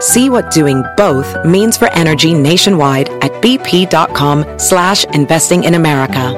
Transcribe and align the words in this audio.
See 0.00 0.28
what 0.28 0.50
doing 0.50 0.82
both 0.96 1.34
means 1.44 1.76
for 1.76 1.88
energy 1.92 2.34
nationwide 2.34 3.08
at 3.22 3.32
bp.com 3.42 4.58
slash 4.58 5.04
investing 5.06 5.64
in 5.64 5.74
America. 5.74 6.34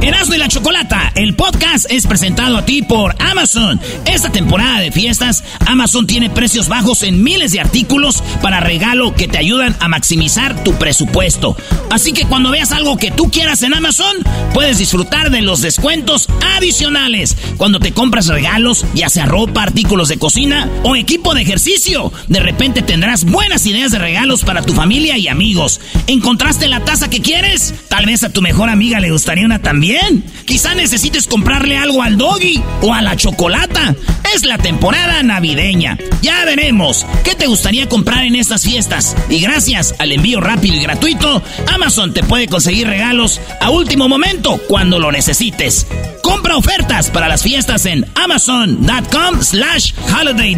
Erasmo 0.00 0.34
y 0.34 0.38
la 0.38 0.48
Chocolata, 0.48 1.12
el 1.14 1.34
podcast 1.34 1.86
es 1.90 2.06
presentado 2.06 2.56
a 2.56 2.64
ti 2.64 2.82
por 2.82 3.14
Amazon. 3.20 3.80
Esta 4.04 4.30
temporada 4.30 4.80
de 4.80 4.90
fiestas, 4.90 5.44
Amazon 5.66 6.06
tiene 6.06 6.30
precios 6.30 6.68
bajos 6.68 7.02
en 7.02 7.22
miles 7.22 7.52
de 7.52 7.60
artículos 7.60 8.22
para 8.42 8.60
regalo 8.60 9.14
que 9.14 9.28
te 9.28 9.38
ayudan 9.38 9.76
a 9.80 9.88
maximizar 9.88 10.64
tu 10.64 10.74
presupuesto. 10.74 11.56
Así 11.90 12.12
que 12.12 12.24
cuando 12.24 12.50
veas 12.50 12.72
algo 12.72 12.96
que 12.96 13.10
tú 13.10 13.30
quieras 13.30 13.62
en 13.62 13.74
Amazon, 13.74 14.16
puedes 14.52 14.78
disfrutar 14.78 15.30
de 15.30 15.42
los 15.42 15.60
descuentos 15.60 16.28
adicionales. 16.56 17.36
Cuando 17.56 17.78
te 17.78 17.92
compras 17.92 18.26
regalos, 18.26 18.84
ya 18.94 19.08
sea 19.08 19.26
ropa, 19.26 19.62
artículos 19.62 20.08
de 20.08 20.18
cocina 20.18 20.68
o 20.82 20.96
equipo 20.96 21.34
de 21.34 21.42
ejercicio, 21.42 22.12
de 22.28 22.40
repente 22.40 22.82
tendrás 22.82 23.24
buenas 23.24 23.66
ideas 23.66 23.92
de 23.92 23.98
regalos 23.98 24.44
para 24.44 24.62
tu 24.62 24.72
familia 24.72 25.16
y 25.16 25.28
amigos. 25.28 25.80
¿Encontraste 26.08 26.66
la 26.66 26.84
taza 26.84 27.08
que 27.08 27.20
quieres? 27.22 27.74
Tal 27.88 28.06
vez 28.06 28.24
a 28.24 28.30
tu 28.30 28.42
mejor 28.42 28.68
amiga 28.68 28.98
le 28.98 29.12
gustaría 29.12 29.44
una 29.44 29.60
también. 29.60 30.24
Quizá 30.44 30.74
necesites 30.74 31.03
comprarle 31.34 31.76
algo 31.76 32.02
al 32.02 32.16
doggy 32.16 32.62
o 32.80 32.94
a 32.94 33.02
la 33.02 33.16
chocolata. 33.16 33.94
Es 34.34 34.44
la 34.44 34.56
temporada 34.58 35.22
navideña. 35.22 35.98
Ya 36.22 36.44
veremos 36.44 37.06
qué 37.24 37.34
te 37.34 37.46
gustaría 37.46 37.88
comprar 37.88 38.24
en 38.24 38.36
estas 38.36 38.62
fiestas. 38.62 39.14
Y 39.28 39.40
gracias 39.40 39.94
al 39.98 40.12
envío 40.12 40.40
rápido 40.40 40.76
y 40.76 40.82
gratuito, 40.82 41.42
Amazon 41.72 42.14
te 42.14 42.22
puede 42.22 42.48
conseguir 42.48 42.86
regalos 42.88 43.40
a 43.60 43.70
último 43.70 44.08
momento 44.08 44.58
cuando 44.66 44.98
lo 44.98 45.12
necesites. 45.12 45.86
Compra 46.22 46.56
ofertas 46.56 47.10
para 47.10 47.28
las 47.28 47.42
fiestas 47.42 47.84
en 47.86 48.06
amazon.com 48.14 49.42
slash 49.42 49.92
holiday 50.10 50.56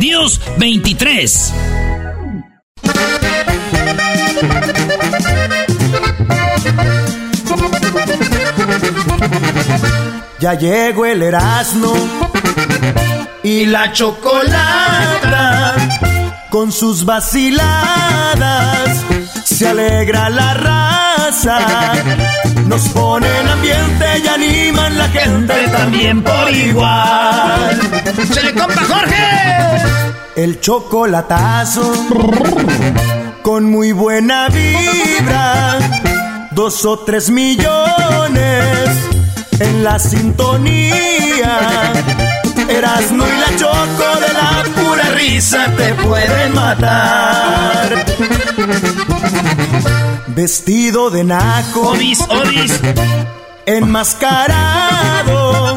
23. 0.58 1.52
Ya 10.38 10.52
llegó 10.52 11.06
el 11.06 11.22
Erasmo 11.22 11.94
y 13.42 13.64
la 13.64 13.90
chocolata 13.92 15.74
con 16.50 16.70
sus 16.70 17.06
vaciladas. 17.06 18.44
Se 19.44 19.68
alegra 19.68 20.28
la 20.28 20.52
raza, 20.52 21.58
nos 22.66 22.86
ponen 22.88 23.48
ambiente 23.48 24.04
y 24.22 24.28
animan 24.28 24.98
la 24.98 25.08
gente 25.08 25.54
también 25.68 26.22
por 26.22 26.50
igual. 26.50 27.80
¡Se 28.30 28.42
le 28.42 28.52
compra 28.52 28.84
Jorge! 28.84 29.24
El 30.36 30.60
chocolatazo 30.60 31.92
con 33.42 33.70
muy 33.70 33.92
buena 33.92 34.48
vibra, 34.50 35.78
dos 36.50 36.84
o 36.84 36.98
tres 36.98 37.30
millones 37.30 37.85
en 39.60 39.84
la 39.84 39.98
sintonía. 39.98 41.92
Erasmo 42.68 43.24
y 43.26 43.40
la 43.40 43.56
choco 43.56 44.20
de 44.20 44.32
la 44.32 44.62
pura 44.74 45.10
risa 45.14 45.66
te 45.76 45.94
pueden 45.94 46.54
matar. 46.54 48.04
Vestido 50.28 51.10
de 51.10 51.24
naco. 51.24 51.88
Odis, 51.90 52.20
odis. 52.28 52.80
Enmascarado. 53.66 55.76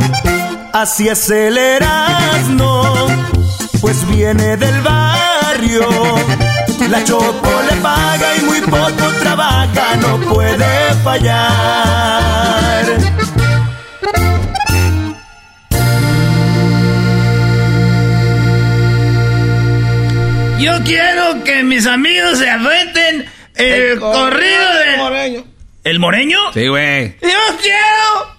Así 0.73 1.07
es 1.07 1.29
el 1.29 1.57
Erasmo. 1.57 3.07
Pues 3.81 4.07
viene 4.09 4.57
del 4.57 4.81
barrio. 4.81 5.87
La 6.89 7.03
choco 7.03 7.49
le 7.69 7.75
paga 7.77 8.35
y 8.37 8.41
muy 8.41 8.61
poco 8.61 9.11
trabaja. 9.19 9.95
No 10.01 10.17
puede 10.19 10.93
fallar. 11.03 12.85
Yo 20.59 20.83
quiero 20.83 21.43
que 21.43 21.63
mis 21.63 21.87
amigos 21.87 22.37
se 22.37 22.49
afrenten 22.49 23.25
el, 23.55 23.99
corrido 23.99 24.73
del 24.85 24.97
Moreño. 24.97 25.45
¿El 25.85 25.99
moreño? 25.99 26.39
Sí, 26.53 26.67
güey. 26.67 27.15
Yo 27.21 27.57
quiero 27.61 28.37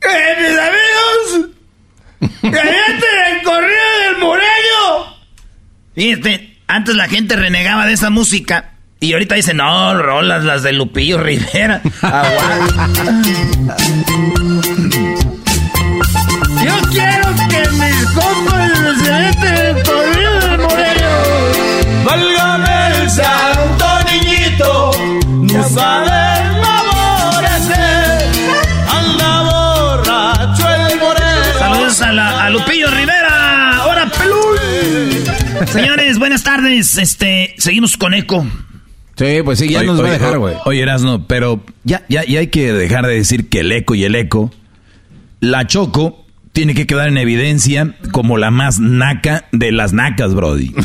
que 0.00 0.36
mis 0.40 0.56
amigos 0.58 1.50
se 2.40 2.46
afrenten 2.46 3.16
el 3.32 3.42
corrido 3.42 3.98
del 4.04 4.18
moreño. 4.18 5.16
Fíjate, 5.94 6.58
antes 6.68 6.94
la 6.94 7.08
gente 7.08 7.34
renegaba 7.34 7.86
de 7.86 7.94
esa 7.94 8.10
música. 8.10 8.74
Y 9.00 9.12
ahorita 9.12 9.34
dicen, 9.34 9.56
no, 9.58 10.00
rolas 10.00 10.44
las 10.44 10.62
de 10.62 10.72
Lupillo 10.72 11.18
Rivera. 11.18 11.82
Yo 16.64 16.74
quiero 16.90 17.34
que 17.48 17.68
mis 17.70 18.04
compas 18.14 18.72
se 19.02 19.12
afrenten 19.12 19.54
el 19.54 19.82
corrido 19.82 20.37
santo 23.22 23.86
niñito, 24.10 24.90
no 25.54 25.68
sabe 25.68 26.60
favorecer. 26.62 28.28
Anda 28.88 29.42
borracho 29.42 30.68
el 30.68 30.98
moreno. 30.98 31.58
Saludos 31.58 32.02
a, 32.02 32.12
la- 32.12 32.44
a 32.44 32.50
Lupillo 32.50 32.90
Rivera. 32.90 33.82
¡Hola, 33.88 34.10
pelú! 34.18 34.36
Señores, 35.72 36.18
buenas 36.18 36.42
tardes. 36.44 36.96
Este, 36.98 37.54
seguimos 37.58 37.96
con 37.96 38.14
Eco. 38.14 38.46
Sí, 39.16 39.40
pues 39.44 39.58
sí, 39.58 39.68
ya 39.68 39.78
Oye, 39.80 39.86
nos 39.88 40.02
va 40.02 40.08
a 40.08 40.12
dejar, 40.12 40.38
güey. 40.38 40.54
Oye, 40.64 40.80
Erasno, 40.82 41.26
pero 41.26 41.60
ya, 41.82 42.04
ya, 42.08 42.24
ya 42.24 42.38
hay 42.38 42.46
que 42.48 42.72
dejar 42.72 43.04
de 43.06 43.14
decir 43.14 43.48
que 43.48 43.60
el 43.60 43.72
eco 43.72 43.96
y 43.96 44.04
el 44.04 44.14
eco. 44.14 44.52
La 45.40 45.66
Choco 45.66 46.24
tiene 46.58 46.74
que 46.74 46.88
quedar 46.88 47.06
en 47.06 47.18
evidencia 47.18 47.94
como 48.10 48.36
la 48.36 48.50
más 48.50 48.80
naca 48.80 49.44
de 49.52 49.70
las 49.70 49.92
nacas, 49.92 50.34
Brody. 50.34 50.66
¿Dónde, 50.70 50.84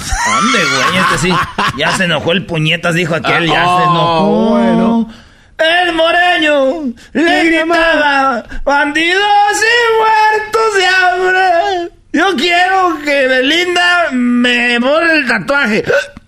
güey? 0.59 1.03
Este 1.03 1.17
sí. 1.29 1.33
Ya 1.79 1.97
se 1.97 2.03
enojó 2.03 2.31
el 2.31 2.45
puñetas, 2.45 2.93
dijo 2.93 3.15
aquel. 3.15 3.47
Ya 3.47 3.63
Ah, 3.63 3.77
se 3.79 3.83
enojó. 3.83 4.19
oh, 4.19 4.49
bueno. 4.51 5.09
El 5.57 5.93
moreño 5.95 6.93
le 7.13 7.43
gritaba: 7.45 8.43
¡Bandidos 8.63 9.17
y 9.63 9.97
muertos 9.97 10.75
de 10.77 10.85
hambre! 10.85 11.91
Yo 12.13 12.35
quiero 12.37 12.99
que 13.03 13.27
Belinda 13.27 14.09
me 14.11 14.77
borre 14.77 15.17
el 15.17 15.27
tatuaje. 15.27 15.83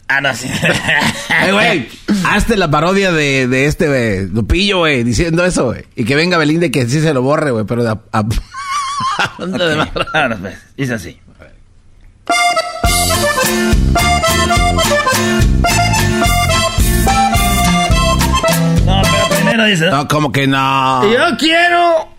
Ah, 0.07 0.21
no, 0.21 0.33
sí. 0.33 0.49
Eh, 1.47 1.51
güey, 1.51 1.87
hazte 2.31 2.55
la 2.57 2.71
parodia 2.71 3.11
de, 3.11 3.47
de 3.47 3.65
este, 3.67 3.87
güey, 3.87 4.27
Lupillo, 4.29 4.79
güey, 4.79 5.03
diciendo 5.03 5.45
eso, 5.45 5.65
güey. 5.65 5.83
Y 5.95 6.03
que 6.05 6.15
venga 6.15 6.39
Belinda 6.39 6.65
y 6.65 6.71
que 6.71 6.87
sí 6.87 6.99
se 7.01 7.13
lo 7.13 7.21
borre, 7.21 7.51
güey, 7.51 7.65
pero 7.65 7.83
de 7.83 7.91
a- 7.91 8.25
a- 9.19 9.23
hablando 9.37 9.67
de 9.67 9.75
más- 9.75 9.89
Ahora, 10.13 10.37
pues, 10.37 10.57
dice 10.75 10.93
así. 10.93 11.19
No, 18.85 19.01
pero 19.01 19.27
primero 19.35 19.65
dice. 19.65 19.89
No, 19.89 20.07
como 20.07 20.31
que 20.31 20.47
no. 20.47 21.03
Yo 21.11 21.37
quiero 21.37 22.09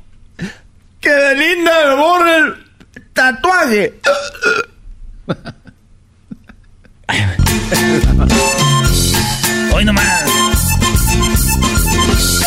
que 1.01 1.11
Belinda 1.11 1.73
me 1.89 1.95
borre 1.95 2.37
el 2.39 2.55
tatuaje. 3.13 4.01
Hoy 9.75 9.85
nomás. 9.85 10.25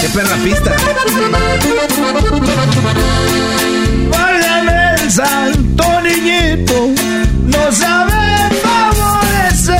Qué 0.01 0.09
perra 0.09 0.35
pista. 0.43 0.75
Santo 5.23 6.01
niñito, 6.01 6.93
no 7.45 7.71
sabe 7.73 8.55
favorecer. 8.61 9.75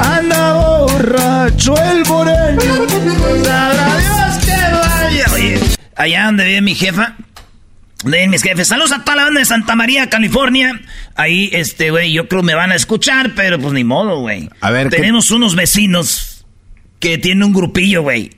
Anda 0.00 0.52
borracho 0.52 1.74
el 1.90 2.04
moreño, 2.06 2.88
sabrá 3.44 3.96
Dios 3.98 4.44
que 4.44 4.52
vaya. 4.52 5.24
Oye, 5.32 5.58
allá 5.96 6.26
donde 6.26 6.44
vive 6.44 6.60
mi 6.60 6.74
jefa, 6.76 7.16
de 8.04 8.28
mis 8.28 8.42
jefes. 8.44 8.68
Saludos 8.68 8.92
a 8.92 9.02
toda 9.02 9.16
la 9.16 9.24
banda 9.24 9.40
de 9.40 9.46
Santa 9.46 9.74
María, 9.74 10.08
California. 10.08 10.80
Ahí, 11.16 11.50
este, 11.52 11.90
güey, 11.90 12.12
yo 12.12 12.28
creo 12.28 12.44
me 12.44 12.54
van 12.54 12.70
a 12.70 12.76
escuchar, 12.76 13.32
pero 13.34 13.58
pues 13.58 13.72
ni 13.72 13.82
modo, 13.82 14.20
güey. 14.20 14.48
A 14.60 14.70
ver, 14.70 14.90
¿qué- 14.90 14.96
Tenemos 14.98 15.32
unos 15.32 15.56
vecinos 15.56 16.46
que 17.00 17.18
tienen 17.18 17.42
un 17.42 17.52
grupillo, 17.52 18.02
güey. 18.02 18.30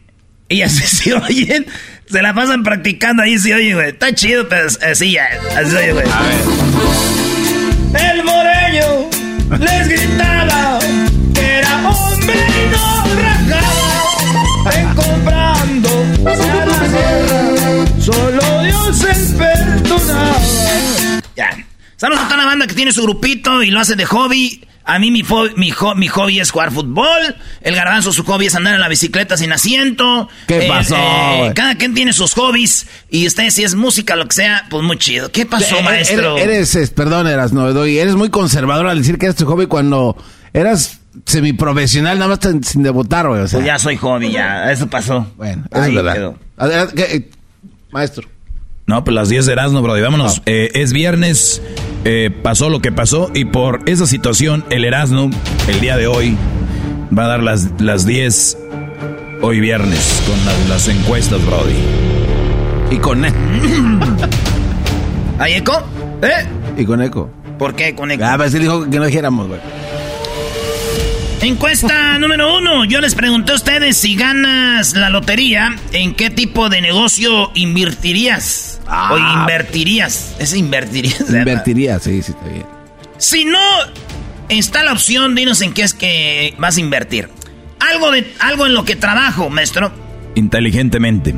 Y 0.48 0.62
así 0.62 0.82
se 0.86 1.12
oyen, 1.12 1.66
se 2.06 2.22
la 2.22 2.34
pasan 2.34 2.62
practicando 2.62 3.22
ahí, 3.22 3.38
se 3.38 3.54
oye, 3.54 3.74
güey. 3.74 3.88
Está 3.90 4.14
chido, 4.14 4.48
pero 4.48 4.66
así 4.66 5.12
ya, 5.12 5.28
así 5.56 5.70
se 5.70 5.76
oye, 5.76 5.92
güey. 5.92 6.06
A 6.10 6.22
ver. 6.22 8.10
El 8.12 8.24
moreño 8.24 9.10
les 9.58 9.88
gritaba 9.88 10.78
que 11.34 11.58
era 11.58 11.88
hombre 11.88 12.34
y 12.34 12.70
no 12.72 12.91
Saludos 22.02 22.22
a 22.22 22.24
toda 22.24 22.38
la 22.38 22.46
banda 22.46 22.66
que 22.66 22.74
tiene 22.74 22.90
su 22.90 23.00
grupito 23.04 23.62
y 23.62 23.70
lo 23.70 23.78
hace 23.78 23.94
de 23.94 24.04
hobby. 24.06 24.64
A 24.84 24.98
mí 24.98 25.12
mi, 25.12 25.22
mi, 25.56 25.70
jo- 25.70 25.94
mi 25.94 26.08
hobby 26.08 26.40
es 26.40 26.50
jugar 26.50 26.72
fútbol. 26.72 27.36
El 27.60 27.76
garbanzo 27.76 28.12
su 28.12 28.24
hobby 28.24 28.46
es 28.46 28.56
andar 28.56 28.74
en 28.74 28.80
la 28.80 28.88
bicicleta 28.88 29.36
sin 29.36 29.52
asiento. 29.52 30.28
¿Qué 30.48 30.64
Eh, 30.64 30.68
pasó, 30.68 30.96
eh, 30.96 31.52
cada 31.54 31.76
quien 31.76 31.94
tiene 31.94 32.12
sus 32.12 32.34
hobbies. 32.34 32.88
Y 33.08 33.24
usted 33.28 33.50
si 33.50 33.62
es 33.62 33.76
música, 33.76 34.16
lo 34.16 34.26
que 34.26 34.34
sea, 34.34 34.66
pues 34.68 34.82
muy 34.82 34.98
chido. 34.98 35.30
¿Qué 35.30 35.46
pasó, 35.46 35.78
Eh, 35.78 35.82
maestro? 35.84 36.36
Eres, 36.38 36.74
eres, 36.74 36.74
es- 36.74 36.90
perdón, 36.90 37.28
eras 37.28 37.52
no, 37.52 37.72
doy, 37.72 37.98
eres 37.98 38.16
muy 38.16 38.30
conservador 38.30 38.88
al 38.88 38.98
decir 38.98 39.16
que 39.16 39.26
eres 39.26 39.36
tu 39.36 39.46
hobby 39.46 39.66
cuando 39.66 40.16
eras 40.52 40.98
semiprofesional, 41.24 42.18
nada 42.18 42.36
más 42.36 42.66
sin 42.66 42.82
debutar, 42.82 43.28
güey. 43.28 43.42
O 43.42 43.46
sea, 43.46 43.58
Pues 43.60 43.66
ya 43.68 43.78
soy 43.78 43.96
hobby, 43.98 44.32
ya. 44.32 44.72
Eso 44.72 44.88
pasó. 44.90 45.32
bueno, 45.36 45.62
eso 45.70 45.84
es 45.84 45.94
verdad. 45.94 46.14
quedó. 46.14 46.38
Adelante, 46.56 46.94
¿qué, 46.96 47.16
eh, 47.16 47.30
maestro. 47.92 48.28
No, 48.86 49.04
pues 49.04 49.14
las 49.14 49.28
10 49.28 49.46
de 49.46 49.52
Erasmo, 49.52 49.82
Brody. 49.82 50.02
Vámonos. 50.02 50.42
Eh, 50.46 50.70
es 50.74 50.92
viernes, 50.92 51.62
eh, 52.04 52.30
pasó 52.42 52.68
lo 52.68 52.80
que 52.80 52.92
pasó 52.92 53.30
y 53.34 53.44
por 53.44 53.80
esa 53.86 54.06
situación 54.06 54.64
el 54.70 54.84
Erasmo, 54.84 55.30
el 55.68 55.80
día 55.80 55.96
de 55.96 56.06
hoy, 56.08 56.36
va 57.16 57.24
a 57.24 57.28
dar 57.28 57.42
las, 57.42 57.80
las 57.80 58.06
10 58.06 58.58
hoy 59.40 59.60
viernes 59.60 60.22
con 60.26 60.44
las, 60.44 60.68
las 60.68 60.88
encuestas, 60.88 61.44
Brody. 61.46 61.74
Y 62.90 62.98
con, 62.98 63.24
e- 63.24 63.32
¿Hay 65.38 65.54
eco? 65.54 65.82
¿Eh? 66.22 66.46
y 66.76 66.84
con 66.84 67.00
eco. 67.02 67.30
¿Por 67.58 67.74
qué 67.74 67.94
con 67.94 68.10
eco? 68.10 68.24
Ah, 68.26 68.34
pues 68.36 68.52
él 68.54 68.62
dijo 68.62 68.88
que 68.90 68.98
no 68.98 69.06
dijéramos, 69.06 69.46
güey. 69.48 69.60
Encuesta 71.42 72.20
número 72.20 72.56
uno. 72.56 72.84
Yo 72.84 73.00
les 73.00 73.16
pregunté 73.16 73.50
a 73.50 73.56
ustedes 73.56 73.96
si 73.96 74.14
ganas 74.14 74.94
la 74.94 75.10
lotería, 75.10 75.76
¿en 75.92 76.14
qué 76.14 76.30
tipo 76.30 76.68
de 76.68 76.80
negocio 76.80 77.50
invertirías? 77.54 78.80
Ah. 78.86 79.10
O 79.12 79.18
invertirías. 79.40 80.36
Es 80.38 80.54
invertirías. 80.54 81.18
¿verdad? 81.18 81.38
Invertiría, 81.38 81.98
sí, 81.98 82.22
sí, 82.22 82.30
está 82.30 82.48
bien. 82.48 82.64
Si 83.18 83.44
no 83.44 83.58
está 84.48 84.84
la 84.84 84.92
opción, 84.92 85.34
dinos 85.34 85.62
en 85.62 85.74
qué 85.74 85.82
es 85.82 85.94
que 85.94 86.54
vas 86.58 86.76
a 86.76 86.80
invertir. 86.80 87.28
Algo, 87.80 88.12
de, 88.12 88.32
algo 88.38 88.66
en 88.66 88.74
lo 88.74 88.84
que 88.84 88.94
trabajo, 88.94 89.50
maestro. 89.50 89.90
Inteligentemente. 90.36 91.34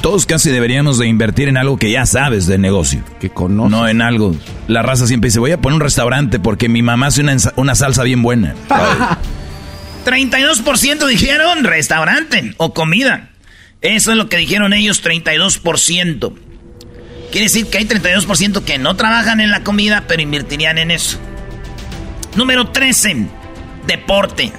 Todos 0.00 0.24
casi 0.24 0.50
deberíamos 0.50 0.98
de 0.98 1.06
invertir 1.06 1.48
en 1.48 1.56
algo 1.58 1.76
que 1.76 1.90
ya 1.90 2.06
sabes 2.06 2.46
de 2.46 2.56
negocio. 2.56 3.04
Que 3.20 3.28
conoce. 3.28 3.70
No 3.70 3.86
en 3.86 4.00
algo. 4.00 4.34
La 4.66 4.82
raza 4.82 5.06
siempre 5.06 5.28
dice, 5.28 5.40
voy 5.40 5.52
a 5.52 5.60
poner 5.60 5.74
un 5.74 5.80
restaurante 5.80 6.38
porque 6.40 6.68
mi 6.68 6.82
mamá 6.82 7.08
hace 7.08 7.20
una, 7.20 7.36
una 7.56 7.74
salsa 7.74 8.02
bien 8.02 8.22
buena. 8.22 8.54
32% 10.04 11.06
dijeron 11.06 11.64
restaurante 11.64 12.54
o 12.56 12.72
comida. 12.72 13.30
Eso 13.82 14.10
es 14.10 14.16
lo 14.16 14.28
que 14.28 14.38
dijeron 14.38 14.72
ellos, 14.72 15.02
32%. 15.04 16.32
Quiere 17.30 17.44
decir 17.44 17.66
que 17.66 17.78
hay 17.78 17.84
32% 17.84 18.64
que 18.64 18.78
no 18.78 18.96
trabajan 18.96 19.40
en 19.40 19.50
la 19.50 19.62
comida, 19.62 20.04
pero 20.08 20.22
invertirían 20.22 20.78
en 20.78 20.90
eso. 20.90 21.18
Número 22.36 22.68
13, 22.68 23.26
deporte. 23.86 24.52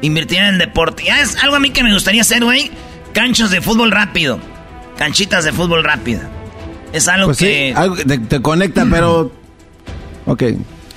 Invertirían 0.00 0.54
en 0.54 0.58
deporte. 0.58 1.04
Ya 1.04 1.20
es 1.20 1.36
algo 1.36 1.56
a 1.56 1.60
mí 1.60 1.70
que 1.70 1.82
me 1.82 1.92
gustaría 1.92 2.22
hacer, 2.22 2.44
güey. 2.44 2.70
Canchas 3.12 3.50
de 3.50 3.60
fútbol 3.60 3.90
rápido. 3.90 4.40
Canchitas 4.98 5.44
de 5.44 5.52
fútbol 5.52 5.84
rápido. 5.84 6.20
Es 6.92 7.08
algo 7.08 7.26
Pues 7.26 7.38
que... 7.38 7.72
sí, 7.74 7.78
algo 7.78 7.94
que 7.96 8.04
te, 8.04 8.18
te 8.18 8.40
conecta, 8.40 8.86
pero... 8.90 9.30
Ok. 10.26 10.42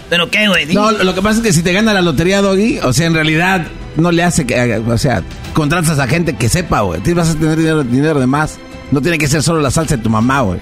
¿Pero 0.09 0.29
qué, 0.31 0.47
güey? 0.47 0.65
No, 0.73 0.91
lo 0.91 1.13
que 1.13 1.21
pasa 1.21 1.37
es 1.37 1.43
que 1.43 1.53
si 1.53 1.61
te 1.61 1.71
gana 1.73 1.93
la 1.93 2.01
lotería, 2.01 2.41
Doggy, 2.41 2.79
o 2.79 2.93
sea, 2.93 3.05
en 3.07 3.13
realidad 3.13 3.65
no 3.95 4.11
le 4.11 4.23
hace 4.23 4.45
que... 4.45 4.77
O 4.87 4.97
sea, 4.97 5.21
contratas 5.53 5.99
a 5.99 6.07
gente 6.07 6.35
que 6.35 6.49
sepa, 6.49 6.81
güey. 6.81 7.01
Tú 7.01 7.13
vas 7.13 7.29
a 7.29 7.35
tener 7.35 7.57
dinero, 7.57 7.83
dinero 7.83 8.19
de 8.19 8.27
más. 8.27 8.57
No 8.91 9.01
tiene 9.01 9.17
que 9.17 9.27
ser 9.27 9.43
solo 9.43 9.61
la 9.61 9.69
salsa 9.71 9.97
de 9.97 10.03
tu 10.03 10.09
mamá, 10.09 10.41
güey. 10.41 10.59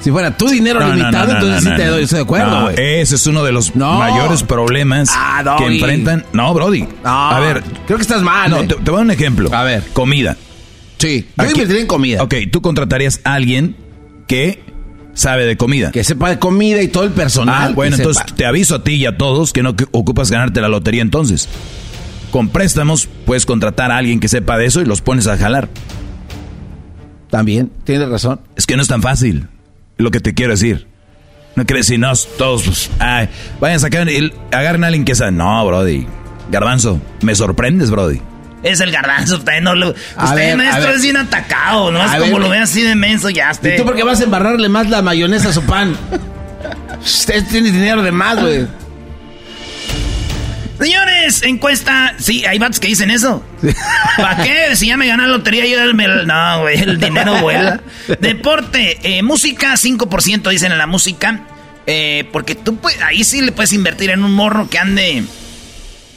Si 0.00 0.10
fuera 0.10 0.36
tu 0.36 0.48
dinero 0.48 0.80
No, 0.80 0.94
limitado, 0.94 1.26
no, 1.26 1.32
no, 1.32 1.38
entonces 1.40 1.64
no, 1.64 1.70
sí 1.70 1.76
te 1.76 1.86
doy, 1.86 2.02
estoy 2.04 2.18
de 2.18 2.22
acuerdo, 2.24 2.50
No, 2.50 2.62
güey. 2.64 2.74
ese 3.00 3.14
es 3.14 3.26
uno 3.26 3.42
de 3.42 3.52
los 3.52 3.74
No. 3.74 3.94
mayores 3.98 4.42
problemas 4.42 5.08
Ah, 5.14 5.56
que 5.58 5.64
enfrentan. 5.64 6.24
No, 6.34 6.52
Brody. 6.52 6.86
No, 7.02 7.30
a 7.30 7.40
ver, 7.40 7.62
creo 7.86 7.96
que 7.98 8.02
estás 8.02 8.22
mal. 8.22 8.50
no, 8.50 8.60
eh. 8.60 8.66
te, 8.66 8.74
te 8.76 8.82
voy 8.90 8.94
a 8.94 8.96
dar 8.96 9.04
un 9.06 9.10
ejemplo. 9.10 9.50
A 9.54 9.62
ver. 9.64 9.82
Comida. 9.94 10.36
Sí, 11.04 11.26
yo 11.36 11.44
invertiría 11.44 11.82
en 11.82 11.86
comida. 11.86 12.22
Ok, 12.22 12.34
tú 12.50 12.62
contratarías 12.62 13.20
a 13.24 13.34
alguien 13.34 13.76
que 14.26 14.62
sabe 15.12 15.44
de 15.44 15.58
comida. 15.58 15.90
Que 15.90 16.02
sepa 16.02 16.30
de 16.30 16.38
comida 16.38 16.80
y 16.80 16.88
todo 16.88 17.04
el 17.04 17.10
personal. 17.10 17.72
Ah, 17.72 17.74
bueno, 17.74 17.96
sepa. 17.96 18.08
entonces 18.08 18.34
te 18.34 18.46
aviso 18.46 18.76
a 18.76 18.84
ti 18.84 18.94
y 18.94 19.04
a 19.04 19.18
todos 19.18 19.52
que 19.52 19.62
no 19.62 19.76
ocupas 19.90 20.30
ganarte 20.30 20.62
la 20.62 20.68
lotería 20.68 21.02
entonces. 21.02 21.46
Con 22.30 22.48
préstamos 22.48 23.06
puedes 23.26 23.44
contratar 23.44 23.90
a 23.90 23.98
alguien 23.98 24.18
que 24.18 24.28
sepa 24.28 24.56
de 24.56 24.64
eso 24.64 24.80
y 24.80 24.86
los 24.86 25.02
pones 25.02 25.26
a 25.26 25.36
jalar. 25.36 25.68
También, 27.28 27.70
tienes 27.84 28.08
razón. 28.08 28.40
Es 28.56 28.64
que 28.64 28.76
no 28.76 28.80
es 28.80 28.88
tan 28.88 29.02
fácil, 29.02 29.48
lo 29.98 30.10
que 30.10 30.20
te 30.20 30.32
quiero 30.32 30.52
decir. 30.52 30.86
No 31.54 31.66
crees 31.66 31.86
si 31.86 31.98
no, 31.98 32.12
todos, 32.38 32.62
pues, 32.62 32.90
ay, 32.98 33.28
vayan 33.60 33.76
a 33.76 33.80
sacar, 33.80 34.08
el, 34.08 34.32
agarren 34.50 34.84
a 34.84 34.86
alguien 34.86 35.04
que 35.04 35.14
sabe. 35.14 35.32
No, 35.32 35.66
Brody. 35.66 36.06
Garbanzo, 36.50 36.98
me 37.20 37.34
sorprendes, 37.34 37.90
Brody. 37.90 38.20
Es 38.64 38.80
el 38.80 38.90
garbanzo, 38.90 39.36
usted 39.36 39.60
no 39.60 39.74
lo... 39.74 39.94
A 40.16 40.24
Usted, 40.24 40.36
ver, 40.36 40.56
maestro, 40.56 40.90
es 40.90 41.02
bien 41.02 41.18
atacado, 41.18 41.92
¿no? 41.92 42.02
Es 42.02 42.12
como 42.12 42.32
ver. 42.32 42.40
lo 42.40 42.48
ve 42.48 42.58
así 42.58 42.82
de 42.82 42.94
menso, 42.94 43.28
ya 43.30 43.50
esté. 43.50 43.74
¿Y 43.74 43.76
tú 43.76 43.84
por 43.84 43.94
qué 43.94 44.02
vas 44.02 44.20
a 44.20 44.24
embarrarle 44.24 44.68
más 44.70 44.88
la 44.88 45.02
mayonesa 45.02 45.50
a 45.50 45.52
su 45.52 45.62
pan? 45.62 45.96
Usted 47.04 47.44
tiene 47.50 47.70
dinero 47.70 48.02
de 48.02 48.10
más, 48.10 48.40
güey. 48.40 48.66
Señores, 50.80 51.42
encuesta. 51.42 52.14
Sí, 52.18 52.44
hay 52.46 52.58
vatos 52.58 52.80
que 52.80 52.88
dicen 52.88 53.10
eso. 53.10 53.44
¿Para 54.16 54.42
qué? 54.42 54.74
Si 54.76 54.88
ya 54.88 54.96
me 54.96 55.06
gané 55.06 55.22
la 55.22 55.28
lotería, 55.28 55.66
yo 55.66 55.94
me... 55.94 56.08
No, 56.08 56.60
güey, 56.62 56.80
el 56.80 56.98
dinero 56.98 57.36
vuela. 57.40 57.80
Deporte, 58.20 58.98
eh, 59.02 59.22
música, 59.22 59.74
5% 59.74 60.50
dicen 60.50 60.72
en 60.72 60.78
la 60.78 60.86
música. 60.86 61.42
Eh, 61.86 62.28
porque 62.32 62.54
tú 62.54 62.76
puedes, 62.76 63.00
ahí 63.02 63.24
sí 63.24 63.42
le 63.42 63.52
puedes 63.52 63.72
invertir 63.72 64.10
en 64.10 64.24
un 64.24 64.32
morro 64.32 64.68
que 64.70 64.78
ande, 64.78 65.22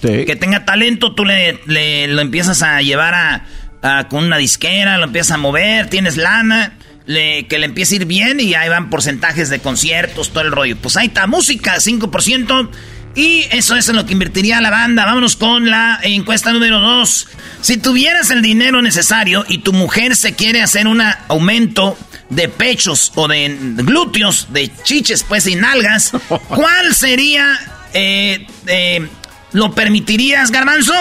Sí. 0.01 0.25
que 0.25 0.35
tenga 0.35 0.65
talento, 0.65 1.13
tú 1.15 1.25
le, 1.25 1.59
le- 1.65 2.07
lo 2.07 2.21
empiezas 2.21 2.61
a 2.61 2.81
llevar 2.81 3.13
a, 3.13 3.45
a- 3.81 4.07
con 4.09 4.23
una 4.25 4.37
disquera, 4.37 4.97
lo 4.97 5.05
empiezas 5.05 5.31
a 5.31 5.37
mover, 5.37 5.89
tienes 5.89 6.17
lana, 6.17 6.73
le- 7.05 7.47
que 7.47 7.57
le 7.59 7.65
empiece 7.65 7.95
a 7.95 7.97
ir 7.97 8.05
bien 8.05 8.39
y 8.39 8.53
ahí 8.53 8.69
van 8.69 8.89
porcentajes 8.89 9.49
de 9.49 9.59
conciertos, 9.59 10.29
todo 10.31 10.41
el 10.43 10.51
rollo. 10.51 10.77
Pues 10.77 10.97
ahí 10.97 11.07
está, 11.07 11.25
música, 11.27 11.75
5%. 11.79 12.69
Y 13.15 13.45
eso 13.49 13.75
es 13.75 13.89
en 13.89 13.95
lo 13.95 14.05
que 14.05 14.13
invertiría 14.13 14.61
la 14.61 14.69
banda. 14.69 15.03
Vámonos 15.05 15.35
con 15.35 15.71
la 15.71 15.99
encuesta 16.03 16.53
número 16.53 16.79
2. 16.79 17.27
Si 17.61 17.77
tuvieras 17.77 18.29
el 18.29 18.43
dinero 18.43 18.83
necesario 18.83 19.43
y 19.49 19.57
tu 19.59 19.73
mujer 19.73 20.15
se 20.15 20.33
quiere 20.35 20.61
hacer 20.61 20.85
un 20.85 21.01
aumento 21.27 21.97
de 22.29 22.47
pechos 22.47 23.11
o 23.15 23.27
de 23.27 23.57
glúteos, 23.77 24.47
de 24.53 24.69
chiches, 24.83 25.23
pues 25.23 25.47
y 25.47 25.55
nalgas, 25.55 26.11
¿cuál 26.49 26.93
sería... 26.93 27.57
eh, 27.93 28.45
eh, 28.67 29.07
¿Lo 29.53 29.73
permitirías, 29.73 30.51
Garbanzo? 30.51 30.93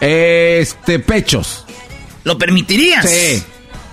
Este, 0.00 0.98
pechos. 0.98 1.64
¿Lo 2.24 2.38
permitirías? 2.38 3.08
Sí. 3.08 3.42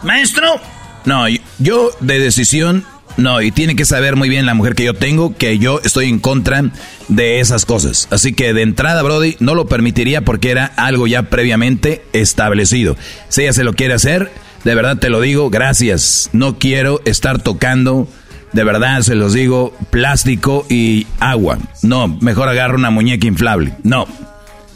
Maestro, 0.04 0.60
No, 1.06 1.26
yo 1.60 1.92
de 2.00 2.20
decisión, 2.20 2.86
no, 3.18 3.42
y 3.42 3.52
tiene 3.52 3.76
que 3.76 3.86
saber 3.86 4.16
muy 4.16 4.30
bien 4.30 4.46
la 4.46 4.54
mujer 4.54 4.74
que 4.74 4.84
yo 4.84 4.94
tengo 4.94 5.36
que 5.36 5.60
yo 5.60 5.80
estoy 5.84 6.10
en 6.10 6.20
contra 6.20 6.64
de 7.08 7.40
esas 7.40 7.66
cosas. 7.66 8.08
Así 8.10 8.34
que 8.34 8.54
de 8.54 8.62
entrada, 8.62 9.04
Brody, 9.04 9.36
no 9.40 9.54
lo 9.54 9.68
permitiría 9.68 10.22
porque 10.22 10.52
era 10.52 10.66
algo 10.66 11.08
ya 11.08 11.24
previamente 11.24 12.04
establecido. 12.14 12.98
Si 13.30 13.42
ella 13.42 13.54
se 13.54 13.64
lo 13.64 13.74
quiere 13.74 13.94
hacer, 13.94 14.32
de 14.64 14.76
verdad 14.76 14.98
te 14.98 15.10
lo 15.10 15.22
digo, 15.22 15.50
gracias. 15.50 16.30
No 16.34 16.58
quiero 16.58 17.02
estar 17.06 17.42
tocando, 17.42 18.08
de 18.54 18.64
verdad 18.64 19.02
se 19.02 19.16
los 19.16 19.34
digo, 19.34 19.76
plástico 19.90 20.66
y 20.70 21.08
agua. 21.20 21.58
No, 21.82 22.08
mejor 22.08 22.50
agarro 22.50 22.76
una 22.76 22.90
muñeca 22.90 23.28
inflable. 23.28 23.74
No. 23.84 24.08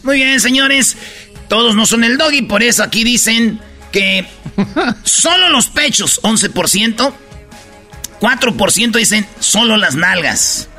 Muy 0.03 0.17
bien, 0.17 0.39
señores. 0.39 0.97
Todos 1.47 1.75
no 1.75 1.85
son 1.85 2.03
el 2.03 2.17
doggy, 2.17 2.41
por 2.43 2.63
eso 2.63 2.83
aquí 2.83 3.03
dicen 3.03 3.59
que 3.91 4.25
solo 5.03 5.49
los 5.49 5.67
pechos, 5.67 6.21
11%. 6.23 7.13
4% 8.19 8.91
dicen 8.91 9.27
solo 9.39 9.77
las 9.77 9.95
nalgas. 9.95 10.69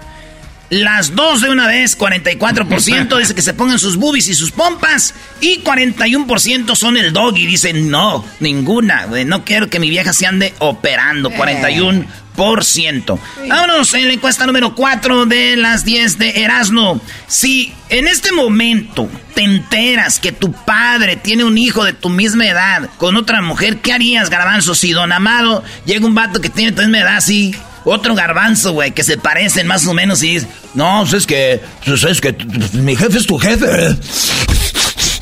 Las 0.71 1.15
dos 1.15 1.43
de 1.43 1.51
una 1.51 1.69
vez, 1.69 1.97
44% 1.97 3.19
dice 3.19 3.35
que 3.35 3.43
se 3.43 3.55
pongan 3.55 3.79
sus 3.79 3.97
boobies 3.97 4.29
y 4.29 4.35
sus 4.35 4.51
pompas. 4.51 5.15
Y 5.41 5.63
41% 5.63 6.75
son 6.75 6.97
el 6.97 7.13
dog 7.13 7.37
y 7.39 7.47
dicen 7.47 7.89
no, 7.89 8.25
ninguna. 8.41 9.07
No 9.07 9.45
quiero 9.45 9.71
que 9.71 9.79
mi 9.79 9.91
vieja 9.91 10.13
se 10.13 10.27
ande 10.27 10.55
operando. 10.59 11.31
41%. 11.31 13.19
Vámonos 13.49 13.95
en 13.95 14.09
la 14.09 14.15
encuesta 14.15 14.45
número 14.47 14.75
4 14.75 15.27
de 15.27 15.57
las 15.57 15.85
10 15.85 16.19
de 16.19 16.43
Erasmo. 16.43 17.01
Si 17.29 17.73
en 17.89 18.09
este 18.09 18.33
momento 18.33 19.09
te 19.35 19.45
enteras 19.45 20.19
que 20.19 20.33
tu 20.33 20.53
padre 20.53 21.15
tiene 21.17 21.45
un 21.45 21.57
hijo 21.57 21.85
de 21.85 21.93
tu 21.93 22.09
misma 22.09 22.47
edad 22.47 22.91
con 22.99 23.17
otra 23.17 23.41
mujer, 23.41 23.79
¿qué 23.79 23.93
harías, 23.93 24.31
garbanzo? 24.31 24.75
Si 24.75 24.91
don 24.91 25.13
Amado 25.13 25.63
llega 25.85 26.05
un 26.05 26.15
vato 26.15 26.41
que 26.41 26.51
tiene 26.51 26.73
tu 26.73 26.83
misma 26.83 26.99
edad 26.99 27.17
así 27.17 27.55
otro 27.87 28.15
garbanzo, 28.15 28.73
güey, 28.73 28.93
que 28.93 29.05
se 29.05 29.17
parecen 29.17 29.67
más 29.67 29.87
o 29.87 29.95
menos 29.95 30.23
y 30.23 30.35
dice, 30.35 30.49
no, 30.75 31.01
pues 31.03 31.15
es 31.15 31.27
que, 31.27 31.61
pues 31.85 32.03
es 32.05 32.21
que 32.21 32.33
mi 32.75 32.97
jefe 32.97 33.19
es 33.19 33.27
tu 33.27 33.39
jefe. 33.39 33.97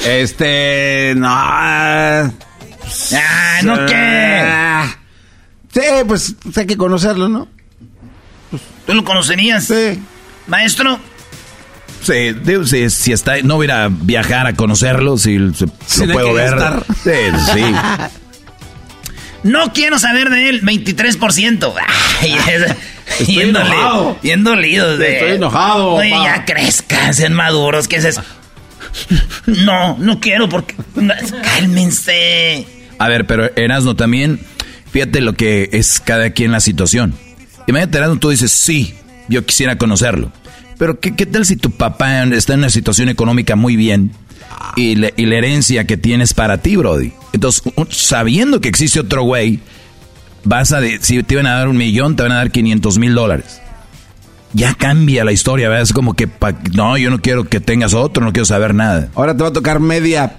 Este, 0.04 1.14
no. 1.16 1.28
Ah, 1.30 2.30
¿no 3.62 3.86
qué? 3.86 4.42
Sí, 5.72 5.80
pues 6.06 6.34
hay 6.56 6.66
que 6.66 6.76
conocerlo, 6.76 7.28
¿no? 7.28 7.48
¿Tú 8.86 8.94
lo 8.94 9.04
conocerías? 9.04 9.64
Sí. 9.64 10.02
Maestro. 10.46 10.98
Sí, 12.02 12.32
digo, 12.44 12.64
si, 12.64 12.88
si 12.90 13.12
está, 13.12 13.40
no 13.42 13.56
voy 13.56 13.70
a 13.70 13.88
viajar 13.90 14.46
a 14.46 14.54
conocerlo, 14.54 15.16
si, 15.16 15.38
lo 15.38 15.52
puedo 16.12 16.34
ver. 16.34 16.54
Sí, 17.02 17.12
sí. 17.52 17.62
No 19.44 19.72
quiero 19.72 19.98
saber 19.98 20.30
de 20.30 20.48
él, 20.48 20.62
23%. 20.62 21.72
Ay, 22.20 22.36
Estoy 23.18 23.40
enojado. 23.40 24.18
Bien 24.22 24.42
dolido. 24.42 25.00
Estoy 25.00 25.32
enojado. 25.32 25.94
Oye, 25.94 26.10
ya 26.10 26.44
crezcan, 26.44 27.14
sean 27.14 27.34
maduros. 27.34 27.86
¿Qué 27.86 27.96
es 27.96 28.04
eso? 28.06 28.22
No, 29.46 29.96
no 29.98 30.18
quiero 30.20 30.48
porque... 30.48 30.74
Cálmense. 31.42 32.66
A 32.98 33.08
ver, 33.08 33.26
pero 33.26 33.50
Erasno 33.56 33.94
también, 33.96 34.40
fíjate 34.90 35.20
lo 35.20 35.34
que 35.34 35.68
es 35.72 36.00
cada 36.00 36.30
quien 36.30 36.50
la 36.50 36.60
situación. 36.60 37.14
Imagínate, 37.66 37.98
Erasno, 37.98 38.18
tú 38.18 38.30
dices, 38.30 38.50
sí, 38.50 38.94
yo 39.28 39.44
quisiera 39.44 39.76
conocerlo. 39.76 40.32
Pero 40.78 41.00
¿qué, 41.00 41.14
¿qué, 41.14 41.26
tal 41.26 41.44
si 41.44 41.56
tu 41.56 41.70
papá 41.70 42.24
está 42.24 42.54
en 42.54 42.60
una 42.60 42.70
situación 42.70 43.08
económica 43.08 43.56
muy 43.56 43.76
bien 43.76 44.12
y, 44.76 44.96
la 44.96 45.08
herencia 45.36 45.84
que 45.84 45.96
tienes 45.96 46.34
para 46.34 46.58
ti, 46.58 46.76
Brody? 46.76 47.12
Entonces, 47.32 47.62
sabiendo 47.90 48.60
que 48.60 48.68
existe 48.68 49.00
otro 49.00 49.22
güey, 49.22 49.60
vas 50.44 50.72
a, 50.72 50.80
si 51.00 51.22
te 51.22 51.34
iban 51.34 51.46
a 51.46 51.54
dar 51.54 51.68
un 51.68 51.76
millón, 51.76 52.16
te 52.16 52.22
van 52.22 52.32
a 52.32 52.36
dar 52.36 52.50
500 52.50 52.98
mil 52.98 53.14
dólares. 53.14 53.60
Ya 54.52 54.74
cambia 54.74 55.24
la 55.24 55.32
historia, 55.32 55.68
¿verdad? 55.68 55.82
Es 55.82 55.92
como 55.92 56.14
que, 56.14 56.28
no, 56.74 56.96
yo 56.96 57.10
no 57.10 57.20
quiero 57.20 57.44
que 57.44 57.60
tengas 57.60 57.92
otro, 57.92 58.24
no 58.24 58.32
quiero 58.32 58.46
saber 58.46 58.74
nada. 58.74 59.08
Ahora 59.14 59.36
te 59.36 59.42
va 59.42 59.48
a 59.48 59.52
tocar 59.52 59.80
media 59.80 60.36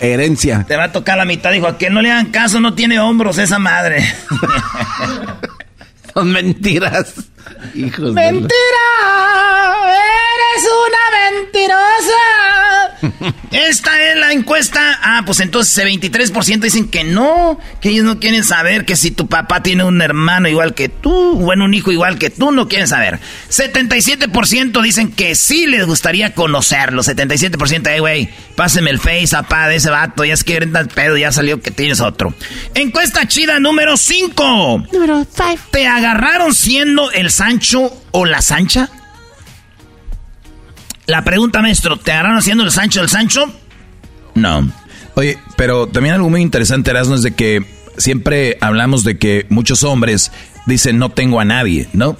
herencia. 0.00 0.64
Te 0.66 0.76
va 0.76 0.84
a 0.84 0.92
tocar 0.92 1.18
la 1.18 1.24
mitad, 1.24 1.50
dijo, 1.50 1.66
a 1.66 1.76
que 1.76 1.90
no 1.90 2.00
le 2.00 2.12
hagan 2.12 2.26
caso, 2.26 2.60
no 2.60 2.74
tiene 2.74 3.00
hombros 3.00 3.38
esa 3.38 3.58
madre. 3.58 4.04
Son 6.14 6.30
mentiras. 6.30 7.14
Hijos 7.74 8.12
¡Mentira! 8.12 8.54
¡Eres 10.38 10.64
una 10.88 11.02
mentirosa! 11.40 13.34
Esta 13.50 14.02
es 14.02 14.16
la 14.16 14.32
encuesta. 14.32 14.98
Ah, 15.02 15.22
pues 15.24 15.40
entonces 15.40 15.76
el 15.78 15.88
23% 15.88 16.60
dicen 16.60 16.88
que 16.88 17.04
no, 17.04 17.58
que 17.80 17.90
ellos 17.90 18.04
no 18.04 18.20
quieren 18.20 18.44
saber 18.44 18.84
que 18.84 18.96
si 18.96 19.10
tu 19.10 19.26
papá 19.26 19.62
tiene 19.62 19.84
un 19.84 20.00
hermano 20.02 20.48
igual 20.48 20.74
que 20.74 20.88
tú, 20.88 21.34
bueno, 21.34 21.64
un 21.64 21.74
hijo 21.74 21.92
igual 21.92 22.18
que 22.18 22.30
tú, 22.30 22.52
no 22.52 22.68
quieren 22.68 22.88
saber. 22.88 23.18
77% 23.50 24.82
dicen 24.82 25.12
que 25.12 25.34
sí 25.34 25.66
les 25.66 25.86
gustaría 25.86 26.34
conocerlo. 26.34 27.02
77%, 27.02 27.88
hey, 27.90 27.98
güey, 27.98 28.28
páseme 28.54 28.90
el 28.90 29.00
face, 29.00 29.34
apá, 29.34 29.68
de 29.68 29.76
ese 29.76 29.90
vato, 29.90 30.24
ya 30.24 30.34
es 30.34 30.44
que 30.44 30.56
el 30.56 30.70
pedo, 30.88 31.16
ya 31.16 31.32
salió 31.32 31.60
que 31.60 31.70
tienes 31.70 32.00
otro. 32.00 32.34
Encuesta 32.74 33.26
chida 33.26 33.60
número 33.60 33.96
5. 33.96 34.86
Número 34.92 35.26
5. 35.30 35.62
¿Te 35.70 35.86
agarraron 35.86 36.54
siendo 36.54 37.10
el 37.12 37.30
Sancho 37.30 37.92
o 38.12 38.24
la 38.24 38.42
Sancha? 38.42 38.90
La 41.08 41.24
pregunta, 41.24 41.62
maestro, 41.62 41.96
¿te 41.96 42.12
agarraron 42.12 42.36
haciendo 42.36 42.64
el 42.64 42.70
Sancho 42.70 43.00
del 43.00 43.08
Sancho? 43.08 43.46
No. 44.34 44.70
Oye, 45.14 45.38
pero 45.56 45.86
también 45.86 46.14
algo 46.14 46.28
muy 46.28 46.42
interesante, 46.42 46.90
Erasmo, 46.90 47.14
es 47.14 47.22
de 47.22 47.30
que 47.30 47.64
siempre 47.96 48.58
hablamos 48.60 49.04
de 49.04 49.16
que 49.16 49.46
muchos 49.48 49.84
hombres 49.84 50.30
dicen 50.66 50.98
no 50.98 51.08
tengo 51.08 51.40
a 51.40 51.46
nadie, 51.46 51.88
¿no? 51.94 52.18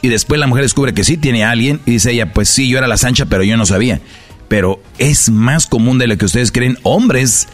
Y 0.00 0.10
después 0.10 0.38
la 0.38 0.46
mujer 0.46 0.62
descubre 0.62 0.94
que 0.94 1.02
sí 1.02 1.16
tiene 1.16 1.42
a 1.42 1.50
alguien 1.50 1.80
y 1.86 1.90
dice 1.90 2.12
ella, 2.12 2.32
pues 2.32 2.48
sí, 2.48 2.68
yo 2.68 2.78
era 2.78 2.86
la 2.86 2.98
Sancha, 2.98 3.26
pero 3.26 3.42
yo 3.42 3.56
no 3.56 3.66
sabía. 3.66 4.00
Pero 4.46 4.80
es 4.98 5.28
más 5.28 5.66
común 5.66 5.98
de 5.98 6.06
lo 6.06 6.16
que 6.16 6.26
ustedes 6.26 6.52
creen 6.52 6.78
hombres 6.84 7.48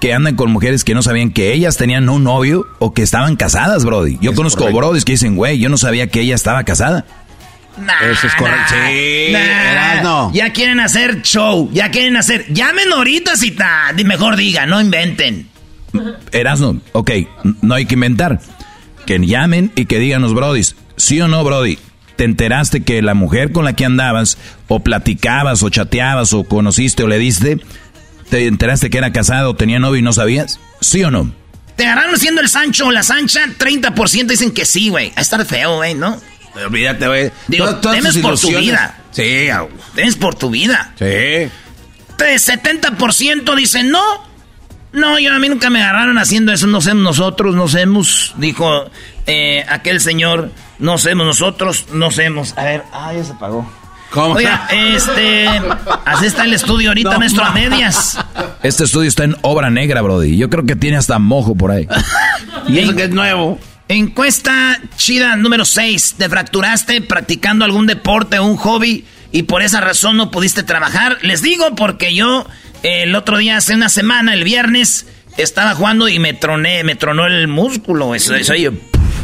que 0.00 0.14
andan 0.14 0.34
con 0.34 0.50
mujeres 0.50 0.82
que 0.82 0.94
no 0.94 1.02
sabían 1.02 1.30
que 1.30 1.52
ellas 1.52 1.76
tenían 1.76 2.08
un 2.08 2.24
novio 2.24 2.66
o 2.78 2.94
que 2.94 3.02
estaban 3.02 3.36
casadas, 3.36 3.84
Brody. 3.84 4.16
Yo 4.22 4.34
conozco 4.34 4.72
brodis 4.72 5.04
que 5.04 5.12
dicen, 5.12 5.36
güey, 5.36 5.58
yo 5.58 5.68
no 5.68 5.76
sabía 5.76 6.06
que 6.06 6.20
ella 6.20 6.34
estaba 6.34 6.64
casada. 6.64 7.04
Eso 8.10 8.26
es 8.26 8.34
correcto. 8.34 8.74
sí, 8.86 9.32
Ya 10.32 10.52
quieren 10.52 10.80
hacer 10.80 11.22
show, 11.22 11.70
ya 11.72 11.90
quieren 11.90 12.16
hacer. 12.16 12.52
Llamen 12.52 12.92
ahorita 12.92 13.36
si 13.36 13.48
está. 13.48 13.92
Mejor 14.04 14.36
diga, 14.36 14.66
no 14.66 14.80
inventen. 14.80 15.48
Erasno, 16.32 16.80
ok, 16.92 17.10
no 17.60 17.74
hay 17.74 17.86
que 17.86 17.94
inventar. 17.94 18.40
Que 19.06 19.18
llamen 19.18 19.72
y 19.74 19.86
que 19.86 19.98
digan 19.98 20.22
los 20.22 20.34
brodis. 20.34 20.76
¿Sí 20.96 21.20
o 21.20 21.28
no, 21.28 21.42
brody? 21.44 21.78
¿Te 22.16 22.24
enteraste 22.24 22.82
que 22.82 23.02
la 23.02 23.14
mujer 23.14 23.52
con 23.52 23.64
la 23.64 23.74
que 23.74 23.84
andabas, 23.84 24.38
o 24.68 24.80
platicabas, 24.80 25.62
o 25.62 25.70
chateabas, 25.70 26.32
o 26.32 26.44
conociste, 26.44 27.02
o 27.02 27.08
le 27.08 27.18
diste, 27.18 27.58
te 28.28 28.46
enteraste 28.46 28.90
que 28.90 28.98
era 28.98 29.12
casado, 29.12 29.50
o 29.50 29.56
tenía 29.56 29.78
novio 29.78 29.98
y 29.98 30.02
no 30.02 30.12
sabías? 30.12 30.60
¿Sí 30.80 31.02
o 31.02 31.10
no? 31.10 31.32
¿Te 31.76 31.86
agarraron 31.86 32.18
siendo 32.18 32.42
el 32.42 32.48
Sancho 32.48 32.86
o 32.86 32.92
la 32.92 33.02
Sancha? 33.02 33.46
30% 33.58 34.26
dicen 34.26 34.52
que 34.52 34.66
sí, 34.66 34.90
güey. 34.90 35.12
A 35.16 35.22
estar 35.22 35.44
feo, 35.46 35.76
güey, 35.76 35.94
¿no? 35.94 36.20
Olvídate, 36.54 37.06
güey. 37.06 37.32
Digo, 37.48 37.76
temes 37.76 38.18
por 38.18 38.38
tu 38.38 38.48
vida. 38.48 38.98
Sí. 39.10 39.48
Temes 39.94 40.16
por 40.16 40.34
tu 40.34 40.50
vida. 40.50 40.92
Sí. 40.98 41.50
70% 42.18 43.54
dicen 43.56 43.90
no. 43.90 44.32
No, 44.92 45.18
yo 45.18 45.32
a 45.32 45.38
mí 45.38 45.48
nunca 45.48 45.70
me 45.70 45.82
agarraron 45.82 46.18
haciendo 46.18 46.52
eso. 46.52 46.66
No 46.66 46.80
somos 46.80 47.02
nosotros, 47.02 47.54
no 47.54 47.66
somos. 47.68 48.34
Dijo 48.36 48.90
eh, 49.26 49.64
aquel 49.68 50.00
señor. 50.00 50.50
No 50.78 50.98
somos 50.98 51.26
nosotros, 51.26 51.86
no 51.92 52.10
somos. 52.10 52.56
A 52.58 52.64
ver, 52.64 52.82
ah, 52.92 53.12
ya 53.14 53.24
se 53.24 53.32
apagó. 53.32 53.70
¿Cómo? 54.10 54.34
Oiga, 54.34 54.68
este. 54.70 55.46
Así 56.04 56.26
está 56.26 56.44
el 56.44 56.52
estudio 56.52 56.90
ahorita, 56.90 57.16
nuestro 57.16 57.44
a 57.44 57.52
medias. 57.52 58.18
Este 58.62 58.84
estudio 58.84 59.08
está 59.08 59.24
en 59.24 59.36
obra 59.40 59.70
negra, 59.70 60.02
Brody. 60.02 60.36
Yo 60.36 60.50
creo 60.50 60.66
que 60.66 60.76
tiene 60.76 60.98
hasta 60.98 61.18
mojo 61.18 61.54
por 61.54 61.70
ahí. 61.70 61.88
y 62.68 62.78
eso 62.80 62.94
que 62.94 63.04
es 63.04 63.10
nuevo. 63.10 63.58
Encuesta 63.92 64.80
chida 64.96 65.36
número 65.36 65.66
6. 65.66 66.14
¿Te 66.16 66.30
fracturaste 66.30 67.02
practicando 67.02 67.66
algún 67.66 67.86
deporte 67.86 68.38
o 68.38 68.46
un 68.46 68.56
hobby 68.56 69.04
y 69.32 69.42
por 69.42 69.60
esa 69.60 69.82
razón 69.82 70.16
no 70.16 70.30
pudiste 70.30 70.62
trabajar? 70.62 71.18
Les 71.20 71.42
digo 71.42 71.74
porque 71.74 72.14
yo 72.14 72.46
el 72.82 73.14
otro 73.14 73.36
día, 73.36 73.58
hace 73.58 73.74
una 73.74 73.90
semana, 73.90 74.32
el 74.32 74.44
viernes, 74.44 75.04
estaba 75.36 75.74
jugando 75.74 76.08
y 76.08 76.18
me 76.18 76.32
troné, 76.32 76.84
me 76.84 76.94
tronó 76.94 77.26
el 77.26 77.48
músculo. 77.48 78.14
Eso, 78.14 78.34
eso 78.34 78.54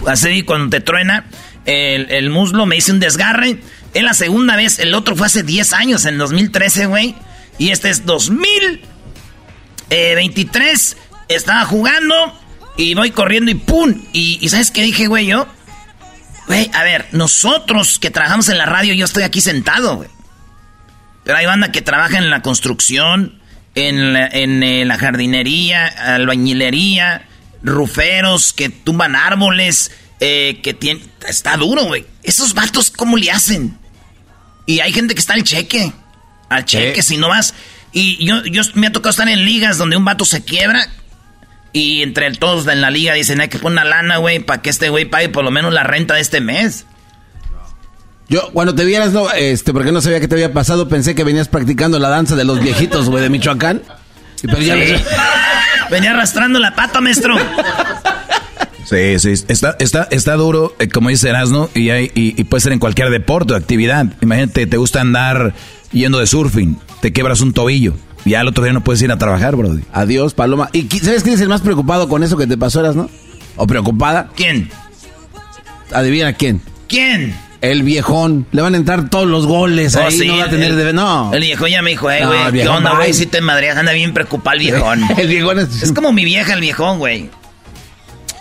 así 0.06 0.42
cuando 0.42 0.68
te 0.68 0.82
truena 0.82 1.24
el, 1.64 2.10
el 2.10 2.28
muslo, 2.28 2.66
me 2.66 2.76
hice 2.76 2.92
un 2.92 3.00
desgarre. 3.00 3.60
Es 3.94 4.02
la 4.02 4.12
segunda 4.12 4.54
vez, 4.54 4.80
el 4.80 4.92
otro 4.92 5.16
fue 5.16 5.28
hace 5.28 5.44
10 5.44 5.72
años, 5.72 6.04
en 6.04 6.18
2013, 6.18 6.84
güey. 6.84 7.14
Y 7.56 7.70
este 7.70 7.88
es 7.88 8.04
2023. 8.04 10.98
Estaba 11.28 11.64
jugando 11.64 12.38
y 12.78 12.94
voy 12.94 13.10
corriendo 13.10 13.50
y 13.50 13.56
¡pum! 13.56 14.02
Y, 14.12 14.48
¿sabes 14.48 14.70
qué 14.70 14.84
dije, 14.84 15.08
güey? 15.08 15.26
Yo, 15.26 15.48
güey, 16.46 16.70
a 16.72 16.84
ver, 16.84 17.08
nosotros 17.10 17.98
que 17.98 18.10
trabajamos 18.10 18.48
en 18.48 18.56
la 18.56 18.66
radio, 18.66 18.94
yo 18.94 19.04
estoy 19.04 19.24
aquí 19.24 19.40
sentado, 19.40 19.96
güey. 19.96 20.08
Pero 21.24 21.36
hay 21.36 21.44
banda 21.44 21.72
que 21.72 21.82
trabaja 21.82 22.18
en 22.18 22.30
la 22.30 22.40
construcción, 22.40 23.42
en 23.74 24.12
la, 24.12 24.28
en, 24.28 24.62
eh, 24.62 24.84
la 24.84 24.96
jardinería, 24.96 25.88
albañilería, 25.88 27.26
ruferos 27.64 28.52
que 28.52 28.68
tumban 28.68 29.16
árboles, 29.16 29.90
eh, 30.20 30.60
que 30.62 30.72
tienen... 30.72 31.02
Está 31.26 31.56
duro, 31.56 31.84
güey. 31.84 32.06
Esos 32.22 32.54
vatos, 32.54 32.92
¿cómo 32.92 33.16
le 33.16 33.32
hacen? 33.32 33.76
Y 34.66 34.78
hay 34.78 34.92
gente 34.92 35.14
que 35.14 35.20
está 35.20 35.34
al 35.34 35.42
cheque. 35.42 35.92
Al 36.48 36.64
cheque, 36.64 37.02
si 37.02 37.16
no 37.16 37.28
vas... 37.28 37.54
Y 37.92 38.24
yo, 38.24 38.44
yo 38.44 38.62
me 38.74 38.86
ha 38.86 38.92
tocado 38.92 39.10
estar 39.10 39.28
en 39.28 39.44
ligas 39.44 39.78
donde 39.78 39.96
un 39.96 40.04
vato 40.04 40.24
se 40.24 40.44
quiebra 40.44 40.88
y 41.78 42.02
entre 42.02 42.32
todos 42.32 42.66
en 42.66 42.80
la 42.80 42.90
liga 42.90 43.14
dicen, 43.14 43.40
hay 43.40 43.48
que 43.48 43.58
poner 43.58 43.84
una 43.84 43.84
lana, 43.84 44.16
güey, 44.16 44.40
para 44.40 44.60
que 44.60 44.68
este 44.68 44.88
güey 44.88 45.04
pague 45.04 45.28
por 45.28 45.44
lo 45.44 45.52
menos 45.52 45.72
la 45.72 45.84
renta 45.84 46.14
de 46.14 46.20
este 46.20 46.40
mes. 46.40 46.86
Yo, 48.28 48.50
cuando 48.52 48.74
te 48.74 48.84
vieras, 48.84 49.12
no, 49.12 49.30
este, 49.30 49.72
porque 49.72 49.92
no 49.92 50.00
sabía 50.00 50.18
qué 50.18 50.26
te 50.26 50.34
había 50.34 50.52
pasado, 50.52 50.88
pensé 50.88 51.14
que 51.14 51.22
venías 51.22 51.46
practicando 51.46 52.00
la 52.00 52.08
danza 52.08 52.34
de 52.34 52.44
los 52.44 52.60
viejitos, 52.60 53.08
güey, 53.08 53.22
de 53.22 53.30
Michoacán. 53.30 53.82
Pero 54.42 54.58
ya 54.58 54.74
Venía 55.90 56.10
arrastrando 56.10 56.58
la 56.58 56.74
pata, 56.74 57.00
maestro. 57.00 57.36
Sí, 58.84 59.18
sí, 59.20 59.32
está, 59.48 59.76
está, 59.78 60.08
está 60.10 60.34
duro, 60.34 60.74
eh, 60.80 60.88
como 60.88 61.10
dice 61.10 61.28
Erasmo, 61.28 61.70
y, 61.74 61.90
hay, 61.90 62.10
y, 62.14 62.42
puede 62.44 62.60
ser 62.60 62.72
en 62.72 62.80
cualquier 62.80 63.10
deporte 63.10 63.54
o 63.54 63.56
actividad. 63.56 64.06
Imagínate, 64.20 64.66
te 64.66 64.76
gusta 64.76 65.00
andar 65.00 65.54
yendo 65.92 66.18
de 66.18 66.26
surfing, 66.26 66.78
te 67.00 67.12
quebras 67.12 67.40
un 67.40 67.52
tobillo, 67.52 67.94
y 68.24 68.34
al 68.34 68.48
otro 68.48 68.64
día 68.64 68.72
no 68.72 68.82
puedes 68.82 69.00
ir 69.02 69.10
a 69.12 69.18
trabajar, 69.18 69.56
Brody. 69.56 69.82
Adiós, 69.92 70.34
Paloma. 70.34 70.68
¿Y 70.72 70.88
sabes 70.98 71.22
quién 71.22 71.34
es 71.34 71.40
el 71.40 71.48
más 71.48 71.60
preocupado 71.60 72.08
con 72.08 72.22
eso 72.22 72.36
que 72.36 72.46
te 72.46 72.56
pasó, 72.56 72.80
Erasmo? 72.80 73.10
¿O 73.56 73.66
preocupada? 73.66 74.30
¿Quién? 74.36 74.70
Adivina 75.92 76.32
quién. 76.32 76.60
¿Quién? 76.88 77.34
El 77.60 77.82
viejón. 77.82 78.46
Le 78.52 78.62
van 78.62 78.74
a 78.74 78.76
entrar 78.76 79.10
todos 79.10 79.26
los 79.26 79.46
goles 79.46 79.96
oh, 79.96 80.06
ahí. 80.06 80.28
no 80.28 80.36
va 80.36 80.44
a 80.44 80.50
tener 80.50 80.74
de... 80.74 80.92
No. 80.92 81.32
El 81.32 81.40
viejón 81.40 81.70
ya 81.70 81.82
me 81.82 81.90
dijo, 81.90 82.10
eh, 82.10 82.24
güey. 82.24 82.62
¿Qué 82.62 82.68
onda, 82.68 82.94
güey? 82.94 83.12
Si 83.12 83.26
te 83.26 83.40
madreas, 83.40 83.76
anda 83.76 83.92
bien 83.92 84.14
preocupado 84.14 84.54
el 84.54 84.60
viejón. 84.60 85.02
el 85.18 85.28
viejón 85.28 85.58
es... 85.58 85.82
Es 85.82 85.92
como 85.92 86.12
mi 86.12 86.24
vieja, 86.24 86.54
el 86.54 86.60
viejón, 86.60 86.98
güey. 86.98 87.30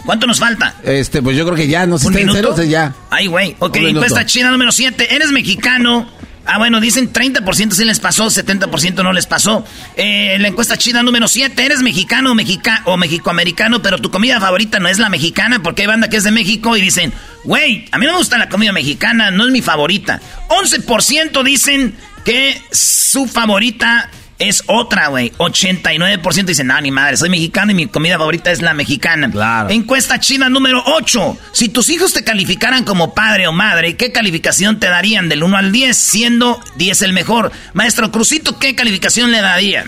¿Cuánto 0.05 0.27
nos 0.27 0.39
falta? 0.39 0.75
Este, 0.84 1.22
pues 1.22 1.36
yo 1.36 1.43
creo 1.43 1.57
que 1.57 1.67
ya, 1.67 1.86
no 1.86 1.98
sé, 1.98 2.07
si 2.13 2.22
está 2.22 2.63
ya. 2.63 2.96
Ay, 3.10 3.27
güey. 3.27 3.55
Ok, 3.60 3.75
encuesta 3.77 4.25
china 4.25 4.51
número 4.51 4.72
7. 4.72 5.13
¿Eres 5.13 5.31
mexicano? 5.31 6.07
Ah, 6.49 6.57
bueno, 6.57 6.79
dicen 6.79 7.11
30% 7.11 7.73
sí 7.73 7.83
les 7.83 7.99
pasó, 7.99 8.27
70% 8.27 9.03
no 9.03 9.11
les 9.11 9.27
pasó. 9.27 9.65
Eh, 9.97 10.37
la 10.39 10.47
encuesta 10.47 10.77
china 10.77 11.03
número 11.03 11.27
7. 11.27 11.65
¿Eres 11.65 11.81
mexicano 11.81 12.33
mexica 12.35 12.81
o 12.85 12.95
mexicoamericano, 12.95 13.81
pero 13.81 13.99
tu 13.99 14.09
comida 14.09 14.39
favorita 14.39 14.79
no 14.79 14.87
es 14.87 14.97
la 14.97 15.09
mexicana? 15.09 15.61
Porque 15.61 15.81
hay 15.81 15.87
banda 15.89 16.09
que 16.09 16.15
es 16.15 16.23
de 16.23 16.31
México 16.31 16.77
y 16.77 16.81
dicen, 16.81 17.11
güey, 17.43 17.85
a 17.91 17.97
mí 17.97 18.05
no 18.05 18.13
me 18.13 18.17
gusta 18.19 18.37
la 18.37 18.47
comida 18.47 18.71
mexicana, 18.71 19.29
no 19.29 19.45
es 19.45 19.51
mi 19.51 19.61
favorita. 19.61 20.21
11% 20.47 21.43
dicen 21.43 21.95
que 22.23 22.61
su 22.71 23.27
favorita 23.27 24.09
es 24.39 24.63
otra, 24.67 25.08
güey. 25.08 25.32
89% 25.38 26.46
dicen, 26.46 26.67
no, 26.67 26.79
ni 26.79 26.91
madre, 26.91 27.17
soy 27.17 27.29
mexicano 27.29 27.72
y 27.72 27.75
mi 27.75 27.88
comida 27.88 28.17
favorita 28.17 28.51
es 28.51 28.62
la 28.62 28.74
mexicana. 28.74 29.29
Claro. 29.32 29.70
Encuesta 29.70 30.20
china 30.20 30.50
número 30.50 30.84
8. 30.86 31.38
Si 31.51 31.70
tus 31.70 31.89
hijos 31.89 32.13
te 32.13 32.24
calificaran 32.24 32.84
como 32.84 33.13
padre 33.13 33.48
o 33.48 33.51
madre, 33.51 33.96
¿qué 33.96 34.12
calificación 34.12 34.79
te 34.79 34.88
darían 34.88 35.29
del 35.29 35.44
1 35.44 35.58
al 35.58 35.72
10, 35.72 35.98
siendo 35.98 36.60
10 36.75 37.01
el 37.03 37.13
mejor? 37.13 37.51
Maestro 37.74 38.12
Crucito, 38.12 38.60
¿qué 38.60 38.75
calificación 38.75 39.32
le 39.32 39.41
daría? 39.41 39.86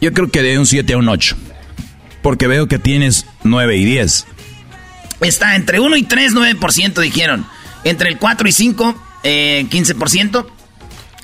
Yo 0.00 0.12
creo 0.12 0.30
que 0.30 0.42
de 0.42 0.58
un 0.58 0.66
7 0.66 0.94
a 0.94 0.98
un 0.98 1.08
8. 1.08 1.36
Porque 2.22 2.46
veo 2.46 2.68
que 2.68 2.78
tienes 2.78 3.26
9 3.44 3.76
y 3.76 3.84
10. 3.84 4.26
Está 5.20 5.56
entre 5.56 5.80
1 5.80 5.96
y 5.96 6.02
3, 6.02 6.34
9% 6.34 7.00
dijeron. 7.00 7.46
Entre 7.84 8.08
el 8.08 8.18
4 8.18 8.48
y 8.48 8.52
5, 8.52 9.02
eh, 9.22 9.66
15%. 9.70 10.46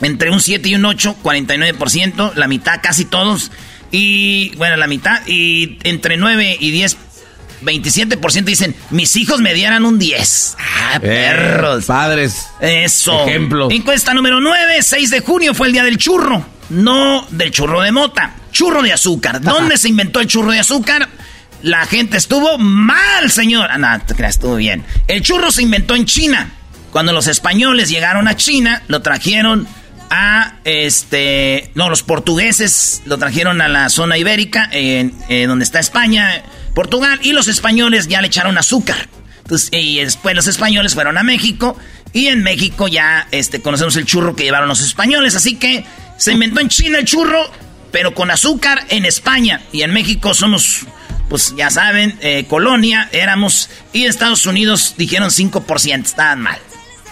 Entre 0.01 0.31
un 0.31 0.41
7 0.41 0.69
y 0.69 0.75
un 0.75 0.85
8, 0.85 1.17
49%. 1.23 2.35
La 2.35 2.49
mitad, 2.49 2.81
casi 2.83 3.05
todos. 3.05 3.51
Y 3.91 4.55
bueno, 4.57 4.77
la 4.77 4.87
mitad. 4.87 5.21
Y 5.27 5.79
entre 5.85 6.17
9 6.17 6.57
y 6.59 6.71
10, 6.71 6.97
27% 7.63 8.45
dicen, 8.45 8.75
mis 8.91 9.17
hijos 9.17 9.41
me 9.41 9.55
dieran 9.55 9.85
un 9.85 9.99
10. 9.99 10.57
Ah, 10.59 10.97
eh, 10.97 11.01
perros. 11.01 11.85
Padres. 11.85 12.49
Eso. 12.61 13.27
Ejemplo. 13.27 13.71
Encuesta 13.71 14.15
número 14.15 14.41
9, 14.41 14.83
6 14.83 15.11
de 15.11 15.21
junio 15.21 15.55
fue 15.55 15.69
el 15.69 15.73
día 15.73 15.85
del 15.85 15.99
churro. 15.99 16.45
No 16.71 17.27
del 17.31 17.51
churro 17.51 17.83
de 17.83 17.93
mota. 17.93 18.35
Churro 18.51 18.83
de 18.83 18.93
azúcar. 18.93 19.41
¿Dónde 19.43 19.77
se 19.77 19.89
inventó 19.89 20.21
el 20.21 20.27
churro 20.27 20.51
de 20.51 20.61
azúcar? 20.61 21.09
La 21.63 21.87
gente 21.87 22.17
estuvo 22.17 22.59
mal, 22.59 23.31
señor. 23.31 23.69
Ah, 23.71 23.79
no, 23.79 24.01
te 24.05 24.15
creas, 24.15 24.35
estuvo 24.35 24.57
bien. 24.57 24.85
El 25.07 25.23
churro 25.23 25.53
se 25.53 25.63
inventó 25.63 25.95
en 25.95 26.07
China. 26.07 26.51
Cuando 26.91 27.13
los 27.13 27.27
españoles 27.27 27.89
llegaron 27.89 28.29
a 28.29 28.37
China, 28.37 28.83
lo 28.89 29.01
trajeron 29.01 29.67
a 30.15 30.59
este. 30.65 31.71
No, 31.75 31.89
los 31.89 32.03
portugueses 32.03 33.03
lo 33.07 33.17
trajeron 33.17 33.63
a 33.63 33.69
la 33.69 33.89
zona 33.89 34.19
ibérica, 34.19 34.69
en, 34.71 35.15
donde 35.49 35.65
está 35.65 35.81
España, 35.81 36.43
Portugal, 36.75 37.19
y 37.23 37.33
los 37.33 37.49
españoles 37.49 38.09
ya 38.09 38.21
le 38.21 38.27
echaron 38.27 38.59
azúcar. 38.59 39.09
Entonces, 39.39 39.71
y 39.73 40.01
después 40.01 40.37
los 40.37 40.47
españoles 40.47 40.95
fueron 40.95 41.17
a 41.17 41.23
México, 41.23 41.79
y 42.13 42.27
en 42.27 42.43
México 42.43 42.89
ya 42.89 43.27
este, 43.31 43.63
conocemos 43.63 43.97
el 43.97 44.05
churro 44.05 44.37
que 44.37 44.45
llevaron 44.45 44.69
los 44.69 44.83
españoles. 44.83 45.35
Así 45.35 45.57
que 45.57 45.85
se 46.19 46.33
inventó 46.33 46.61
en 46.61 46.69
China 46.69 46.99
el 46.99 47.07
churro, 47.07 47.51
pero 47.91 48.15
con 48.15 48.31
azúcar 48.31 48.85
en 48.91 49.07
España. 49.07 49.63
Y 49.73 49.81
en 49.81 49.95
México 49.95 50.35
somos, 50.35 50.81
pues 51.31 51.55
ya 51.57 51.71
saben, 51.71 52.19
eh, 52.21 52.45
colonia, 52.51 53.09
éramos. 53.13 53.71
Y 53.95 54.05
Estados 54.05 54.45
Unidos 54.45 54.95
dijeron 54.99 55.31
5%, 55.31 56.05
estaban 56.05 56.43
mal. 56.43 56.59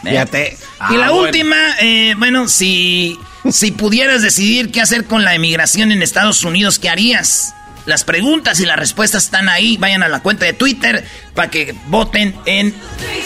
Fíjate. 0.02 0.56
y 0.90 0.96
la 0.96 1.06
ah, 1.06 1.12
última, 1.12 1.56
eh, 1.80 2.14
bueno, 2.16 2.48
si, 2.48 3.18
si 3.50 3.72
pudieras 3.72 4.22
decidir 4.22 4.70
qué 4.70 4.80
hacer 4.80 5.04
con 5.04 5.24
la 5.24 5.34
emigración 5.34 5.92
en 5.92 6.02
Estados 6.02 6.42
Unidos, 6.44 6.78
¿qué 6.78 6.88
harías? 6.88 7.54
Las 7.86 8.04
preguntas 8.04 8.60
y 8.60 8.66
las 8.66 8.78
respuestas 8.78 9.24
están 9.24 9.48
ahí. 9.48 9.76
Vayan 9.78 10.02
a 10.02 10.08
la 10.08 10.20
cuenta 10.20 10.44
de 10.44 10.52
Twitter 10.52 11.04
para 11.34 11.50
que 11.50 11.74
voten 11.86 12.34
en 12.46 12.74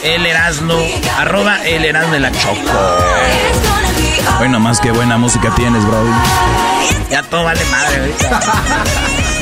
el 0.04 0.26
Erasmo, 0.26 0.78
arroba 1.18 1.64
el 1.66 1.84
Erasmo 1.84 2.12
de 2.12 2.20
la 2.20 2.32
Choco. 2.32 2.70
Bueno, 4.38 4.60
más 4.60 4.80
que 4.80 4.90
buena 4.90 5.18
música 5.18 5.52
tienes, 5.54 5.84
bro. 5.84 6.04
Ya 7.10 7.22
todo 7.24 7.44
vale 7.44 7.64
madre 7.66 8.00
ahorita. 8.00 8.40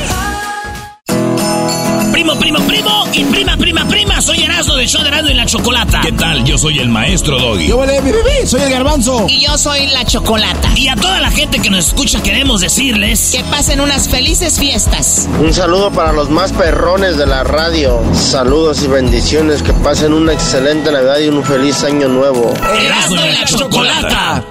primo, 2.23 2.39
primo, 2.39 2.59
primo 2.67 3.03
y 3.11 3.25
prima, 3.25 3.57
prima, 3.57 3.85
prima. 3.87 4.21
Soy 4.21 4.43
Erasmo 4.43 4.75
de 4.75 4.87
Show 4.87 5.01
de 5.01 5.09
Erasmo 5.09 5.29
y 5.29 5.33
la 5.33 5.45
Chocolata. 5.45 6.01
¿Qué 6.01 6.13
tal? 6.13 6.43
Yo 6.45 6.57
soy 6.57 6.79
el 6.79 6.87
maestro 6.87 7.37
Doggy. 7.37 7.67
Yo 7.67 7.77
vale, 7.77 8.01
mi 8.01 8.11
bebé, 8.11 8.45
soy 8.45 8.61
el 8.61 8.69
garbanzo. 8.69 9.25
Y 9.27 9.45
yo 9.45 9.57
soy 9.57 9.87
la 9.87 10.05
Chocolata. 10.05 10.69
Y 10.77 10.87
a 10.87 10.95
toda 10.95 11.19
la 11.19 11.29
gente 11.31 11.59
que 11.59 11.69
nos 11.69 11.87
escucha 11.87 12.23
queremos 12.23 12.61
decirles... 12.61 13.31
Que 13.33 13.43
pasen 13.43 13.81
unas 13.81 14.07
felices 14.07 14.57
fiestas. 14.57 15.27
Un 15.41 15.53
saludo 15.53 15.91
para 15.91 16.13
los 16.13 16.29
más 16.29 16.53
perrones 16.53 17.17
de 17.17 17.25
la 17.25 17.43
radio. 17.43 18.01
Saludos 18.13 18.83
y 18.83 18.87
bendiciones. 18.87 19.61
Que 19.61 19.73
pasen 19.73 20.13
una 20.13 20.31
excelente 20.31 20.91
Navidad 20.91 21.19
y 21.19 21.27
un 21.27 21.43
feliz 21.43 21.83
año 21.83 22.07
nuevo. 22.07 22.53
Erasmo 22.85 23.17
y 23.25 23.33
la 23.33 23.45
Chocolata. 23.45 24.45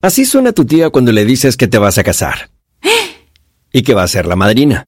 Así 0.00 0.24
suena 0.24 0.52
tu 0.52 0.64
tía 0.64 0.88
cuando 0.90 1.12
le 1.12 1.26
dices 1.26 1.56
que 1.56 1.68
te 1.68 1.76
vas 1.76 1.98
a 1.98 2.04
casar. 2.04 2.50
Y 3.70 3.82
que 3.82 3.92
va 3.92 4.04
a 4.04 4.08
ser 4.08 4.24
la 4.24 4.36
madrina 4.36 4.87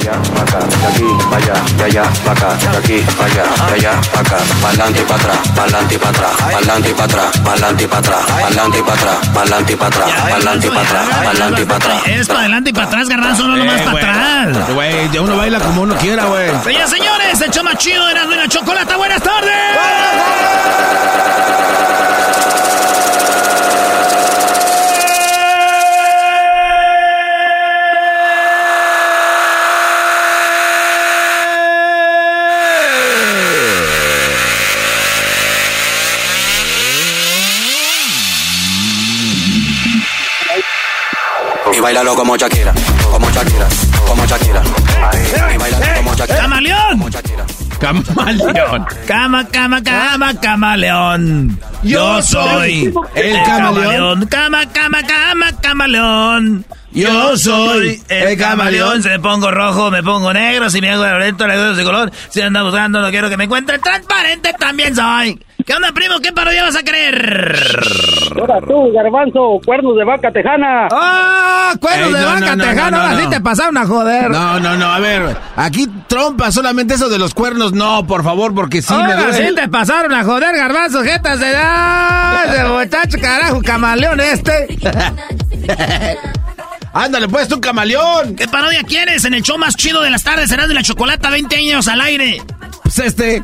Allá, 0.00 0.12
para 0.34 0.42
acá, 0.42 0.58
de 0.66 0.86
aquí, 0.86 1.04
para 1.30 1.36
allá, 1.36 1.54
de 1.76 1.84
allá, 1.84 2.02
para 2.24 2.32
acá, 2.32 2.70
de 2.70 2.78
aquí, 2.78 3.06
para 3.16 3.26
allá, 3.30 3.44
de 3.68 3.74
allá, 3.74 4.00
para 4.12 4.20
acá, 4.20 4.36
pa'lante 4.62 5.00
y 5.00 5.04
para 5.04 5.22
atrás, 5.22 5.38
pa'lante 5.56 5.94
y 5.94 5.98
para 5.98 6.10
atrás, 6.10 6.30
pa'lante 6.52 6.90
y 6.90 6.94
para 6.94 7.04
atrás, 7.04 7.24
pa'lante 7.44 7.80
y 7.80 7.88
para 7.88 8.00
atrás, 8.00 8.26
pa'lante 8.44 8.78
y 8.78 8.82
para 8.82 8.94
atrás, 8.94 9.16
pa'lante 9.34 9.72
y 9.72 9.76
para 9.76 9.88
atrás, 9.88 10.10
pa'lante 10.30 10.66
y 10.66 10.70
para 10.70 10.80
atrás, 10.80 11.04
pa'lante 11.24 11.62
y 11.62 11.64
para 11.64 11.76
atrás. 11.76 12.02
Es 12.06 12.28
para 12.28 12.40
adelante 12.40 12.70
y 12.70 12.72
para 12.72 12.86
atrás, 12.86 13.08
garbanzo, 13.08 13.46
no 13.48 13.56
nomás 13.56 13.80
Eh, 13.80 13.84
para 13.84 13.98
atrás. 13.98 14.74
Güey, 14.74 15.10
ya 15.10 15.20
uno 15.20 15.36
baila 15.36 15.60
como 15.60 15.82
uno 15.82 15.94
quiera, 15.96 16.24
güey. 16.24 16.48
Señoras, 16.64 16.90
señores, 16.90 17.40
el 17.40 17.64
más 17.64 17.76
chido 17.76 18.06
de 18.06 18.14
la 18.14 18.48
Chocolata. 18.48 18.96
¡Buenas 18.96 19.22
tardes! 19.22 19.50
Y 22.98 22.99
bailalo 41.90 42.14
como 42.14 42.36
Shakira, 42.36 42.72
como 43.10 43.28
Shakira, 43.32 43.66
como 44.06 44.24
Shakira. 44.24 44.62
Y 45.52 45.58
bailalo 45.58 45.86
como 45.96 46.14
Shakira. 46.14 46.38
¡Camaleón! 46.38 47.10
Camaleón. 47.80 48.86
Cama, 49.08 49.44
cama, 49.48 49.82
cama, 49.82 50.34
camaleón. 50.40 51.58
Yo 51.82 52.22
soy 52.22 52.94
el 53.16 53.42
camaleón. 53.42 54.26
Cama, 54.26 54.66
cama, 54.72 55.02
cama, 55.02 55.46
camaleón. 55.60 56.64
Yo 56.92 57.36
soy 57.36 58.02
el 58.08 58.36
camaleón. 58.38 59.02
Si 59.02 59.08
me 59.08 59.18
pongo 59.20 59.50
rojo, 59.50 59.90
me 59.90 60.02
pongo 60.02 60.32
negro. 60.32 60.68
Si 60.70 60.80
me 60.80 60.90
hago 60.90 61.04
violento, 61.04 61.46
le 61.46 61.56
doy 61.56 61.76
de 61.76 61.84
color. 61.84 62.10
Si 62.30 62.40
ando 62.40 62.64
buscando, 62.64 63.00
no 63.00 63.10
quiero 63.10 63.28
que 63.28 63.36
me 63.36 63.44
encuentre 63.44 63.78
transparente, 63.78 64.52
también 64.58 64.94
soy. 64.96 65.38
¿Qué 65.64 65.74
onda, 65.74 65.92
primo? 65.92 66.18
¿Qué 66.20 66.32
parodia 66.32 66.64
vas 66.64 66.74
a 66.74 66.82
creer? 66.82 67.54
Ahora 68.40 68.58
tú, 68.66 68.90
garbanzo, 68.92 69.60
cuernos 69.64 69.94
de 69.96 70.04
vaca 70.04 70.32
tejana. 70.32 70.88
¡Ah! 70.90 71.74
cuernos 71.80 72.08
Ey, 72.08 72.14
de 72.14 72.20
no, 72.20 72.26
vaca 72.26 72.40
no, 72.40 72.56
no, 72.56 72.64
tejana, 72.64 72.90
no, 72.90 72.96
no, 72.96 73.02
ahora 73.02 73.14
no. 73.14 73.20
sí 73.20 73.30
te 73.30 73.40
pasaron 73.40 73.76
a 73.76 73.86
joder. 73.86 74.30
No, 74.30 74.58
no, 74.58 74.76
no, 74.76 74.86
a 74.92 74.98
ver, 74.98 75.36
aquí 75.56 75.86
trompa 76.08 76.50
solamente 76.50 76.94
eso 76.94 77.08
de 77.08 77.18
los 77.18 77.34
cuernos, 77.34 77.72
no, 77.72 78.06
por 78.06 78.24
favor, 78.24 78.54
porque 78.54 78.80
sí 78.82 78.92
me 78.94 79.00
Ahora 79.12 79.22
duele. 79.26 79.48
sí 79.48 79.54
te 79.54 79.68
pasaron 79.68 80.12
a 80.14 80.24
joder, 80.24 80.56
garbanzo, 80.56 81.04
jetas 81.04 81.38
de 81.38 81.50
edad. 81.50 82.46
De 82.52 82.64
muchacho, 82.68 83.18
carajo, 83.20 83.60
camaleón 83.62 84.18
este. 84.20 84.66
Ándale, 86.92 87.28
pues, 87.28 87.48
tú, 87.48 87.60
camaleón. 87.60 88.34
¿Qué 88.36 88.48
parodia 88.48 88.82
quieres? 88.82 89.24
En 89.24 89.34
el 89.34 89.42
show 89.42 89.58
más 89.58 89.76
chido 89.76 90.02
de 90.02 90.10
las 90.10 90.24
tardes 90.24 90.48
será 90.48 90.66
de 90.66 90.74
la 90.74 90.82
chocolata, 90.82 91.30
20 91.30 91.56
años 91.56 91.88
al 91.88 92.00
aire. 92.00 92.42
Pues 92.82 92.98
este. 92.98 93.40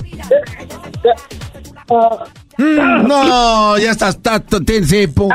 Mm, 2.59 3.07
no, 3.07 3.79
ya 3.79 3.91
estás 3.93 4.21
tato, 4.21 4.61
tiempo. 4.61 5.29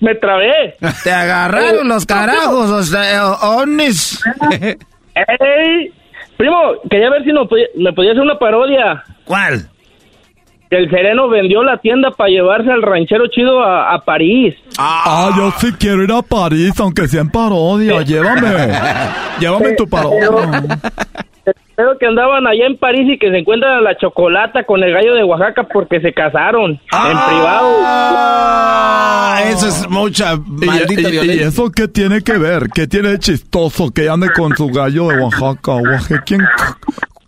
Me, 0.00 0.14
trabé. 0.16 0.76
Te 1.02 1.12
agarraron 1.12 1.88
los 1.88 2.04
carajos, 2.04 2.70
o 2.70 2.82
sea, 2.82 3.32
onis. 3.32 4.20
¡Ey! 5.14 5.92
Primo, 6.36 6.56
quería 6.90 7.08
ver 7.08 7.24
si 7.24 7.32
no 7.32 7.48
me 7.76 7.92
podía 7.94 8.10
hacer 8.10 8.22
una 8.22 8.38
parodia. 8.38 9.02
¿Cuál? 9.24 9.70
Que 10.70 10.76
el 10.78 10.90
sereno 10.90 11.28
vendió 11.28 11.62
la 11.62 11.78
tienda 11.78 12.10
para 12.10 12.28
llevarse 12.30 12.70
al 12.72 12.82
ranchero 12.82 13.28
chido 13.28 13.62
a, 13.62 13.94
a 13.94 14.04
París. 14.04 14.54
Ah, 14.78 15.30
yo 15.36 15.52
sí 15.58 15.72
quiero 15.78 16.02
ir 16.02 16.10
a 16.12 16.22
París, 16.22 16.72
aunque 16.80 17.06
sea 17.06 17.20
en 17.20 17.30
parodia. 17.30 18.02
Llévame. 18.02 18.48
Llévame 19.40 19.68
en 19.68 19.76
tu 19.76 19.88
parodia. 19.88 20.28
Creo 21.76 21.96
que 21.98 22.06
andaban 22.06 22.44
allá 22.46 22.66
en 22.66 22.76
París 22.78 23.06
y 23.08 23.18
que 23.18 23.30
se 23.30 23.38
encuentran 23.38 23.74
a 23.78 23.80
la 23.80 23.96
chocolata 23.96 24.64
con 24.64 24.82
el 24.82 24.92
gallo 24.92 25.14
de 25.14 25.22
Oaxaca 25.22 25.64
porque 25.72 26.00
se 26.00 26.12
casaron 26.12 26.72
en 26.72 26.78
privado. 27.28 27.68
Ah, 27.84 29.42
eso 29.46 29.68
es 29.68 29.88
mucha 29.88 30.36
maldita 30.36 31.02
¿Y, 31.02 31.04
y- 31.04 31.06
y 31.06 31.10
violencia. 31.12 31.46
eso 31.48 31.70
qué 31.70 31.86
tiene 31.86 32.22
que 32.22 32.38
ver? 32.38 32.68
¿Qué 32.74 32.86
tiene 32.88 33.10
de 33.10 33.18
chistoso 33.18 33.90
que 33.90 34.08
ande 34.08 34.30
con 34.32 34.56
su 34.56 34.68
gallo 34.68 35.08
de 35.08 35.20
Oaxaca? 35.22 35.74
Oaxaquien... 35.76 36.40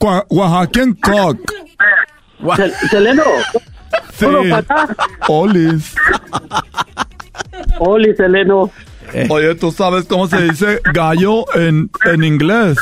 Cua- 0.00 0.24
Oaxaquien 0.30 0.94
cock. 0.94 1.38
Sel- 2.40 2.72
Seleno, 2.90 3.22
Sí. 4.14 4.24
uno 4.26 4.40
para 4.50 4.58
acá. 4.84 4.96
Olis. 5.28 5.94
Oli, 7.78 8.14
Seleno. 8.14 8.70
Oye, 9.30 9.54
¿tú 9.54 9.70
sabes 9.72 10.04
cómo 10.06 10.26
se 10.26 10.42
dice 10.42 10.80
gallo 10.92 11.44
en, 11.54 11.90
en 12.04 12.24
inglés? 12.24 12.76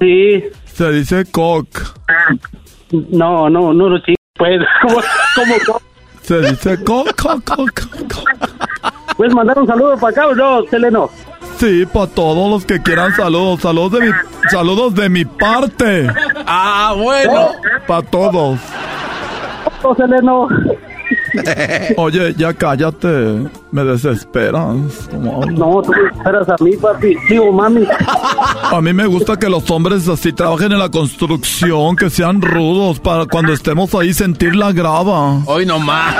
Sí. 0.00 0.44
Se 0.66 0.90
dice 0.92 1.24
cock. 1.30 1.66
No, 2.92 3.48
no, 3.48 3.72
no, 3.72 3.88
no, 3.88 3.98
sí. 4.00 4.14
Pues, 4.34 4.60
¿cómo, 4.82 5.00
cómo, 5.34 5.54
cómo? 5.66 5.80
Se 6.22 6.40
dice 6.40 6.82
cock, 6.84 7.08
cock, 7.20 7.42
cock, 7.44 7.80
cock. 8.12 8.30
¿Puedes 9.16 9.34
mandar 9.34 9.58
un 9.58 9.66
saludo 9.66 9.96
para 9.98 10.10
acá 10.10 10.26
o 10.28 10.34
no, 10.34 10.62
Seleno? 10.66 11.10
Sí, 11.58 11.84
para 11.92 12.06
todos 12.06 12.50
los 12.50 12.64
que 12.64 12.80
quieran 12.80 13.12
saludos. 13.16 13.60
Saludos 13.60 13.92
de 13.92 14.00
mi, 14.00 14.12
saludos 14.48 14.94
de 14.94 15.08
mi 15.08 15.24
parte. 15.24 16.08
Ah, 16.46 16.94
bueno. 16.96 17.50
Para 17.86 18.02
todos. 18.02 18.60
Oh, 19.82 19.94
Seleno. 19.96 20.48
Oye, 21.96 22.34
ya 22.36 22.52
cállate. 22.54 23.48
Me 23.70 23.84
desesperas. 23.84 24.76
No, 25.12 25.82
tú 25.82 25.92
me 25.92 26.08
esperas 26.18 26.48
a 26.48 26.56
mí, 26.60 26.76
papi. 26.76 27.16
Digo, 27.28 27.52
mami. 27.52 27.86
A 28.70 28.80
mí 28.80 28.92
me 28.92 29.06
gusta 29.06 29.36
que 29.36 29.48
los 29.48 29.70
hombres 29.70 30.08
así 30.08 30.32
trabajen 30.32 30.72
en 30.72 30.78
la 30.78 30.90
construcción, 30.90 31.96
que 31.96 32.10
sean 32.10 32.40
rudos 32.40 32.98
para 33.00 33.26
cuando 33.26 33.52
estemos 33.52 33.94
ahí 33.94 34.12
sentir 34.14 34.56
la 34.56 34.72
grava. 34.72 35.42
Hoy 35.46 35.66
nomás. 35.66 36.14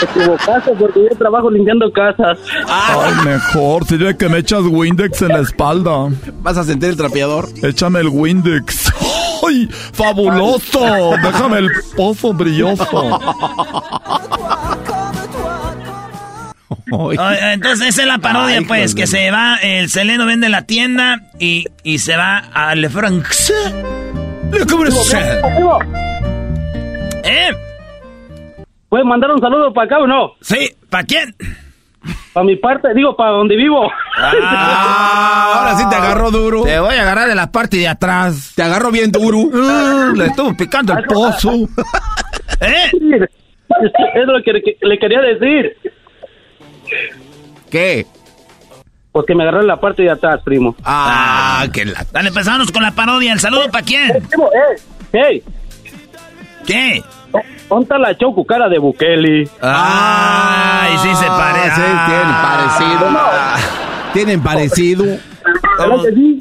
Te 0.00 0.04
equivocaste 0.04 0.72
porque 0.78 1.08
yo 1.10 1.16
trabajo 1.16 1.50
limpiando 1.50 1.90
casas. 1.92 2.38
Ay, 2.68 3.12
mejor, 3.24 3.84
sirve 3.84 4.16
que 4.16 4.28
me 4.28 4.38
echas 4.38 4.62
Windex 4.62 5.22
en 5.22 5.28
la 5.28 5.40
espalda. 5.40 6.08
¿Vas 6.42 6.56
a 6.56 6.64
sentir 6.64 6.90
el 6.90 6.96
trapeador? 6.96 7.48
Échame 7.62 8.00
el 8.00 8.08
Windex. 8.08 8.92
¡Ay! 9.48 9.68
¡Fabuloso! 9.92 11.12
Déjame 11.22 11.58
el 11.58 11.70
pozo 11.96 12.32
brilloso. 12.32 13.20
Entonces 16.90 17.88
esa 17.88 18.02
es 18.02 18.08
la 18.08 18.18
parodia, 18.18 18.58
Ay, 18.58 18.64
pues, 18.64 18.94
que 18.94 19.02
de- 19.02 19.06
se 19.06 19.30
va, 19.30 19.56
el 19.56 19.88
Seleno 19.90 20.26
vende 20.26 20.48
la 20.48 20.62
tienda 20.62 21.20
y, 21.38 21.66
y 21.82 21.98
se 21.98 22.16
va 22.16 22.38
a 22.38 22.74
Le 22.74 22.88
France. 22.88 23.52
Le 24.50 24.64
¿Eh? 27.24 27.50
¿Puedes 28.88 29.06
mandar 29.06 29.30
un 29.30 29.40
saludo 29.40 29.72
para 29.72 29.86
acá 29.86 29.98
o 29.98 30.06
no? 30.06 30.32
Sí, 30.40 30.70
¿para 30.88 31.04
quién? 31.04 31.34
Para 32.38 32.46
mi 32.46 32.54
parte, 32.54 32.94
digo, 32.94 33.16
para 33.16 33.32
donde 33.32 33.56
vivo. 33.56 33.90
Ah, 34.16 35.54
ahora 35.56 35.76
sí 35.76 35.88
te 35.90 35.96
agarró 35.96 36.30
duro. 36.30 36.62
Te 36.62 36.78
voy 36.78 36.94
a 36.94 37.02
agarrar 37.02 37.28
de 37.28 37.34
la 37.34 37.50
parte 37.50 37.78
de 37.78 37.88
atrás. 37.88 38.52
Te 38.54 38.62
agarró 38.62 38.92
bien 38.92 39.10
duro. 39.10 39.38
Uh, 39.38 40.14
le 40.14 40.26
estuvo 40.26 40.56
picando 40.56 40.96
el 40.96 41.02
pozo. 41.02 41.50
¿Eh? 42.60 42.92
Es 42.92 44.24
lo 44.24 44.40
que 44.44 44.76
le 44.80 44.98
quería 45.00 45.20
decir. 45.20 45.76
¿Qué? 47.72 48.06
Pues 49.10 49.26
que 49.26 49.34
me 49.34 49.42
agarró 49.42 49.62
en 49.62 49.66
la 49.66 49.80
parte 49.80 50.04
de 50.04 50.12
atrás, 50.12 50.40
primo. 50.44 50.76
Ah, 50.84 51.66
que 51.72 51.86
la. 51.86 52.06
Dale, 52.12 52.28
empezamos 52.28 52.70
con 52.70 52.84
la 52.84 52.92
parodia. 52.92 53.32
¿El 53.32 53.40
saludo 53.40 53.68
para 53.68 53.84
quién? 53.84 54.12
Primo, 54.28 54.48
eh, 54.52 54.80
hey, 55.12 55.42
¿Qué? 56.64 57.02
¿Dónde 57.68 57.82
está 57.84 57.98
la 57.98 58.16
choco 58.16 58.44
cara 58.44 58.68
de 58.68 58.78
Bukele? 58.78 59.48
Ay, 59.60 60.96
sí 60.98 61.14
se 61.14 61.26
parece. 61.26 61.74
Sí, 61.74 61.92
tienen 62.06 62.42
parecido. 62.42 63.18
Tienen 64.12 64.42
parecido. 64.42 65.04
¿Verdad 65.78 66.02
que 66.04 66.14
sí? 66.14 66.38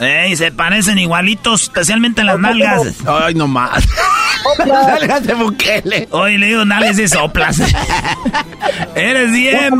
Ey, 0.00 0.34
se 0.34 0.50
parecen 0.50 0.98
igualitos, 0.98 1.64
especialmente 1.64 2.22
en 2.22 2.28
las 2.28 2.38
nalgas. 2.38 2.96
Ay, 3.06 3.34
no 3.34 3.46
más. 3.46 3.86
Nalgas 4.66 5.26
de 5.26 5.34
Bukele. 5.34 6.08
Hoy 6.10 6.38
le 6.38 6.46
digo 6.46 6.64
nalgas 6.64 6.96
de 6.96 7.06
soplas. 7.06 7.60
Eres 8.94 9.30
bien. 9.30 9.74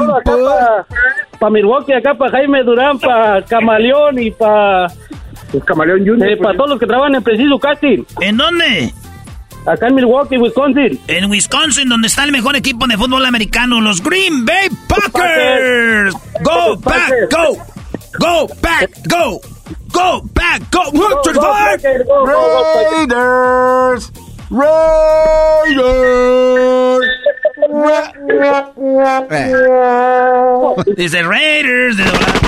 Para 1.39 1.51
Milwaukee, 1.51 1.95
acá 1.95 2.15
para 2.15 2.33
Jaime 2.33 2.63
Durán, 2.63 2.99
para 2.99 3.43
Camaleón 3.47 4.19
y 4.19 4.31
para... 4.31 4.89
Pues 5.51 5.65
Camaleón 5.65 6.07
Junior. 6.07 6.39
para 6.39 6.55
todos 6.55 6.71
los 6.71 6.79
que 6.79 6.87
trabajan 6.87 7.15
en 7.15 7.23
Preciso 7.23 7.59
Casting. 7.59 8.05
¿En 8.21 8.37
dónde? 8.37 8.93
Acá 9.67 9.89
en 9.89 9.95
Milwaukee, 9.95 10.39
Wisconsin. 10.39 10.99
En 11.07 11.31
Wisconsin, 11.31 11.89
donde 11.89 12.09
está 12.09 12.25
el 12.25 12.33
mejor 12.33 12.57
equipo 12.57 12.87
de 12.87 12.97
fútbol 12.97 13.25
americano, 13.27 13.81
los 13.81 14.03
Green 14.03 14.45
Bay 14.45 14.69
Packers. 14.89 16.15
Go 16.43 16.77
back, 16.77 17.13
go. 17.31 17.57
Go 18.19 18.49
back, 18.61 18.91
go. 19.09 19.41
Go 19.93 20.23
back, 20.33 20.63
go. 20.71 20.91
Go, 20.93 21.09
go, 21.33 21.43
Packers, 21.43 22.07
go, 22.07 22.25
go, 22.25 22.25
go, 22.25 22.63
Packers. 23.05 24.13
Raiders. 24.51 25.81
Dice 30.97 31.23
Raiders 31.23 31.97
de 31.97 32.05
doblar. 32.05 32.41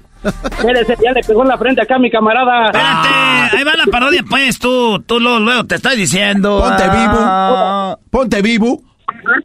Espérese, 0.44 0.96
ya 1.02 1.12
le 1.12 1.22
pegó 1.22 1.42
en 1.42 1.48
la 1.48 1.58
frente 1.58 1.82
acá 1.82 1.96
a 1.96 1.98
mi 1.98 2.10
camarada. 2.10 2.66
Espérate, 2.66 3.56
ahí 3.56 3.64
va 3.64 3.74
la 3.76 3.86
parodia, 3.90 4.22
pues, 4.28 4.58
tú, 4.58 5.00
tú 5.06 5.18
luego, 5.20 5.38
luego 5.40 5.64
te 5.64 5.76
estoy 5.76 5.96
diciendo. 5.96 6.60
Ponte 6.60 6.82
Ah. 6.86 7.96
vivo. 7.98 8.08
Ponte 8.10 8.42
vivo. 8.42 8.82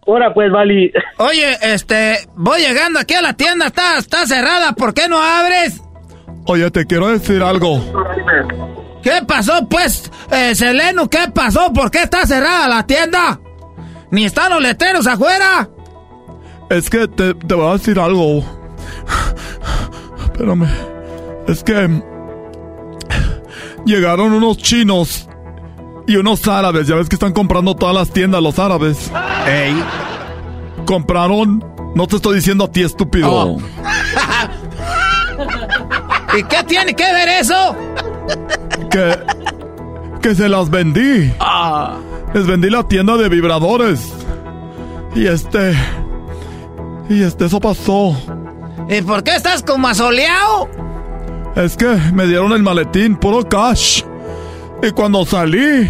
Ahora 0.08 0.34
pues, 0.34 0.52
Vali. 0.52 0.92
Oye, 1.18 1.58
este, 1.62 2.20
voy 2.36 2.60
llegando 2.62 3.00
aquí 3.00 3.14
a 3.14 3.22
la 3.22 3.34
tienda, 3.34 3.68
está, 3.68 3.98
está 3.98 4.26
cerrada, 4.26 4.74
¿por 4.74 4.94
qué 4.94 5.08
no 5.08 5.18
abres? 5.22 5.82
Oye, 6.48 6.70
te 6.72 6.86
quiero 6.86 7.08
decir 7.08 7.42
algo. 7.42 7.82
¿Qué 9.02 9.22
pasó, 9.28 9.68
pues, 9.70 10.12
eh, 10.32 10.54
Seleno? 10.56 11.10
¿Qué 11.10 11.28
pasó? 11.34 11.72
¿Por 11.74 11.90
qué 11.92 12.04
está 12.04 12.26
cerrada 12.26 12.68
la 12.68 12.86
tienda? 12.86 13.40
¿Ni 14.12 14.26
están 14.26 14.52
los 14.52 14.62
letreros 14.62 15.08
afuera? 15.08 15.68
Es 16.70 16.90
que 16.90 17.08
te, 17.08 17.34
te 17.34 17.54
voy 17.56 17.70
a 17.70 17.74
decir 17.74 18.00
algo. 18.00 18.44
Espérame. 20.36 20.68
Es 21.48 21.64
que 21.64 22.04
llegaron 23.86 24.34
unos 24.34 24.58
chinos 24.58 25.30
y 26.08 26.18
unos 26.18 26.46
árabes. 26.46 26.88
Ya 26.88 26.96
ves 26.96 27.08
que 27.08 27.16
están 27.16 27.32
comprando 27.32 27.74
todas 27.74 27.96
las 27.96 28.10
tiendas 28.12 28.44
los 28.44 28.60
árabes. 28.60 29.10
Ey. 29.48 29.74
Compraron. 30.86 31.64
No 31.96 32.06
te 32.08 32.18
estoy 32.18 32.36
diciendo 32.36 32.66
a 32.66 32.68
ti, 32.70 32.82
estúpido. 32.82 33.32
Oh. 33.32 33.58
¿Y 36.38 36.44
qué 36.44 36.64
tiene 36.68 36.94
que 36.94 37.14
ver 37.14 37.30
eso? 37.30 37.74
Que. 38.92 39.18
Que 40.22 40.36
se 40.36 40.50
las 40.50 40.70
vendí. 40.70 41.32
Ah. 41.40 41.96
Les 42.34 42.46
vendí 42.46 42.70
la 42.70 42.86
tienda 42.86 43.16
de 43.16 43.30
vibradores. 43.30 44.12
Y 45.16 45.28
este. 45.28 45.74
Y 47.08 47.24
este, 47.24 47.46
eso 47.46 47.62
pasó. 47.62 48.18
¿Y 48.90 49.02
por 49.02 49.24
qué 49.24 49.36
estás 49.36 49.64
como 49.64 49.88
asoleado? 49.88 50.70
Es 51.56 51.76
que 51.76 51.88
me 52.14 52.28
dieron 52.28 52.52
el 52.52 52.62
maletín, 52.62 53.16
puro 53.16 53.44
cash. 53.48 54.04
Y 54.84 54.92
cuando 54.92 55.26
salí, 55.26 55.90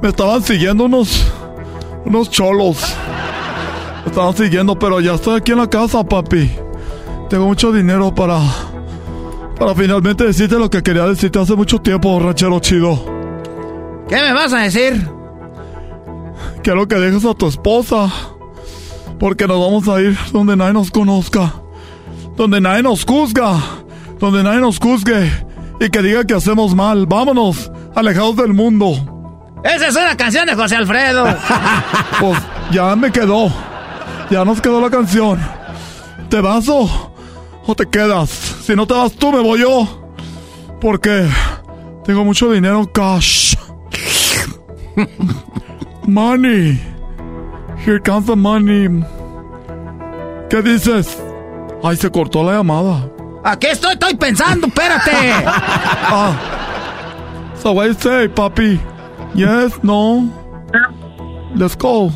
me 0.00 0.08
estaban 0.08 0.42
siguiendo 0.42 0.84
unos. 0.84 1.32
unos 2.04 2.30
cholos. 2.30 2.94
Me 4.04 4.10
estaban 4.10 4.36
siguiendo, 4.36 4.78
pero 4.78 5.00
ya 5.00 5.14
estoy 5.14 5.38
aquí 5.38 5.52
en 5.52 5.58
la 5.58 5.68
casa, 5.68 6.04
papi. 6.04 6.50
Tengo 7.30 7.46
mucho 7.46 7.72
dinero 7.72 8.14
para. 8.14 8.38
para 9.58 9.74
finalmente 9.74 10.24
decirte 10.24 10.56
lo 10.56 10.70
que 10.70 10.82
quería 10.82 11.06
decirte 11.06 11.38
hace 11.40 11.56
mucho 11.56 11.80
tiempo, 11.80 12.20
ranchero 12.20 12.60
chido. 12.60 13.04
¿Qué 14.08 14.16
me 14.16 14.32
vas 14.32 14.52
a 14.52 14.58
decir? 14.58 15.08
Quiero 16.62 16.86
que 16.86 16.96
dejes 16.96 17.24
a 17.24 17.34
tu 17.34 17.48
esposa. 17.48 18.12
Porque 19.18 19.46
nos 19.46 19.58
vamos 19.58 19.88
a 19.88 20.00
ir 20.00 20.16
donde 20.32 20.56
nadie 20.56 20.74
nos 20.74 20.90
conozca. 20.90 21.63
Donde 22.36 22.60
nadie 22.60 22.82
nos 22.82 23.04
juzga. 23.04 23.56
Donde 24.18 24.42
nadie 24.42 24.60
nos 24.60 24.78
juzgue. 24.78 25.30
Y 25.80 25.88
que 25.88 26.02
diga 26.02 26.24
que 26.24 26.34
hacemos 26.34 26.74
mal. 26.74 27.06
Vámonos, 27.06 27.70
alejados 27.94 28.36
del 28.36 28.54
mundo. 28.54 28.92
Esa 29.64 29.88
es 29.88 29.96
una 29.96 30.16
canción 30.16 30.46
de 30.46 30.54
José 30.54 30.76
Alfredo. 30.76 31.24
Pues 32.20 32.38
ya 32.70 32.94
me 32.94 33.10
quedó. 33.10 33.50
Ya 34.30 34.44
nos 34.44 34.60
quedó 34.60 34.80
la 34.80 34.90
canción. 34.90 35.38
¿Te 36.28 36.40
vas 36.40 36.68
o, 36.68 37.12
o 37.66 37.74
te 37.74 37.86
quedas? 37.86 38.30
Si 38.30 38.74
no 38.76 38.86
te 38.86 38.94
vas 38.94 39.12
tú, 39.12 39.32
me 39.32 39.40
voy 39.40 39.60
yo. 39.60 40.08
Porque 40.80 41.26
tengo 42.04 42.24
mucho 42.24 42.50
dinero 42.52 42.90
cash. 42.92 43.56
money. 46.06 46.80
Here 47.84 48.00
comes 48.00 48.26
the 48.26 48.36
money. 48.36 49.04
¿Qué 50.48 50.62
dices? 50.62 51.18
Ay, 51.84 51.96
se 51.96 52.10
cortó 52.10 52.42
la 52.42 52.52
llamada. 52.54 53.10
Aquí 53.44 53.66
estoy, 53.66 53.92
estoy 53.92 54.14
pensando, 54.14 54.66
espérate. 54.66 55.10
Ah. 56.06 56.32
So 57.62 57.72
what 57.72 57.86
you 57.86 57.94
say, 57.94 58.28
papi? 58.28 58.80
Yes, 59.34 59.82
no. 59.82 60.30
Let's 61.54 61.76
go. 61.76 62.10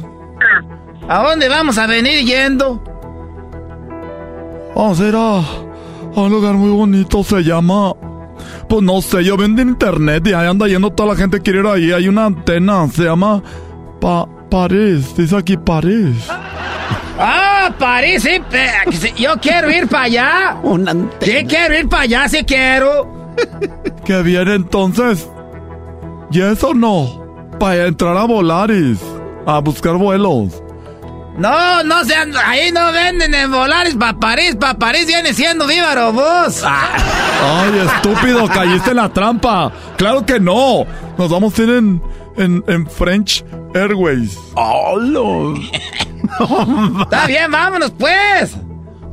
¿A 1.09 1.23
dónde 1.23 1.49
vamos 1.49 1.77
a 1.77 1.87
venir 1.87 2.25
yendo? 2.25 2.83
Vamos 4.75 5.01
a 5.01 5.07
ir 5.07 5.15
a, 5.17 5.39
a 5.39 6.21
un 6.21 6.31
lugar 6.31 6.55
muy 6.55 6.71
bonito, 6.71 7.23
se 7.23 7.43
llama... 7.43 7.93
Pues 8.69 8.83
no 8.83 9.01
sé, 9.03 9.25
yo 9.25 9.37
vendo 9.37 9.63
internet 9.63 10.27
y 10.27 10.33
ahí 10.33 10.47
anda 10.47 10.67
yendo 10.67 10.91
toda 10.91 11.11
la 11.11 11.17
gente 11.17 11.39
que 11.39 11.43
quiere 11.45 11.61
ir 11.61 11.67
ahí. 11.67 11.93
Hay 11.93 12.09
una 12.09 12.27
antena, 12.27 12.89
se 12.89 13.05
llama... 13.05 13.43
Pa 14.01 14.27
París, 14.51 15.15
dice 15.17 15.37
aquí 15.37 15.57
París. 15.57 16.29
Ah, 17.19 17.73
París, 17.79 18.23
sí. 18.23 18.41
Yo 19.17 19.37
quiero 19.41 19.71
ir 19.71 19.89
para 19.89 20.05
allá. 20.05 20.57
Una. 20.63 20.93
Sí, 21.21 21.45
quiero 21.49 21.79
ir 21.79 21.89
para 21.89 22.03
allá, 22.03 22.29
sí 22.29 22.45
quiero. 22.45 23.35
Que 24.05 24.23
viene 24.23 24.55
entonces. 24.55 25.29
¿Y 26.31 26.41
eso 26.41 26.75
no? 26.75 27.27
Para 27.59 27.87
entrar 27.87 28.17
a 28.17 28.25
Volaris, 28.25 29.01
a 29.47 29.59
buscar 29.61 29.95
vuelos. 29.95 30.63
No, 31.37 31.83
no 31.85 32.05
sean. 32.05 32.33
Ahí 32.45 32.73
no 32.73 32.91
venden 32.93 33.33
en 33.33 33.51
Volaris 33.51 33.95
para 33.95 34.19
París. 34.19 34.57
Para 34.59 34.75
París 34.75 35.07
viene 35.07 35.33
siendo 35.33 35.67
Viva 35.67 35.89
Aerobús. 35.91 36.63
Ay, 36.65 37.87
estúpido, 37.87 38.47
caíste 38.49 38.91
en 38.91 38.97
la 38.97 39.09
trampa. 39.09 39.71
Claro 39.97 40.27
que 40.27 40.41
no. 40.41 40.85
Nos 41.17 41.31
vamos 41.31 41.57
a 41.59 41.63
ir 41.63 41.71
en, 41.71 42.03
en, 42.37 42.65
en 42.67 42.87
French 42.89 43.45
Airways. 43.75 44.37
Oh, 44.55 44.99
no. 45.01 45.55
Está 47.03 47.27
bien, 47.27 47.51
vámonos 47.51 47.93
pues. 47.93 48.57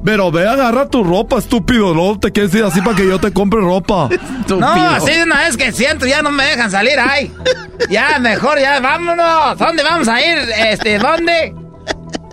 Pero 0.03 0.31
ve, 0.31 0.47
agarra 0.47 0.87
tu 0.87 1.03
ropa, 1.03 1.39
estúpido. 1.39 1.95
No 1.95 2.19
te 2.19 2.31
quieres 2.31 2.53
ir 2.53 2.63
así 2.63 2.79
para 2.81 2.95
que 2.95 3.07
yo 3.07 3.19
te 3.19 3.33
compre 3.33 3.59
ropa. 3.59 4.09
No, 4.47 4.67
así 4.67 5.11
de 5.11 5.23
una 5.23 5.39
vez 5.39 5.57
que 5.57 5.71
siento 5.71 6.05
ya 6.05 6.21
no 6.21 6.29
me 6.29 6.43
dejan 6.45 6.69
salir 6.69 6.99
ahí. 6.99 7.33
Ya, 7.89 8.19
mejor, 8.19 8.59
ya, 8.59 8.79
vámonos. 8.79 9.57
¿Dónde 9.57 9.81
vamos 9.81 10.07
a 10.07 10.21
ir? 10.21 10.37
Este, 10.69 10.99
¿dónde? 10.99 11.55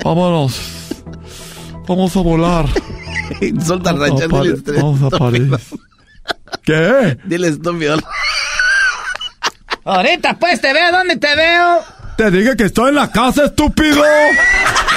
Vámonos. 0.05 0.61
Vamos 1.88 2.14
a 2.14 2.20
volar. 2.20 2.66
Insulta. 3.40 3.92
Vamos 3.92 4.20
a 4.20 4.26
dile 4.26 4.28
París, 4.28 4.62
Vamos 4.66 5.02
a 5.11 5.18
París. 5.18 5.50
¿Qué? 6.64 7.16
Dile 7.24 7.48
estúpido. 7.48 7.96
Ahorita 9.85 10.35
pues 10.38 10.61
te 10.61 10.72
veo, 10.72 10.92
¿dónde 10.92 11.16
te 11.16 11.35
veo? 11.35 11.78
Te 12.16 12.31
dije 12.31 12.57
que 12.57 12.64
estoy 12.64 12.90
en 12.90 12.96
la 12.96 13.11
casa, 13.11 13.46
estúpido. 13.46 14.02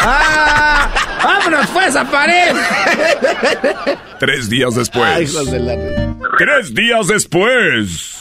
Ah, 0.04 0.90
vámonos 1.24 1.68
pues 1.68 1.96
a 1.96 2.04
París. 2.06 2.54
Tres 4.20 4.50
días 4.50 4.76
después. 4.76 5.06
Ay, 5.06 5.24
hijos 5.24 5.52
de 5.52 5.60
la... 5.60 5.76
Tres 6.38 6.74
días 6.74 7.08
después. 7.08 8.20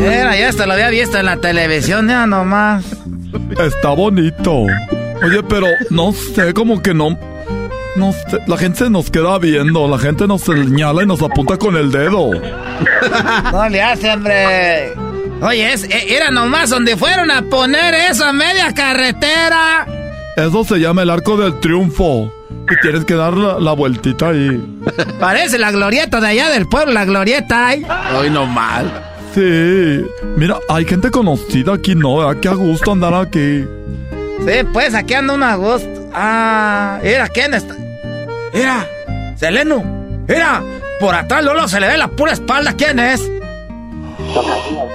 Era, 0.00 0.36
ya 0.36 0.48
hasta 0.48 0.66
lo 0.66 0.74
había 0.74 0.90
visto 0.90 1.18
en 1.18 1.26
la 1.26 1.36
televisión, 1.38 2.08
ya 2.08 2.26
nomás. 2.26 2.84
Está 3.58 3.90
bonito. 3.90 4.66
Oye, 5.22 5.42
pero 5.48 5.66
no 5.90 6.12
sé, 6.12 6.52
como 6.52 6.82
que 6.82 6.94
no. 6.94 7.18
No 7.96 8.12
sé, 8.12 8.38
la 8.46 8.58
gente 8.58 8.80
se 8.80 8.90
nos 8.90 9.10
queda 9.10 9.38
viendo, 9.38 9.88
la 9.88 9.98
gente 9.98 10.26
nos 10.26 10.42
señala 10.42 11.02
y 11.02 11.06
nos 11.06 11.22
apunta 11.22 11.56
con 11.56 11.76
el 11.76 11.90
dedo. 11.90 12.30
No 13.52 13.68
le 13.68 13.82
hace, 13.82 14.12
hombre. 14.12 15.05
Oye, 15.42 15.72
es, 15.72 15.86
era 15.90 16.30
nomás 16.30 16.70
donde 16.70 16.96
fueron 16.96 17.30
a 17.30 17.42
poner 17.42 17.94
eso 17.94 18.24
a 18.24 18.32
media 18.32 18.72
carretera. 18.74 19.86
Eso 20.36 20.64
se 20.64 20.78
llama 20.78 21.02
el 21.02 21.10
arco 21.10 21.36
del 21.36 21.58
triunfo. 21.60 22.32
Y 22.70 22.80
tienes 22.80 23.04
que 23.04 23.14
dar 23.14 23.34
la, 23.34 23.60
la 23.60 23.72
vueltita 23.72 24.30
ahí. 24.30 24.60
Parece 25.20 25.58
la 25.58 25.70
glorieta 25.70 26.20
de 26.20 26.28
allá 26.28 26.50
del 26.50 26.66
pueblo, 26.68 26.92
la 26.92 27.04
glorieta 27.04 27.68
ahí. 27.68 27.86
Hoy 28.18 28.30
no 28.30 28.46
mal. 28.46 28.90
Sí. 29.34 30.04
Mira, 30.36 30.56
hay 30.68 30.84
gente 30.86 31.10
conocida 31.10 31.74
aquí, 31.74 31.94
¿no? 31.94 32.16
¿Verdad? 32.16 32.40
Qué 32.40 32.48
a 32.48 32.54
gusto 32.54 32.92
andar 32.92 33.14
aquí. 33.14 33.64
Sí, 34.46 34.66
pues 34.72 34.94
aquí 34.94 35.14
anda 35.14 35.34
un 35.34 35.42
agosto. 35.42 36.10
Ah, 36.14 36.98
mira, 37.02 37.28
¿quién 37.28 37.52
está? 37.54 37.74
Mira, 38.54 38.86
Seleno. 39.36 39.84
Mira, 40.26 40.62
por 40.98 41.14
atrás 41.14 41.44
Lolo 41.44 41.68
se 41.68 41.78
le 41.80 41.88
ve 41.88 41.98
la 41.98 42.08
pura 42.08 42.32
espalda. 42.32 42.72
¿Quién 42.76 42.98
es? 42.98 43.30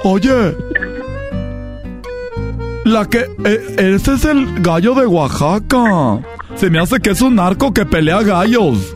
Oye. 0.04 0.56
La 2.86 3.06
que... 3.06 3.20
eh, 3.46 3.96
ese 3.96 4.14
es 4.16 4.26
el 4.26 4.62
gallo 4.62 4.96
de 4.96 5.06
Oaxaca. 5.06 6.20
Se 6.56 6.70
me 6.70 6.80
hace 6.80 7.00
que 7.00 7.12
es 7.12 7.22
un 7.22 7.36
narco 7.36 7.74
que 7.74 7.86
pelea 7.86 8.22
gallos. 8.24 8.94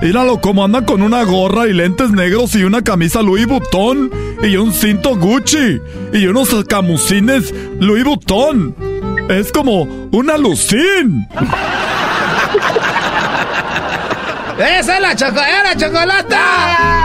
Míralo 0.00 0.40
cómo 0.40 0.64
anda 0.64 0.86
con 0.86 1.02
una 1.02 1.24
gorra 1.24 1.66
y 1.66 1.74
lentes 1.74 2.10
negros 2.10 2.54
y 2.54 2.64
una 2.64 2.82
camisa 2.82 3.20
Louis 3.20 3.46
Vuitton 3.46 4.10
y 4.42 4.56
un 4.56 4.72
cinto 4.72 5.14
Gucci 5.16 5.78
y 6.14 6.26
unos 6.26 6.48
camusines 6.64 7.52
Louis 7.78 8.04
Vuitton. 8.04 8.74
Es 9.28 9.52
como 9.52 9.82
una 10.10 10.38
lucín. 10.38 11.28
¡Esa 14.58 14.96
es 14.96 15.00
la, 15.00 15.14
choco 15.16 15.40
¡es 15.40 15.62
la 15.64 15.76
chocolata! 15.76 16.99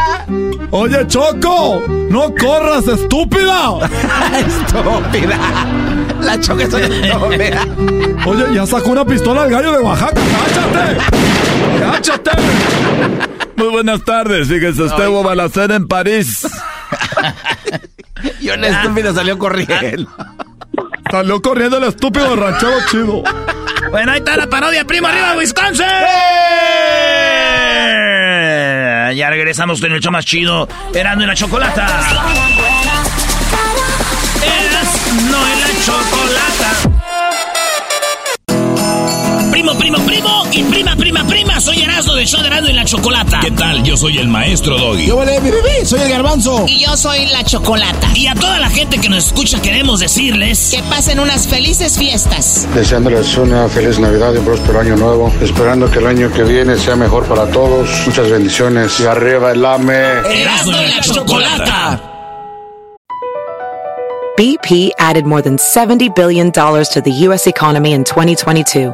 Oye, 0.72 1.08
Choco, 1.08 1.84
no 2.10 2.34
corras, 2.36 2.88
estúpida. 2.88 3.90
Estúpida. 4.48 5.38
La 6.20 6.36
la 6.36 6.40
choque, 6.40 6.70
soy 6.70 6.84
el 6.84 7.14
Oye, 8.26 8.56
ya 8.56 8.66
sacó 8.66 8.92
una 8.92 9.06
pistola 9.06 9.44
al 9.44 9.50
gallo 9.50 9.72
de 9.72 9.80
Oaxaca. 9.80 10.22
¡Cáchate! 10.22 10.98
¡Cáchate! 11.80 12.32
Muy 13.56 13.68
buenas 13.68 14.04
tardes. 14.04 14.48
Fíjese, 14.48 14.84
usted 14.84 15.08
hubo 15.08 15.24
balacera 15.24 15.76
en 15.76 15.88
París. 15.88 16.48
y 18.42 18.50
un 18.50 18.64
estúpido 18.64 19.14
salió 19.14 19.38
corriendo. 19.38 20.10
Salió 21.12 21.42
corriendo 21.42 21.78
el 21.78 21.86
estúpido 21.86 22.36
ranchero 22.36 22.74
chido. 22.90 23.24
Bueno, 23.92 24.12
ahí 24.12 24.20
está 24.20 24.36
la 24.36 24.48
parodia, 24.48 24.84
primo 24.86 25.08
arriba, 25.08 25.38
Wisconsin. 25.38 25.86
Ya 29.14 29.30
regresamos 29.30 29.82
con 29.82 29.92
el 29.92 30.12
más 30.12 30.26
chido, 30.26 30.68
Erando 30.94 31.24
en 31.24 31.30
la 31.30 31.36
Chocolata. 31.36 33.05
Primo, 39.66 39.80
primo, 39.80 39.98
primo 40.06 40.44
y 40.52 40.64
prima, 40.64 40.96
prima, 40.96 41.24
prima. 41.24 41.60
Soy 41.60 41.82
Erasmo 41.82 42.14
de 42.14 42.24
Show 42.28 42.40
de 42.40 42.50
Erasmo 42.50 42.70
y 42.70 42.74
la 42.74 42.86
Chocolata. 42.86 43.40
¿Qué 43.40 43.50
tal? 43.50 43.82
Yo 43.82 43.98
soy 43.98 44.20
el 44.20 44.28
maestro 44.28 44.78
Doggy. 44.78 45.08
Yo 45.08 45.18
vale, 45.18 45.42
mi 45.42 45.50
bebé, 45.50 45.84
soy 45.84 46.02
el 46.02 46.10
garbanzo. 46.10 46.66
Y 46.68 46.86
yo 46.86 46.96
soy 46.96 47.26
la 47.26 47.44
Chocolata. 47.44 48.08
Y 48.14 48.28
a 48.28 48.36
toda 48.36 48.60
la 48.60 48.70
gente 48.70 49.00
que 49.00 49.10
nos 49.10 49.26
escucha 49.26 49.60
queremos 49.60 50.02
decirles... 50.02 50.70
Que 50.72 50.84
pasen 50.84 51.20
unas 51.20 51.48
felices 51.48 51.98
fiestas. 51.98 52.68
Deseándoles 52.76 53.36
una 53.38 53.68
feliz 53.68 53.98
Navidad 53.98 54.36
y 54.36 54.38
un 54.38 54.46
próspero 54.46 54.82
año 54.82 54.98
nuevo. 54.98 55.34
Esperando 55.42 55.90
que 55.90 55.98
el 55.98 56.06
año 56.06 56.32
que 56.32 56.44
viene 56.44 56.78
sea 56.78 56.96
mejor 56.96 57.26
para 57.26 57.48
todos. 57.48 57.90
Muchas 58.06 58.30
bendiciones. 58.30 59.00
Y 59.00 59.08
arriba 59.08 59.52
el 59.52 59.66
AME. 59.66 59.96
Erasmo 60.32 60.74
y 60.80 60.96
la 60.96 61.02
Chocolata. 61.02 62.02
BP 64.38 64.92
added 65.00 65.26
more 65.26 65.42
than 65.42 65.58
$70 65.58 66.14
billion 66.14 66.52
to 66.52 67.02
the 67.04 67.12
U.S. 67.30 67.48
economy 67.48 67.94
in 67.94 68.04
2022 68.04 68.94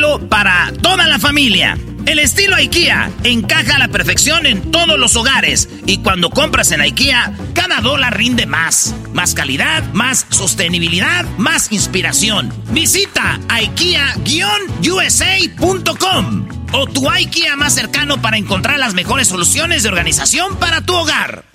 para 0.29 0.71
toda 0.81 1.05
la 1.07 1.19
familia. 1.19 1.77
El 2.07 2.17
estilo 2.17 2.55
IKEA 2.55 3.11
encaja 3.23 3.75
a 3.75 3.79
la 3.79 3.89
perfección 3.89 4.47
en 4.47 4.71
todos 4.71 4.97
los 4.97 5.15
hogares 5.15 5.69
y 5.85 5.99
cuando 5.99 6.31
compras 6.31 6.71
en 6.71 6.81
IKEA, 6.81 7.33
cada 7.53 7.81
dólar 7.81 8.17
rinde 8.17 8.47
más. 8.47 8.95
Más 9.13 9.35
calidad, 9.35 9.83
más 9.93 10.25
sostenibilidad, 10.29 11.23
más 11.37 11.71
inspiración. 11.71 12.51
Visita 12.71 13.39
IKEA-USA.com 13.47 16.47
o 16.73 16.87
tu 16.87 17.07
IKEA 17.09 17.55
más 17.55 17.75
cercano 17.75 18.21
para 18.21 18.37
encontrar 18.37 18.79
las 18.79 18.95
mejores 18.95 19.27
soluciones 19.27 19.83
de 19.83 19.89
organización 19.89 20.57
para 20.57 20.81
tu 20.81 20.95
hogar. 20.95 21.45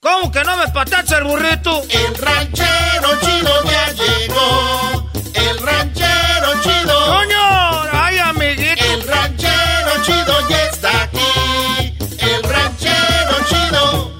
¿Cómo 0.00 0.30
que 0.30 0.44
no 0.44 0.56
me 0.56 0.68
patacha 0.68 1.18
el 1.18 1.24
burrito? 1.24 1.82
El 1.90 2.14
ranchero 2.14 3.18
chido 3.20 3.64
ya 3.64 3.92
llegó. 3.92 5.10
El 5.34 5.58
ranchero 5.58 6.29
chido. 6.62 7.06
¡Coño! 7.06 7.82
¡Ay, 7.92 8.18
amiguito! 8.18 8.84
El 8.92 9.02
ranchero 9.06 9.90
chido 10.04 10.48
ya 10.48 10.62
está 10.64 11.02
aquí. 11.02 11.94
El 12.18 12.42
ranchero 12.42 13.34
chido. 13.48 14.10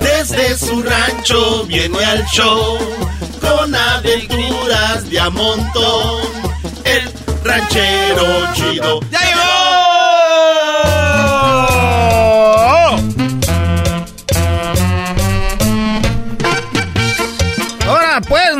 Desde 0.00 0.58
su 0.58 0.82
rancho 0.82 1.64
viene 1.64 2.04
al 2.04 2.24
show. 2.26 2.78
Con 3.40 3.74
aventuras 3.74 5.08
de 5.10 5.20
a 5.20 5.30
montón. 5.30 6.22
El 6.84 7.12
ranchero 7.44 8.24
chido. 8.54 9.00
¡Ya 9.10 9.20
llegó! 9.20 9.65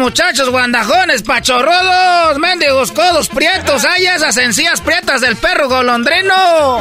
Muchachos 0.06 0.48
guandajones, 0.50 1.24
pachorrodos, 1.24 2.38
mendigos 2.38 2.92
codos 2.92 3.26
prietos, 3.28 3.84
hay 3.84 4.06
esas 4.06 4.36
encías 4.36 4.80
prietas 4.80 5.20
del 5.20 5.34
perro 5.34 5.68
golondrino. 5.68 6.78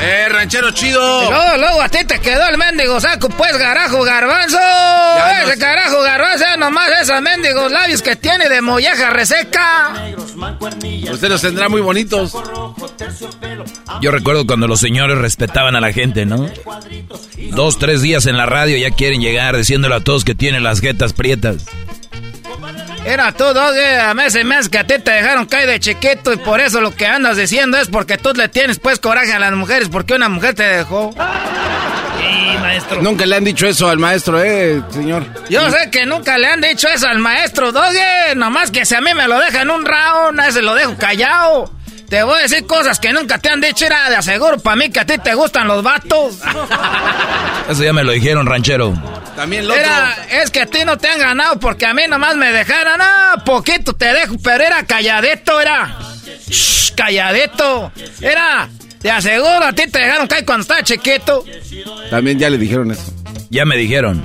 ¡Eh, 0.00 0.26
ranchero 0.28 0.72
chido! 0.72 1.22
Y 1.22 1.28
luego, 1.30 1.56
luego 1.56 1.82
a 1.82 1.88
ti 1.88 2.04
te 2.04 2.18
quedó 2.18 2.48
el 2.48 2.58
mendigo 2.58 3.00
saco, 3.00 3.28
pues, 3.28 3.56
garajo 3.56 4.02
garbanzo. 4.02 4.58
Ese 5.44 5.54
no- 5.54 5.60
carajo 5.60 6.02
garbanzo, 6.02 6.44
ya 6.46 6.56
nomás 6.56 6.88
esos 7.00 7.22
mendigos 7.22 7.70
labios 7.70 8.02
que 8.02 8.16
tiene 8.16 8.48
de 8.48 8.60
molleja 8.60 9.10
reseca. 9.10 9.92
Usted 11.12 11.28
los 11.28 11.40
tendrá 11.40 11.68
muy 11.68 11.80
bonitos. 11.80 12.32
Yo 14.00 14.10
recuerdo 14.10 14.48
cuando 14.48 14.66
los 14.66 14.80
señores 14.80 15.16
respetaban 15.18 15.76
a 15.76 15.80
la 15.80 15.92
gente, 15.92 16.26
¿no? 16.26 16.50
Dos, 17.52 17.78
tres 17.78 18.02
días 18.02 18.26
en 18.26 18.36
la 18.36 18.46
radio 18.46 18.76
ya 18.76 18.90
quieren 18.90 19.20
llegar 19.20 19.56
diciéndole 19.56 19.94
a 19.94 20.00
todos 20.00 20.24
que 20.24 20.34
tienen 20.34 20.64
las 20.64 20.80
jetas 20.80 21.12
prietas. 21.12 21.58
Era 23.08 23.32
tú, 23.32 23.44
Doge, 23.54 23.98
a 23.98 24.12
mí 24.12 24.22
se 24.28 24.44
me 24.44 24.56
hace 24.56 24.68
que 24.68 24.76
a 24.76 24.84
ti 24.86 24.98
te 24.98 25.10
dejaron 25.10 25.46
caer 25.46 25.66
de 25.66 25.80
chiquito 25.80 26.30
y 26.30 26.36
por 26.36 26.60
eso 26.60 26.82
lo 26.82 26.94
que 26.94 27.06
andas 27.06 27.38
diciendo 27.38 27.78
es 27.78 27.88
porque 27.88 28.18
tú 28.18 28.34
le 28.34 28.50
tienes 28.50 28.78
pues 28.78 28.98
coraje 28.98 29.32
a 29.32 29.38
las 29.38 29.52
mujeres, 29.52 29.88
porque 29.88 30.12
una 30.12 30.28
mujer 30.28 30.54
te 30.54 30.64
dejó. 30.64 31.14
Sí, 31.14 32.58
maestro. 32.60 33.00
Nunca 33.00 33.24
le 33.24 33.36
han 33.36 33.44
dicho 33.44 33.66
eso 33.66 33.88
al 33.88 33.96
maestro, 33.98 34.42
eh, 34.44 34.82
señor. 34.90 35.24
Yo 35.48 35.70
sé 35.70 35.90
que 35.90 36.04
nunca 36.04 36.36
le 36.36 36.48
han 36.48 36.60
dicho 36.60 36.86
eso 36.86 37.08
al 37.08 37.18
maestro 37.18 37.72
Doge, 37.72 38.34
nomás 38.36 38.70
que 38.70 38.84
si 38.84 38.94
a 38.94 39.00
mí 39.00 39.14
me 39.14 39.26
lo 39.26 39.40
dejan 39.40 39.70
un 39.70 39.86
round, 39.86 40.38
a 40.38 40.48
ese 40.48 40.60
lo 40.60 40.74
dejo 40.74 40.94
callado. 40.98 41.72
Te 42.08 42.22
voy 42.22 42.38
a 42.38 42.42
decir 42.42 42.66
cosas 42.66 42.98
que 42.98 43.12
nunca 43.12 43.38
te 43.38 43.50
han 43.50 43.60
dicho, 43.60 43.84
era 43.84 44.08
de 44.08 44.16
aseguro 44.16 44.58
para 44.58 44.76
mí 44.76 44.90
que 44.90 45.00
a 45.00 45.04
ti 45.04 45.18
te 45.18 45.34
gustan 45.34 45.68
los 45.68 45.82
vatos. 45.82 46.38
Eso 47.68 47.84
ya 47.84 47.92
me 47.92 48.02
lo 48.02 48.12
dijeron, 48.12 48.46
ranchero. 48.46 48.94
También 49.36 49.68
lo. 49.68 49.74
Era, 49.74 50.16
es 50.30 50.50
que 50.50 50.62
a 50.62 50.66
ti 50.66 50.80
no 50.86 50.96
te 50.96 51.08
han 51.08 51.18
ganado 51.18 51.60
porque 51.60 51.84
a 51.84 51.92
mí 51.92 52.02
nomás 52.08 52.34
me 52.36 52.50
dejaron, 52.50 52.98
ah, 53.00 53.42
poquito 53.44 53.92
te 53.92 54.06
dejo, 54.06 54.36
pero 54.42 54.64
era 54.64 54.84
calladito, 54.84 55.60
era. 55.60 55.98
Shh, 56.48 56.94
calladito. 56.94 57.92
Era, 58.22 58.70
te 59.00 59.10
aseguro, 59.10 59.66
a 59.66 59.72
ti 59.74 59.86
te 59.90 59.98
dejaron 59.98 60.26
caer 60.26 60.46
cuando 60.46 60.62
estaba 60.62 60.82
chiquito. 60.82 61.44
También 62.10 62.38
ya 62.38 62.48
le 62.48 62.56
dijeron 62.56 62.90
eso. 62.90 63.12
Ya 63.50 63.66
me 63.66 63.76
dijeron. 63.76 64.22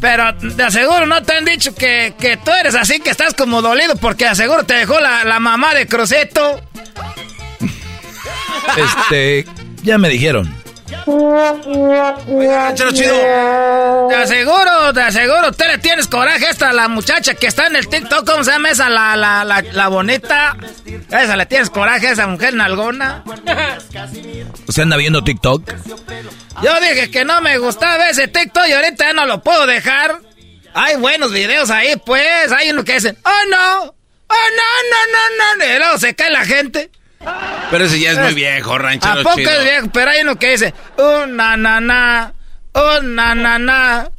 Pero 0.00 0.32
de 0.32 0.62
aseguro 0.62 1.06
no 1.06 1.22
te 1.22 1.34
han 1.34 1.44
dicho 1.44 1.74
que, 1.74 2.14
que 2.18 2.36
tú 2.36 2.50
eres 2.52 2.74
así, 2.74 3.00
que 3.00 3.10
estás 3.10 3.34
como 3.34 3.62
dolido 3.62 3.96
porque 3.96 4.24
de 4.24 4.30
aseguro 4.30 4.64
te 4.64 4.74
dejó 4.74 5.00
la, 5.00 5.24
la 5.24 5.40
mamá 5.40 5.74
de 5.74 5.86
Cruceto. 5.86 6.60
Este, 8.76 9.46
ya 9.82 9.98
me 9.98 10.08
dijeron. 10.08 10.52
Ranchero 12.46 12.92
chido. 12.92 13.14
Te 14.08 14.14
aseguro, 14.16 14.92
te 14.92 15.00
aseguro, 15.00 15.50
usted 15.50 15.66
le 15.66 15.78
tienes 15.78 16.06
coraje 16.06 16.46
a 16.46 16.50
esta 16.50 16.72
la 16.72 16.88
muchacha 16.88 17.34
que 17.34 17.46
está 17.46 17.66
en 17.66 17.76
el 17.76 17.88
TikTok, 17.88 18.26
¿cómo 18.26 18.44
se 18.44 18.52
llama 18.52 18.70
esa? 18.70 18.88
La, 18.88 19.16
la, 19.16 19.44
la, 19.44 19.62
la 19.72 19.88
bonita. 19.88 20.56
A 21.12 21.22
esa 21.22 21.36
le 21.36 21.46
tienes 21.46 21.70
coraje 21.70 22.08
a 22.08 22.12
esa 22.12 22.26
mujer 22.26 22.54
nalgona. 22.54 23.22
¿Usted 24.66 24.82
anda 24.82 24.96
viendo 24.96 25.22
TikTok? 25.24 25.62
Yo 26.62 26.80
dije 26.80 27.10
que 27.10 27.24
no 27.24 27.40
me 27.40 27.58
gustaba 27.58 28.08
ese 28.08 28.28
TikTok 28.28 28.66
y 28.68 28.72
ahorita 28.72 29.06
ya 29.06 29.12
no 29.12 29.26
lo 29.26 29.42
puedo 29.42 29.66
dejar. 29.66 30.20
Hay 30.74 30.96
buenos 30.96 31.32
videos 31.32 31.70
ahí, 31.70 31.96
pues. 32.04 32.52
Hay 32.52 32.70
uno 32.70 32.84
que 32.84 32.94
dicen, 32.94 33.16
oh 33.24 33.48
no, 33.50 33.82
oh 33.84 33.88
no, 34.28 34.68
no, 34.90 35.28
no, 35.38 35.56
no. 35.56 35.74
Y 35.74 35.78
luego 35.78 35.98
se 35.98 36.14
cae 36.14 36.30
la 36.30 36.44
gente. 36.44 36.90
Pero 37.70 37.84
ese 37.84 37.98
ya 37.98 38.12
es 38.12 38.18
muy 38.18 38.34
viejo, 38.34 38.78
ranchero 38.78 39.20
¿A 39.20 39.22
poco 39.22 39.36
chido. 39.36 39.50
es 39.50 39.62
viejo? 39.64 39.88
Pero 39.92 40.10
hay 40.10 40.22
uno 40.22 40.36
que 40.36 40.50
dice, 40.52 40.74
oh 40.96 41.26
na 41.26 41.56
na 41.56 41.80
na, 41.80 42.32
oh 42.72 43.00
na 43.02 43.34
na 43.34 43.58
na, 43.58 44.10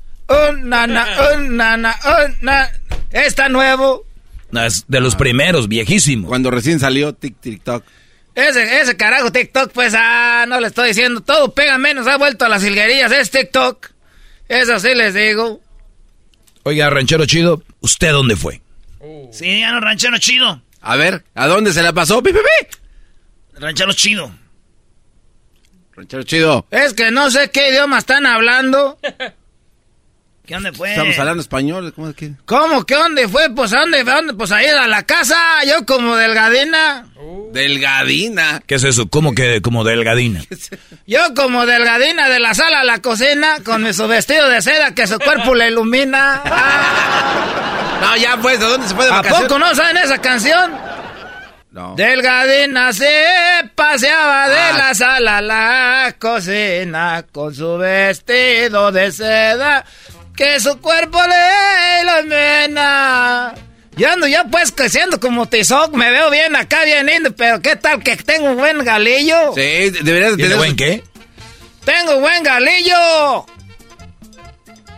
na 0.64 0.88
na, 0.88 1.06
na 1.38 1.78
na, 1.78 1.98
na. 2.42 2.70
Está 3.12 3.48
nuevo. 3.50 4.06
No, 4.52 4.64
es 4.66 4.86
de 4.88 5.00
los 5.00 5.16
primeros, 5.16 5.68
viejísimo. 5.68 6.28
Cuando 6.28 6.52
recién 6.52 6.80
salió 6.80 7.14
Tic 7.14 7.40
TikTok. 7.40 7.84
Ese, 8.36 8.82
ese 8.82 8.96
carajo 8.98 9.32
TikTok, 9.32 9.72
pues, 9.72 9.94
ah, 9.98 10.46
no 10.48 10.60
le 10.60 10.68
estoy 10.68 10.90
diciendo. 10.90 11.22
Todo 11.22 11.54
pega 11.54 11.78
menos, 11.78 12.06
ha 12.08 12.18
vuelto 12.18 12.46
a 12.46 12.50
las 12.50 12.64
hilguerías. 12.64 13.12
Es 13.12 13.32
TikTok. 13.32 13.92
Eso 14.48 14.80
sí 14.80 14.94
les 14.94 15.14
digo. 15.14 15.62
Oiga, 16.64 16.90
ranchero 16.90 17.26
chido, 17.26 17.64
¿usted 17.80 18.12
dónde 18.12 18.36
fue? 18.36 18.62
Sí, 19.32 19.60
ya 19.62 19.72
no, 19.72 19.80
ranchero 19.80 20.18
chido. 20.18 20.62
A 20.82 20.96
ver, 20.98 21.24
¿a 21.34 21.48
dónde 21.48 21.74
se 21.74 21.82
la 21.82 21.94
pasó? 21.94 22.22
¡Pi, 22.22 22.32
pi, 22.32 22.40
pi! 22.40 22.78
Ranchero 23.60 23.94
chido. 23.94 24.32
Ranchero 25.96 26.24
chido. 26.24 26.66
Es 26.72 26.94
que 26.94 27.12
no 27.12 27.32
sé 27.32 27.50
qué 27.50 27.70
idioma 27.70 27.98
están 27.98 28.26
hablando. 28.26 29.00
¿Qué 30.48 30.54
dónde 30.54 30.72
fue? 30.72 30.92
Estamos 30.92 31.20
hablando 31.20 31.42
español. 31.42 31.92
¿Cómo 31.94 32.10
es 32.10 32.16
que? 32.16 32.32
¿Cómo? 32.46 32.86
¿Qué 32.86 32.96
dónde 32.96 33.28
fue? 33.28 33.50
Pues 33.50 33.74
¿a 33.74 33.80
dónde? 33.82 34.00
¿A 34.00 34.16
dónde? 34.16 34.34
Pues 34.34 34.50
ahí 34.54 34.66
a 34.68 34.88
la 34.88 35.04
casa. 35.04 35.36
Yo 35.66 35.86
como 35.86 36.16
delgadina. 36.16 37.06
Delgadina. 37.52 38.62
¿Qué 38.66 38.76
es 38.76 38.86
eso? 38.86 39.10
¿Cómo 39.10 39.36
que 39.36 39.62
como 39.62 39.84
delgadina? 39.84 40.42
Yo 41.06 41.20
como 41.36 41.66
delgadina 41.66 42.30
de 42.30 42.40
la 42.40 42.54
sala 42.54 42.80
a 42.82 42.84
la 42.86 43.02
cocina 43.02 43.58
con 43.66 43.94
su 43.94 44.08
vestido 44.08 44.48
de 44.48 44.62
seda 44.62 44.96
que 44.96 45.06
su 45.06 45.20
cuerpo 45.20 45.54
le 45.54 45.68
ilumina. 45.68 46.42
No, 47.98 48.16
ya 48.16 48.38
pues, 48.38 48.60
¿de 48.60 48.66
dónde 48.68 48.88
se 48.88 48.94
puede 48.94 49.12
¿A 49.12 49.24
poco 49.24 49.58
no 49.58 49.74
saben 49.74 49.98
esa 49.98 50.20
canción? 50.20 50.72
No. 51.78 51.94
Delgadina 51.96 52.92
se 52.92 53.08
paseaba 53.76 54.50
de 54.50 54.58
Ah. 54.58 54.76
la 54.80 54.96
sala 54.96 55.38
a 55.38 55.42
la 55.42 56.16
cocina 56.18 57.24
con 57.32 57.54
su 57.54 57.78
vestido 57.78 58.92
de 58.92 59.12
seda 59.12 59.86
que 60.36 60.60
su 60.60 60.80
cuerpo 60.82 61.20
le 61.28 62.02
ilumina. 62.02 63.54
Yo 63.96 64.12
ando 64.12 64.26
ya 64.26 64.46
pues 64.46 64.72
creciendo 64.72 65.20
como 65.20 65.46
Tizoc, 65.46 65.94
me 65.94 66.10
veo 66.10 66.32
bien 66.32 66.56
acá, 66.56 66.84
bien 66.84 67.06
lindo, 67.06 67.36
pero 67.36 67.62
¿qué 67.62 67.76
tal 67.76 68.02
que 68.02 68.16
tengo 68.16 68.50
un 68.50 68.58
buen 68.58 68.84
galillo? 68.84 69.54
Sí, 69.54 69.62
deberías 70.02 70.32
de 70.32 70.38
¿Tiene 70.38 70.50
tener... 70.56 70.58
buen 70.58 70.76
qué? 70.76 71.04
Tengo 71.86 72.20
buen 72.20 72.42
galillo. 72.42 73.46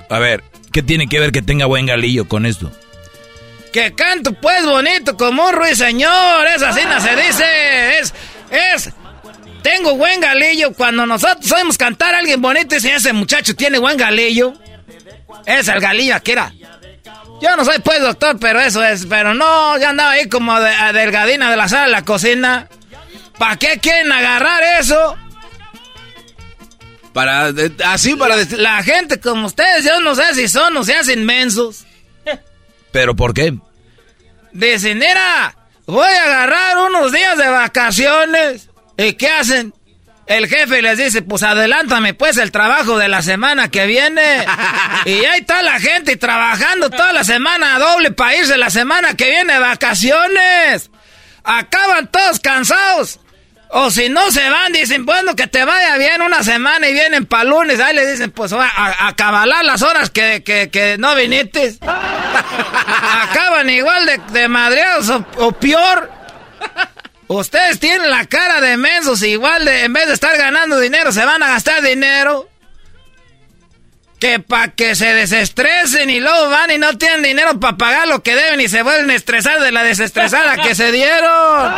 A 0.09 0.19
ver, 0.19 0.45
¿qué 0.71 0.81
tiene 0.81 1.07
que 1.09 1.19
ver 1.19 1.33
que 1.33 1.41
tenga 1.41 1.65
buen 1.65 1.85
galillo 1.85 2.29
con 2.29 2.45
esto? 2.45 2.71
Que 3.73 3.93
canto 3.93 4.33
pues 4.33 4.65
bonito 4.65 5.15
como 5.15 5.45
un 5.47 5.53
ruiseñor, 5.53 6.47
es 6.47 6.61
así 6.63 6.81
no 6.85 6.99
se 6.99 7.15
dice, 7.15 7.99
es, 7.99 8.13
es, 8.49 8.89
tengo 9.61 9.95
buen 9.95 10.19
galillo, 10.19 10.73
cuando 10.73 11.05
nosotros 11.05 11.45
sabemos 11.45 11.77
cantar 11.77 12.15
a 12.15 12.19
alguien 12.19 12.41
bonito 12.41 12.79
si 12.79 12.89
ese 12.89 13.13
muchacho 13.13 13.55
tiene 13.55 13.77
buen 13.77 13.95
galillo, 13.95 14.53
es 15.45 15.67
el 15.67 15.79
galillo 15.79 16.15
aquí 16.15 16.31
era. 16.31 16.51
Yo 17.41 17.55
no 17.55 17.63
soy 17.63 17.79
pues 17.79 18.01
doctor, 18.01 18.37
pero 18.39 18.59
eso 18.59 18.83
es, 18.83 19.05
pero 19.05 19.33
no, 19.33 19.77
ya 19.77 19.89
andaba 19.91 20.11
ahí 20.11 20.27
como 20.27 20.59
de, 20.59 20.69
a 20.73 20.91
delgadina 20.91 21.49
de 21.51 21.55
la 21.57 21.69
sala 21.69 21.83
de 21.85 21.91
la 21.91 22.03
cocina. 22.03 22.67
¿Para 23.37 23.55
qué 23.55 23.79
quieren 23.79 24.11
agarrar 24.11 24.61
eso? 24.81 25.15
Para, 27.13 27.51
de- 27.53 27.71
así 27.85 28.15
para 28.15 28.35
decir... 28.35 28.59
La 28.59 28.83
gente 28.83 29.19
como 29.19 29.47
ustedes, 29.47 29.85
yo 29.85 29.99
no 30.01 30.15
sé 30.15 30.33
si 30.35 30.47
son 30.47 30.75
o 30.75 30.83
se 30.83 30.95
hacen 30.95 31.25
mensos. 31.25 31.85
¿Pero 32.91 33.15
por 33.15 33.33
qué? 33.33 33.53
Dicen, 34.51 34.97
mira, 34.97 35.55
voy 35.85 36.07
a 36.07 36.23
agarrar 36.23 36.77
unos 36.89 37.11
días 37.11 37.37
de 37.37 37.47
vacaciones. 37.47 38.69
¿Y 38.97 39.13
qué 39.13 39.29
hacen? 39.29 39.73
El 40.29 40.47
jefe 40.47 40.83
les 40.83 40.97
dice, 40.97 41.23
pues 41.23 41.41
adelántame 41.41 42.13
pues 42.13 42.37
el 42.37 42.51
trabajo 42.51 42.99
de 42.99 43.07
la 43.07 43.23
semana 43.23 43.69
que 43.69 43.87
viene. 43.87 44.45
y 45.05 45.25
ahí 45.25 45.39
está 45.39 45.63
la 45.63 45.79
gente 45.79 46.17
trabajando 46.17 46.91
toda 46.91 47.13
la 47.13 47.23
semana 47.23 47.75
a 47.75 47.79
doble 47.79 48.11
para 48.11 48.35
irse 48.35 48.55
la 48.57 48.69
semana 48.69 49.15
que 49.15 49.29
viene 49.29 49.53
de 49.53 49.59
vacaciones. 49.59 50.91
Acaban 51.43 52.11
todos 52.11 52.39
cansados. 52.39 53.19
O 53.71 53.91
si 53.91 54.09
no 54.09 54.31
se 54.31 54.49
van, 54.49 54.73
dicen, 54.73 55.05
bueno, 55.05 55.35
que 55.35 55.45
te 55.45 55.63
vaya 55.63 55.95
bien 55.97 56.23
una 56.23 56.43
semana 56.43 56.89
y 56.89 56.93
vienen 56.93 57.27
para 57.27 57.43
lunes. 57.43 57.79
Ahí 57.79 57.95
le 57.95 58.09
dicen, 58.09 58.31
pues 58.31 58.51
a, 58.51 58.63
a, 58.63 59.07
a 59.07 59.15
cabalar 59.15 59.63
las 59.63 59.83
horas 59.83 60.09
que, 60.09 60.41
que, 60.43 60.69
que 60.71 60.97
no 60.97 61.13
viniste. 61.13 61.75
Acaban 61.81 63.69
igual 63.69 64.05
de, 64.07 64.17
de 64.39 64.47
madreados 64.47 65.09
o, 65.09 65.25
o 65.37 65.51
peor. 65.51 66.11
Ustedes 67.27 67.79
tienen 67.79 68.09
la 68.09 68.25
cara 68.25 68.59
de 68.59 68.75
mensos, 68.75 69.21
igual 69.21 69.63
de 69.63 69.83
en 69.83 69.93
vez 69.93 70.07
de 70.07 70.13
estar 70.13 70.35
ganando 70.35 70.79
dinero, 70.79 71.11
se 71.11 71.23
van 71.23 71.43
a 71.43 71.49
gastar 71.49 71.83
dinero. 71.83 72.48
Que 74.19 74.39
para 74.39 74.69
que 74.71 74.95
se 74.95 75.13
desestresen 75.13 76.09
y 76.09 76.19
luego 76.19 76.49
van 76.49 76.71
y 76.71 76.77
no 76.77 76.97
tienen 76.97 77.23
dinero 77.23 77.57
para 77.59 77.77
pagar 77.77 78.07
lo 78.07 78.21
que 78.21 78.35
deben 78.35 78.59
y 78.59 78.67
se 78.67 78.83
vuelven 78.83 79.09
a 79.11 79.15
estresar 79.15 79.61
de 79.61 79.71
la 79.71 79.83
desestresada 79.83 80.57
que 80.57 80.75
se 80.75 80.91
dieron. 80.91 81.73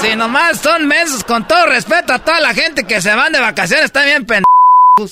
Si 0.00 0.16
nomás 0.16 0.60
son 0.60 0.86
mensos, 0.86 1.24
con 1.24 1.46
todo 1.46 1.66
respeto 1.66 2.14
a 2.14 2.20
toda 2.20 2.40
la 2.40 2.54
gente 2.54 2.84
que 2.84 3.02
se 3.02 3.14
van 3.14 3.32
de 3.32 3.40
vacaciones, 3.40 3.86
están 3.86 4.06
bien 4.06 4.24
pendejos. 4.24 4.48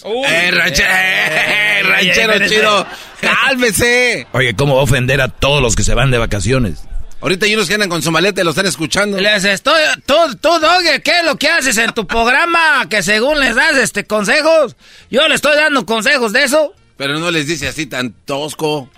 ¡Eh, 0.04 0.50
ranchero, 0.50 0.88
eh, 0.90 1.82
ranchero 1.84 2.32
espérese. 2.32 2.54
chido! 2.54 2.86
¡Cálmese! 3.20 4.26
Oye, 4.32 4.54
¿cómo 4.56 4.74
va 4.76 4.80
a 4.80 4.84
ofender 4.84 5.20
a 5.20 5.28
todos 5.28 5.62
los 5.62 5.76
que 5.76 5.84
se 5.84 5.94
van 5.94 6.10
de 6.10 6.18
vacaciones? 6.18 6.84
Ahorita 7.20 7.46
hay 7.46 7.54
unos 7.54 7.66
que 7.68 7.74
andan 7.74 7.88
con 7.88 8.02
su 8.02 8.10
maleta 8.10 8.40
y 8.40 8.44
lo 8.44 8.50
están 8.50 8.66
escuchando. 8.66 9.18
Les 9.18 9.44
estoy. 9.44 9.80
Tú, 10.04 10.14
tú, 10.40 10.48
Doggy, 10.60 11.00
¿qué 11.02 11.18
es 11.20 11.24
lo 11.24 11.36
que 11.36 11.48
haces 11.48 11.76
en 11.78 11.92
tu 11.92 12.06
programa? 12.06 12.86
Que 12.90 13.02
según 13.02 13.40
les 13.40 13.54
das 13.54 13.76
este 13.76 14.04
consejos. 14.04 14.76
Yo 15.10 15.26
le 15.26 15.34
estoy 15.34 15.56
dando 15.56 15.86
consejos 15.86 16.32
de 16.32 16.44
eso. 16.44 16.74
Pero 16.96 17.18
no 17.18 17.30
les 17.30 17.46
dice 17.46 17.68
así 17.68 17.86
tan 17.86 18.12
tosco. 18.24 18.90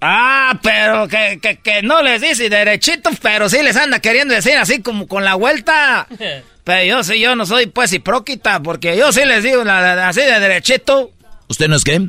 Ah, 0.00 0.58
pero 0.62 1.08
que, 1.08 1.38
que, 1.42 1.56
que 1.58 1.82
no 1.82 2.02
les 2.02 2.22
dice 2.22 2.48
derechito, 2.48 3.10
pero 3.20 3.50
sí 3.50 3.62
les 3.62 3.76
anda 3.76 3.98
queriendo 4.00 4.32
decir 4.34 4.56
así 4.56 4.80
como 4.80 5.06
con 5.06 5.24
la 5.24 5.34
vuelta. 5.34 6.06
Pero 6.62 6.84
yo 6.84 7.02
sí, 7.02 7.18
yo 7.18 7.34
no 7.34 7.46
soy 7.46 7.66
pues 7.66 7.92
hipróquita, 7.92 8.60
porque 8.62 8.96
yo 8.96 9.12
sí 9.12 9.24
les 9.24 9.42
digo 9.42 9.64
la- 9.64 9.94
la- 9.96 10.08
así 10.08 10.20
de 10.20 10.38
derechito. 10.38 11.10
¿Usted 11.48 11.68
no 11.68 11.76
es 11.76 11.84
qué? 11.84 12.00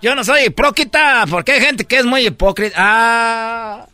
Yo 0.00 0.14
no 0.14 0.24
soy 0.24 0.44
hipróquita, 0.44 1.24
porque 1.28 1.52
hay 1.52 1.60
gente 1.60 1.84
que 1.84 1.98
es 1.98 2.04
muy 2.06 2.24
hipócrita. 2.26 2.76
Ah, 2.78 3.86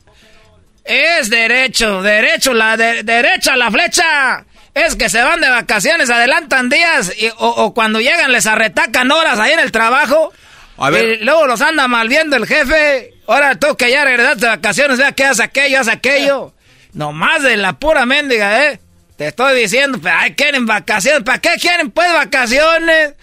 es 0.86 1.30
derecho, 1.30 2.02
derecho, 2.02 2.54
la 2.54 2.76
de- 2.76 3.02
derecha 3.02 3.56
la 3.56 3.70
flecha. 3.70 4.44
Es 4.74 4.94
que 4.94 5.08
se 5.08 5.22
van 5.22 5.40
de 5.40 5.48
vacaciones, 5.48 6.10
adelantan 6.10 6.68
días 6.68 7.12
y- 7.16 7.28
o, 7.28 7.34
o 7.48 7.74
cuando 7.74 8.00
llegan 8.00 8.30
les 8.32 8.46
arretacan 8.46 9.10
horas 9.10 9.38
ahí 9.38 9.52
en 9.52 9.60
el 9.60 9.72
trabajo. 9.72 10.32
A 10.78 10.90
ver. 10.90 11.04
Y 11.20 11.24
luego 11.24 11.46
los 11.46 11.60
anda 11.62 11.88
mal 11.88 12.08
viendo 12.08 12.36
el 12.36 12.46
jefe. 12.46 13.14
Ahora 13.26 13.54
tú 13.54 13.74
que 13.76 13.90
ya 13.90 14.04
regresaste 14.04 14.40
de 14.42 14.48
vacaciones, 14.48 14.98
vea 14.98 15.12
que 15.12 15.24
haces 15.24 15.40
aquello, 15.40 15.80
haz 15.80 15.88
aquello. 15.88 16.52
Nomás 16.92 17.42
de 17.42 17.56
la 17.56 17.72
pura 17.74 18.04
mendiga, 18.06 18.66
¿eh? 18.66 18.80
Te 19.16 19.28
estoy 19.28 19.58
diciendo, 19.58 19.98
pero 20.02 20.14
ay, 20.18 20.34
quieren 20.34 20.66
vacaciones. 20.66 21.22
¿Para 21.22 21.38
qué 21.38 21.50
quieren 21.58 21.90
pues 21.90 22.12
vacaciones? 22.12 23.14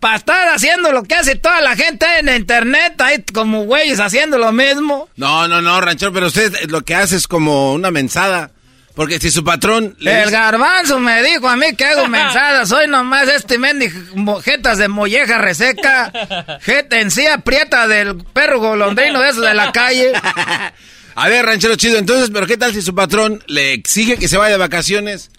Para 0.00 0.16
estar 0.16 0.48
haciendo 0.48 0.92
lo 0.92 1.02
que 1.04 1.14
hace 1.14 1.36
toda 1.36 1.60
la 1.60 1.76
gente 1.76 2.06
en 2.18 2.28
internet, 2.34 2.98
ahí 3.00 3.22
como 3.34 3.64
güeyes 3.64 4.00
haciendo 4.00 4.38
lo 4.38 4.50
mismo. 4.50 5.08
No, 5.16 5.46
no, 5.46 5.60
no, 5.60 5.80
ranchero, 5.80 6.12
pero 6.12 6.28
usted 6.28 6.52
lo 6.70 6.80
que 6.82 6.94
hace 6.94 7.16
es 7.16 7.28
como 7.28 7.74
una 7.74 7.90
mensada. 7.90 8.50
Porque 8.94 9.20
si 9.20 9.30
su 9.30 9.44
patrón 9.44 9.94
le 9.98 10.10
El 10.12 10.18
dice- 10.24 10.30
garbanzo 10.32 10.98
me 10.98 11.22
dijo 11.22 11.48
a 11.48 11.56
mí 11.56 11.74
que 11.76 11.84
hago 11.84 12.08
mensadas. 12.08 12.68
Soy 12.70 12.88
nomás 12.88 13.28
este 13.28 13.56
mendigo 13.56 14.40
jetas 14.42 14.78
de 14.78 14.88
molleja 14.88 15.38
reseca. 15.38 16.10
Jeta 16.62 16.98
en 17.00 17.10
sí 17.10 17.26
aprieta 17.26 17.86
del 17.86 18.16
perro 18.24 18.58
golondrino 18.58 19.20
de 19.20 19.28
esos 19.30 19.44
de 19.44 19.54
la 19.54 19.70
calle. 19.70 20.12
A 21.14 21.28
ver, 21.28 21.44
ranchero 21.44 21.76
chido, 21.76 21.98
entonces, 21.98 22.30
pero 22.32 22.46
¿qué 22.46 22.56
tal 22.56 22.72
si 22.72 22.82
su 22.82 22.94
patrón 22.94 23.42
le 23.46 23.74
exige 23.74 24.16
que 24.16 24.28
se 24.28 24.36
vaya 24.38 24.52
de 24.52 24.58
vacaciones? 24.58 25.30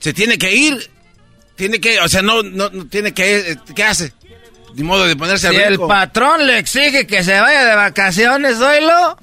Se 0.00 0.12
tiene 0.12 0.38
que 0.38 0.54
ir. 0.54 0.90
Tiene 1.60 1.78
que, 1.78 2.00
o 2.00 2.08
sea, 2.08 2.22
no, 2.22 2.42
no, 2.42 2.70
no 2.70 2.86
tiene 2.86 3.12
que, 3.12 3.50
eh, 3.50 3.56
¿qué 3.76 3.84
hace? 3.84 4.14
Ni 4.76 4.82
modo 4.82 5.04
de 5.04 5.14
ponerse 5.14 5.50
Si 5.50 5.56
el 5.56 5.78
patrón 5.78 6.46
le 6.46 6.56
exige 6.56 7.06
que 7.06 7.22
se 7.22 7.38
vaya 7.38 7.66
de 7.66 7.74
vacaciones, 7.74 8.58
oílo. 8.62 9.18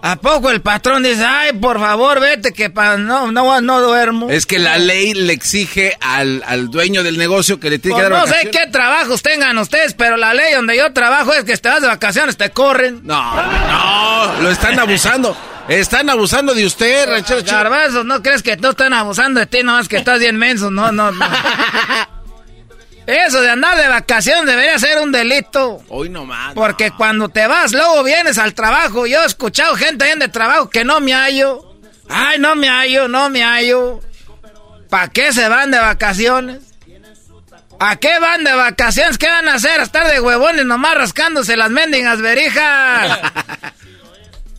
¿A 0.00 0.14
poco 0.14 0.50
el 0.50 0.60
patrón 0.60 1.02
dice, 1.02 1.24
ay, 1.24 1.54
por 1.54 1.80
favor, 1.80 2.20
vete, 2.20 2.52
que 2.52 2.70
pa 2.70 2.96
no, 2.96 3.32
no, 3.32 3.60
no 3.60 3.80
duermo? 3.80 4.30
Es 4.30 4.46
que 4.46 4.60
la 4.60 4.78
ley 4.78 5.12
le 5.14 5.32
exige 5.32 5.98
al, 6.00 6.44
al 6.46 6.70
dueño 6.70 7.02
del 7.02 7.18
negocio 7.18 7.58
que 7.58 7.68
le 7.68 7.80
tiene 7.80 7.96
Pues 7.96 8.06
que 8.06 8.14
dar 8.14 8.28
no 8.28 8.32
sé 8.32 8.48
qué 8.52 8.68
trabajos 8.70 9.22
tengan 9.22 9.58
ustedes, 9.58 9.94
pero 9.94 10.16
la 10.16 10.34
ley 10.34 10.54
donde 10.54 10.76
yo 10.76 10.92
trabajo 10.92 11.32
es 11.32 11.42
que 11.42 11.56
si 11.56 11.62
te 11.62 11.68
vas 11.68 11.82
de 11.82 11.88
vacaciones, 11.88 12.36
te 12.36 12.50
corren. 12.50 13.00
No, 13.02 13.34
no, 13.34 14.40
lo 14.40 14.50
están 14.52 14.78
abusando. 14.78 15.36
Están 15.68 16.08
abusando 16.10 16.54
de 16.54 16.64
usted, 16.64 17.08
ranchero 17.08 17.40
chido. 17.40 17.56
Garbanzos, 17.56 18.04
¿no 18.04 18.22
crees 18.22 18.42
que 18.42 18.56
no 18.56 18.70
están 18.70 18.92
abusando 18.92 19.40
de 19.40 19.46
ti? 19.46 19.62
No, 19.64 19.78
es 19.78 19.88
que 19.88 19.96
estás 19.96 20.20
bien 20.20 20.36
menso. 20.36 20.70
No, 20.70 20.92
no, 20.92 21.10
no. 21.10 21.26
Eso 23.06 23.40
de 23.40 23.50
andar 23.50 23.76
de 23.76 23.88
vacaciones 23.88 24.46
debería 24.46 24.78
ser 24.78 24.98
un 24.98 25.12
delito. 25.12 25.80
Hoy 25.88 26.08
nomás. 26.08 26.54
Porque 26.54 26.90
cuando 26.90 27.28
te 27.28 27.46
vas, 27.46 27.72
luego 27.72 28.02
vienes 28.02 28.38
al 28.38 28.54
trabajo. 28.54 29.06
Yo 29.06 29.22
he 29.22 29.26
escuchado 29.26 29.76
gente 29.76 30.04
ahí 30.04 30.18
de 30.18 30.28
trabajo 30.28 30.70
que 30.70 30.84
no 30.84 31.00
me 31.00 31.14
hallo. 31.14 31.76
Ay, 32.08 32.38
no 32.38 32.56
me 32.56 32.68
hallo, 32.68 33.08
no 33.08 33.30
me 33.30 33.44
hallo. 33.44 34.00
¿Para 34.88 35.08
qué 35.08 35.32
se 35.32 35.48
van 35.48 35.70
de 35.70 35.78
vacaciones? 35.78 36.62
¿A 37.78 37.96
qué 37.96 38.18
van 38.18 38.42
de 38.42 38.54
vacaciones? 38.54 39.18
¿Qué 39.18 39.28
van 39.28 39.48
a 39.48 39.54
hacer? 39.54 39.80
¿A 39.80 39.84
estar 39.84 40.08
de 40.08 40.20
huevones 40.20 40.64
nomás 40.64 40.96
rascándose 40.96 41.56
las 41.56 41.70
mendigas 41.70 42.20
verijas? 42.20 43.18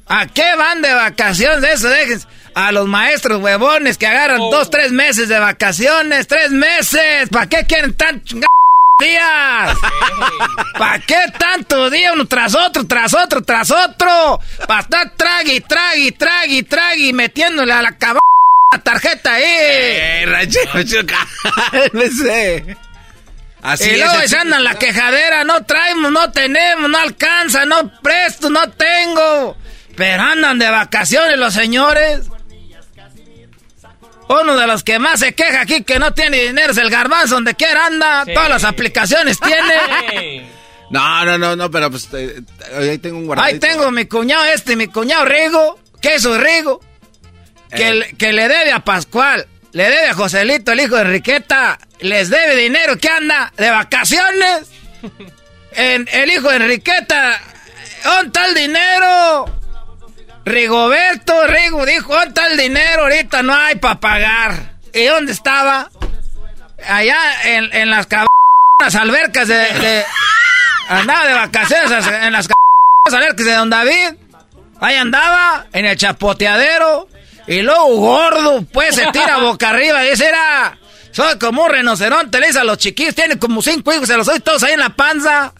¿A 0.09 0.25
qué 0.27 0.55
van 0.55 0.81
de 0.81 0.93
vacaciones? 0.93 1.69
Eso 1.73 1.89
dejen 1.89 2.21
a 2.55 2.71
los 2.71 2.87
maestros 2.87 3.41
huevones 3.41 3.97
que 3.97 4.07
agarran 4.07 4.39
Oh. 4.41 4.49
dos, 4.51 4.69
tres 4.69 4.91
meses 4.91 5.27
de 5.29 5.37
vacaciones. 5.39 6.27
¡Tres 6.27 6.51
meses! 6.51 7.29
¿Para 7.29 7.47
qué 7.47 7.65
quieren 7.65 7.93
tan 7.93 8.23
días? 8.99 9.77
¿Para 10.77 10.99
qué 10.99 11.17
tanto 11.37 11.89
día 11.89 12.13
uno 12.13 12.25
tras 12.25 12.55
otro, 12.55 12.87
tras 12.87 13.13
otro, 13.13 13.43
tras 13.43 13.69
otro? 13.69 14.39
Para 14.67 14.79
estar 14.81 15.11
tragui, 15.15 15.61
tragui, 15.61 16.11
tragui, 16.13 16.63
tragui, 16.63 17.13
metiéndole 17.13 17.73
a 17.73 17.81
la 17.81 17.91
cabrón 17.97 18.21
la 18.71 18.79
tarjeta 18.79 19.33
ahí. 19.35 19.43
Eh, 19.45 20.25
ranchero, 20.27 20.83
chuca. 20.83 21.27
Así 23.61 23.85
y 23.89 23.93
es, 23.93 23.97
luego 23.99 24.13
así- 24.19 24.27
se 24.29 24.37
andan 24.37 24.63
la 24.63 24.75
quejadera, 24.75 25.43
no 25.43 25.63
traemos, 25.65 26.11
no 26.11 26.31
tenemos, 26.31 26.89
no 26.89 26.97
alcanza, 26.97 27.65
no 27.65 27.91
presto, 28.01 28.49
no 28.49 28.69
tengo. 28.71 29.57
Pero 29.97 30.23
andan 30.23 30.57
de 30.59 30.69
vacaciones 30.69 31.37
los 31.37 31.53
señores. 31.53 32.21
Uno 34.29 34.57
de 34.57 34.67
los 34.67 34.83
que 34.83 34.99
más 34.99 35.19
se 35.21 35.33
queja 35.33 35.61
aquí 35.61 35.83
que 35.83 35.99
no 35.99 36.13
tiene 36.13 36.37
dinero 36.37 36.71
es 36.71 36.77
el 36.77 36.89
garbanzo, 36.89 37.35
donde 37.35 37.55
quiera 37.55 37.85
anda, 37.85 38.25
todas 38.33 38.49
las 38.49 38.63
aplicaciones 38.63 39.37
tiene. 39.39 40.49
No, 40.89 41.25
no, 41.25 41.37
no, 41.37 41.53
no, 41.57 41.69
pero 41.69 41.91
pues 41.91 42.07
eh, 42.13 42.39
ahí 42.73 42.97
tengo 42.99 43.17
un 43.17 43.25
guardadito. 43.25 43.65
Ahí 43.67 43.73
tengo 43.73 43.91
mi 43.91 44.05
cuñado 44.05 44.45
este, 44.45 44.77
mi 44.77 44.87
cuñado 44.87 45.25
Rigo, 45.25 45.77
queso 46.01 46.37
Rigo, 46.37 46.79
que, 47.69 47.89
Eh. 47.89 47.93
le- 47.93 48.13
que 48.13 48.31
le 48.31 48.47
debe 48.47 48.71
a 48.71 48.79
Pascual, 48.79 49.45
le 49.73 49.83
debe 49.83 50.07
a 50.07 50.13
Joselito, 50.13 50.71
el 50.71 50.79
hijo 50.79 50.95
de 50.95 51.01
Enriqueta, 51.01 51.77
les 51.99 52.29
debe 52.29 52.55
dinero 52.55 52.97
que 52.97 53.09
anda 53.09 53.51
de 53.57 53.69
vacaciones. 53.69 54.69
En, 55.73 56.07
el 56.09 56.31
hijo 56.31 56.49
de 56.49 56.55
Enriqueta, 56.55 57.39
¿dónde 58.05 58.27
está 58.27 58.47
el 58.47 58.55
dinero? 58.55 59.56
Rigoberto, 60.47 61.45
Rigo 61.47 61.85
dijo, 61.85 62.13
¿dónde 62.13 62.27
está 62.29 62.47
el 62.47 62.57
dinero? 62.57 63.03
Ahorita 63.03 63.43
no 63.43 63.53
hay 63.53 63.75
para 63.75 63.99
pagar. 63.99 64.77
¿Y 64.93 65.05
dónde 65.05 65.31
estaba? 65.31 65.89
Allá 66.87 67.17
en, 67.43 67.73
en 67.75 67.89
las 67.89 68.07
albercas 68.95 69.47
de, 69.47 69.55
de- 69.55 70.05
Andaba 70.89 71.27
de 71.27 71.33
vacaciones 71.33 72.07
en 72.07 72.31
las 72.31 72.47
cab- 72.47 73.13
albercas 73.13 73.45
de 73.45 73.53
Don 73.53 73.69
David. 73.69 74.13
Ahí 74.79 74.95
andaba, 74.95 75.65
en 75.73 75.85
el 75.85 75.97
chapoteadero. 75.97 77.07
Y 77.47 77.61
luego 77.61 77.87
gordo, 77.97 78.65
pues 78.71 78.95
se 78.95 79.05
tira 79.11 79.37
boca 79.37 79.69
arriba 79.69 80.05
y 80.05 80.11
dice, 80.11 80.27
era... 80.27 80.77
Soy 81.11 81.39
como 81.39 81.63
un 81.63 81.71
rinoceronte, 81.71 82.39
le 82.39 82.47
dice 82.47 82.59
a 82.59 82.63
los 82.63 82.77
chiquillos, 82.77 83.15
tiene 83.15 83.39
como 83.39 83.61
cinco 83.61 83.91
hijos, 83.91 84.07
se 84.07 84.15
los 84.17 84.27
doy 84.27 84.39
todos 84.39 84.61
ahí 84.63 84.73
en 84.73 84.79
la 84.81 84.89
panza. 84.89 85.51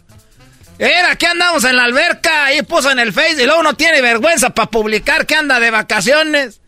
Era 0.80 1.16
que 1.16 1.26
andamos 1.28 1.64
en 1.64 1.76
la 1.76 1.86
alberca, 1.86 2.46
ahí 2.46 2.62
puso 2.62 2.92
en 2.92 3.00
el 3.00 3.12
Face 3.14 3.42
y 3.42 3.46
luego 3.46 3.64
no 3.64 3.74
tiene 3.76 4.02
vergüenza 4.02 4.52
para 4.52 4.70
publicar 4.70 5.26
que 5.26 5.36
anda 5.36 5.60
de 5.60 5.72
vacaciones. 5.72 6.62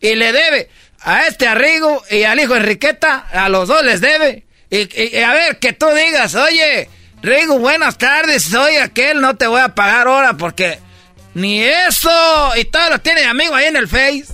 Y 0.00 0.14
le 0.14 0.30
debe 0.32 0.70
a 1.00 1.26
este 1.26 1.48
Arrigo 1.48 2.02
y 2.10 2.22
al 2.22 2.38
hijo 2.38 2.54
Enriqueta, 2.54 3.26
a 3.32 3.48
los 3.48 3.66
dos 3.68 3.84
les 3.84 4.00
debe. 4.00 4.44
Y, 4.70 4.78
y- 4.82 5.16
y 5.16 5.22
a 5.22 5.32
ver, 5.32 5.58
que 5.58 5.72
tú 5.72 5.86
digas, 5.88 6.34
oye, 6.36 6.88
Rigo, 7.22 7.58
buenas 7.58 7.98
tardes, 7.98 8.44
soy 8.44 8.76
aquel, 8.76 9.20
no 9.20 9.36
te 9.36 9.46
voy 9.48 9.60
a 9.60 9.74
pagar 9.74 10.06
ahora 10.06 10.34
porque 10.36 10.78
ni 11.34 11.60
eso. 11.62 12.52
Y 12.56 12.66
todo 12.66 12.88
lo 12.90 12.98
tiene 13.00 13.24
amigo 13.24 13.54
ahí 13.54 13.66
en 13.66 13.76
el 13.76 13.88
Face. 13.88 14.26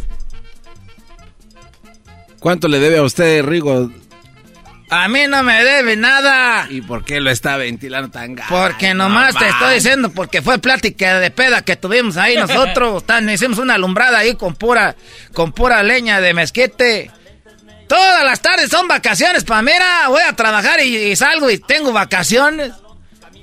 ¿Cuánto 2.38 2.68
le 2.68 2.80
debe 2.80 2.98
a 2.98 3.02
usted, 3.02 3.42
Rigo? 3.44 3.90
A 4.94 5.08
mí 5.08 5.20
no 5.26 5.42
me 5.42 5.64
debe 5.64 5.96
nada. 5.96 6.66
¿Y 6.68 6.82
por 6.82 7.02
qué 7.02 7.18
lo 7.20 7.30
está 7.30 7.56
ventilando 7.56 8.10
tan 8.10 8.34
gacho? 8.34 8.50
Porque 8.54 8.92
nomás 8.92 9.34
te 9.34 9.48
estoy 9.48 9.76
diciendo, 9.76 10.10
porque 10.12 10.42
fue 10.42 10.58
plática 10.58 11.18
de 11.18 11.30
peda 11.30 11.62
que 11.62 11.76
tuvimos 11.76 12.18
ahí 12.18 12.36
nosotros. 12.36 13.02
Tan- 13.06 13.28
hicimos 13.30 13.58
una 13.58 13.74
alumbrada 13.74 14.18
ahí 14.18 14.34
con 14.34 14.54
pura, 14.54 14.94
con 15.32 15.52
pura 15.52 15.82
leña 15.82 16.20
de 16.20 16.34
mezquite. 16.34 17.10
Todas 17.88 18.22
las 18.22 18.40
tardes 18.40 18.68
son 18.68 18.86
vacaciones 18.86 19.44
para 19.44 19.62
mira, 19.62 20.08
voy 20.08 20.20
a 20.28 20.34
trabajar 20.34 20.80
y, 20.80 20.94
y 20.96 21.16
salgo 21.16 21.50
y 21.50 21.56
tengo 21.56 21.92
vacaciones. 21.92 22.72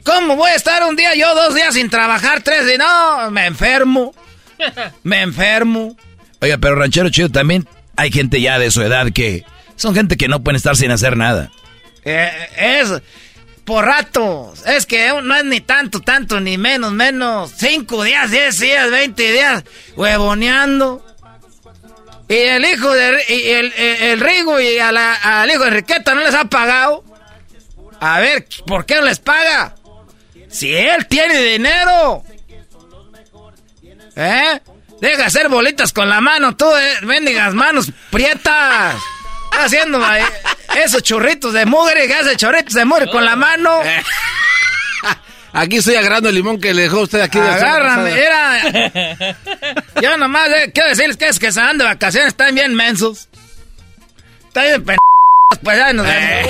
¿Cómo 0.04 0.36
voy 0.36 0.52
a 0.52 0.56
estar 0.56 0.84
un 0.84 0.96
día 0.96 1.16
yo 1.16 1.34
dos 1.34 1.56
días 1.56 1.74
sin 1.74 1.90
trabajar, 1.90 2.42
tres 2.42 2.64
y 2.74 2.78
no? 2.78 3.32
Me 3.32 3.48
enfermo. 3.48 4.14
Me 5.04 5.22
enfermo. 5.24 5.98
Oiga, 6.42 6.60
pero 6.60 6.76
ranchero 6.76 7.10
chido 7.10 7.30
también 7.30 7.68
hay 7.96 8.12
gente 8.12 8.40
ya 8.40 8.60
de 8.60 8.70
su 8.70 8.84
edad 8.84 9.12
que 9.12 9.46
son 9.80 9.96
gente 9.96 10.18
que 10.18 10.28
no 10.28 10.44
pueden 10.44 10.58
estar 10.58 10.76
sin 10.76 10.92
hacer 10.92 11.16
nada. 11.18 11.52
Eh, 12.04 12.32
es 12.58 12.92
por 13.66 13.86
ratos. 13.86 14.66
Es 14.66 14.86
que 14.86 15.10
no 15.24 15.36
es 15.36 15.46
ni 15.46 15.62
tanto, 15.62 16.00
tanto, 16.02 16.40
ni 16.40 16.58
menos, 16.58 16.92
menos. 16.92 17.52
Cinco 17.56 18.04
días, 18.04 18.30
diez 18.32 18.60
días, 18.60 18.90
veinte 18.92 19.32
días, 19.32 19.64
huevoneando. 19.96 21.06
Y 22.28 22.34
el 22.36 22.66
hijo 22.66 22.92
de 22.92 23.24
y 23.30 23.50
el, 23.52 23.74
el- 23.74 24.02
el 24.04 24.20
Rigo 24.20 24.60
y 24.60 24.78
a 24.80 24.92
la- 24.92 25.42
al 25.42 25.50
hijo 25.50 25.62
de 25.64 25.68
Enriqueta 25.70 26.14
no 26.14 26.22
les 26.24 26.34
ha 26.36 26.46
pagado. 26.46 27.04
A 28.02 28.20
ver, 28.20 28.46
¿por 28.66 28.86
qué 28.86 28.96
no 28.96 29.02
les 29.02 29.20
paga? 29.20 29.76
Si 30.50 30.74
él 30.76 31.06
tiene 31.08 31.38
dinero. 31.42 32.24
¿Eh? 34.16 34.60
Deja 35.02 35.18
de 35.18 35.24
hacer 35.24 35.48
bolitas 35.50 35.94
con 35.94 36.10
la 36.10 36.20
mano, 36.22 36.56
tú, 36.58 36.66
eh, 36.76 36.98
bendigas 37.04 37.54
manos 37.54 37.92
prietas. 38.10 38.96
Está 39.52 39.66
haciendo 39.66 40.00
eh, 40.16 40.24
esos 40.84 41.04
churritos 41.04 41.54
de 41.54 41.66
mugre, 41.66 42.08
que 42.08 42.14
hace 42.14 42.36
churritos 42.36 42.74
de 42.74 42.86
mugre 42.86 43.10
con 43.10 43.26
la 43.26 43.36
mano. 43.36 43.82
Aquí 45.54 45.78
estoy 45.78 45.96
agarrando 45.96 46.30
el 46.30 46.36
limón 46.36 46.60
que 46.60 46.74
le 46.74 46.84
dejó 46.84 47.02
usted 47.02 47.22
aquí. 47.22 47.40
de 47.40 48.24
era. 48.24 49.36
Yo 50.02 50.18
nomás 50.18 50.50
eh, 50.50 50.72
quiero 50.74 50.90
decirles 50.90 51.18
que 51.18 51.28
es 51.28 51.40
que 51.40 51.52
se 51.52 51.60
van 51.60 51.78
de 51.78 51.86
vacaciones, 51.86 52.30
están 52.30 52.54
bien 52.54 52.76
mensos. 52.76 53.30
Están 54.48 54.66
bien 54.66 54.84
p 54.86 54.96
pues 55.64 55.78
ya 55.78 55.94
nos 55.94 56.06
vemos. 56.06 56.50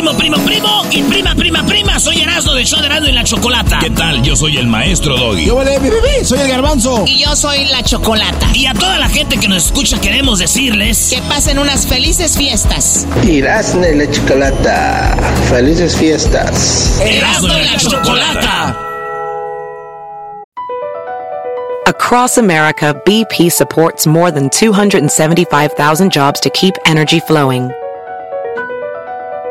Primo, 0.00 0.16
primo, 0.16 0.38
primo 0.38 0.82
y 0.90 1.02
prima, 1.02 1.34
prima, 1.34 1.62
prima. 1.66 2.00
Soy 2.00 2.22
Erasmo 2.22 2.54
del 2.54 2.64
show 2.64 2.80
de 2.80 2.86
Erasmo 2.86 3.08
y 3.08 3.12
la 3.12 3.22
Chocolata. 3.22 3.80
¿Qué 3.80 3.90
tal? 3.90 4.22
Yo 4.22 4.34
soy 4.34 4.56
el 4.56 4.66
maestro 4.66 5.14
Doggy. 5.14 5.44
Yo 5.44 5.56
vale, 5.56 5.78
bebé, 5.78 6.24
soy 6.24 6.38
el 6.38 6.48
garbanzo. 6.48 7.04
Y 7.06 7.22
yo 7.22 7.36
soy 7.36 7.66
la 7.66 7.82
chocolata. 7.82 8.48
Y 8.54 8.64
a 8.64 8.72
toda 8.72 8.98
la 8.98 9.10
gente 9.10 9.36
que 9.36 9.46
nos 9.46 9.66
escucha 9.66 10.00
queremos 10.00 10.38
decirles... 10.38 11.10
Que 11.10 11.20
pasen 11.28 11.58
unas 11.58 11.86
felices 11.86 12.34
fiestas. 12.34 13.06
Erasmo 13.28 13.84
y 13.84 13.96
la 13.96 14.10
chocolata. 14.10 15.18
Felices 15.50 15.94
fiestas. 15.94 16.98
Erasmo 17.04 17.52
y 17.58 17.64
la 17.64 17.76
Chocolata. 17.76 18.78
Across 21.86 22.38
America, 22.38 22.94
BP 23.04 23.52
supports 23.52 24.06
more 24.06 24.30
than 24.30 24.48
275,000 24.48 26.10
jobs 26.10 26.40
to 26.40 26.48
keep 26.48 26.74
energy 26.86 27.20
flowing. 27.20 27.70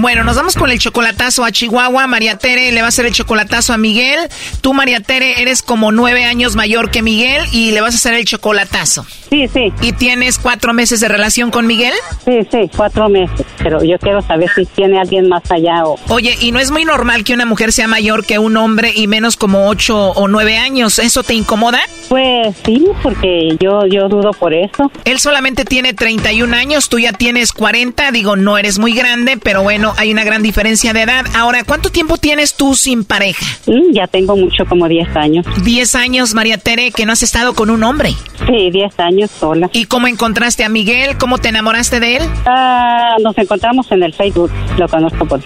Bueno, 0.00 0.24
nos 0.24 0.34
vamos 0.34 0.56
con 0.56 0.70
el 0.70 0.78
chocolatazo 0.78 1.44
a 1.44 1.52
Chihuahua. 1.52 2.06
María 2.06 2.38
Tere 2.38 2.72
le 2.72 2.80
va 2.80 2.86
a 2.86 2.88
hacer 2.88 3.04
el 3.04 3.12
chocolatazo 3.12 3.74
a 3.74 3.76
Miguel. 3.76 4.18
Tú, 4.62 4.72
María 4.72 5.00
Tere, 5.00 5.42
eres 5.42 5.60
como 5.60 5.92
nueve 5.92 6.24
años 6.24 6.56
mayor 6.56 6.90
que 6.90 7.02
Miguel 7.02 7.44
y 7.52 7.72
le 7.72 7.82
vas 7.82 7.92
a 7.92 7.96
hacer 7.96 8.14
el 8.14 8.24
chocolatazo. 8.24 9.04
Sí, 9.28 9.46
sí. 9.46 9.72
¿Y 9.82 9.92
tienes 9.92 10.38
cuatro 10.38 10.72
meses 10.72 11.00
de 11.00 11.08
relación 11.08 11.50
con 11.50 11.66
Miguel? 11.66 11.92
Sí, 12.24 12.40
sí, 12.50 12.70
cuatro 12.74 13.08
meses. 13.10 13.46
Pero 13.58 13.84
yo 13.84 13.96
quiero 13.98 14.22
saber 14.22 14.50
si 14.54 14.64
tiene 14.66 14.98
alguien 14.98 15.28
más 15.28 15.48
allá 15.50 15.84
o... 15.84 15.98
Oye, 16.08 16.36
¿y 16.40 16.50
no 16.50 16.58
es 16.58 16.70
muy 16.70 16.84
normal 16.84 17.22
que 17.22 17.34
una 17.34 17.44
mujer 17.44 17.70
sea 17.72 17.86
mayor 17.86 18.24
que 18.24 18.38
un 18.38 18.56
hombre 18.56 18.92
y 18.94 19.06
menos 19.06 19.36
como 19.36 19.68
ocho 19.68 19.96
o 19.96 20.26
nueve 20.28 20.56
años? 20.56 20.98
¿Eso 20.98 21.22
te 21.22 21.34
incomoda? 21.34 21.78
Pues 22.08 22.56
sí, 22.64 22.84
porque 23.04 23.56
yo, 23.60 23.86
yo 23.86 24.08
dudo 24.08 24.32
por 24.32 24.52
eso. 24.52 24.90
Él 25.04 25.20
solamente 25.20 25.64
tiene 25.64 25.92
31 25.92 26.56
años, 26.56 26.88
tú 26.88 26.98
ya 26.98 27.12
tienes 27.12 27.52
40. 27.52 28.10
Digo, 28.10 28.34
no 28.34 28.58
eres 28.58 28.80
muy 28.80 28.94
grande, 28.94 29.36
pero 29.36 29.62
bueno, 29.62 29.89
hay 29.96 30.12
una 30.12 30.24
gran 30.24 30.42
diferencia 30.42 30.92
de 30.92 31.02
edad. 31.02 31.24
Ahora, 31.34 31.64
¿cuánto 31.64 31.90
tiempo 31.90 32.16
tienes 32.16 32.54
tú 32.54 32.74
sin 32.74 33.04
pareja? 33.04 33.44
Mm, 33.66 33.92
ya 33.92 34.06
tengo 34.06 34.36
mucho, 34.36 34.64
como 34.66 34.88
10 34.88 35.16
años. 35.16 35.46
10 35.64 35.94
años, 35.94 36.34
María 36.34 36.58
Tere, 36.58 36.90
que 36.90 37.06
no 37.06 37.12
has 37.12 37.22
estado 37.22 37.54
con 37.54 37.70
un 37.70 37.82
hombre. 37.82 38.14
Sí, 38.46 38.70
10 38.70 38.98
años 39.00 39.30
sola. 39.30 39.70
¿Y 39.72 39.84
cómo 39.86 40.06
encontraste 40.06 40.64
a 40.64 40.68
Miguel? 40.68 41.16
¿Cómo 41.18 41.38
te 41.38 41.48
enamoraste 41.48 42.00
de 42.00 42.16
él? 42.16 42.22
Ah, 42.46 43.16
nos 43.22 43.36
encontramos 43.38 43.90
en 43.92 44.02
el 44.02 44.14
Facebook, 44.14 44.50
lo 44.78 44.88
conozco 44.88 45.24
por... 45.26 45.40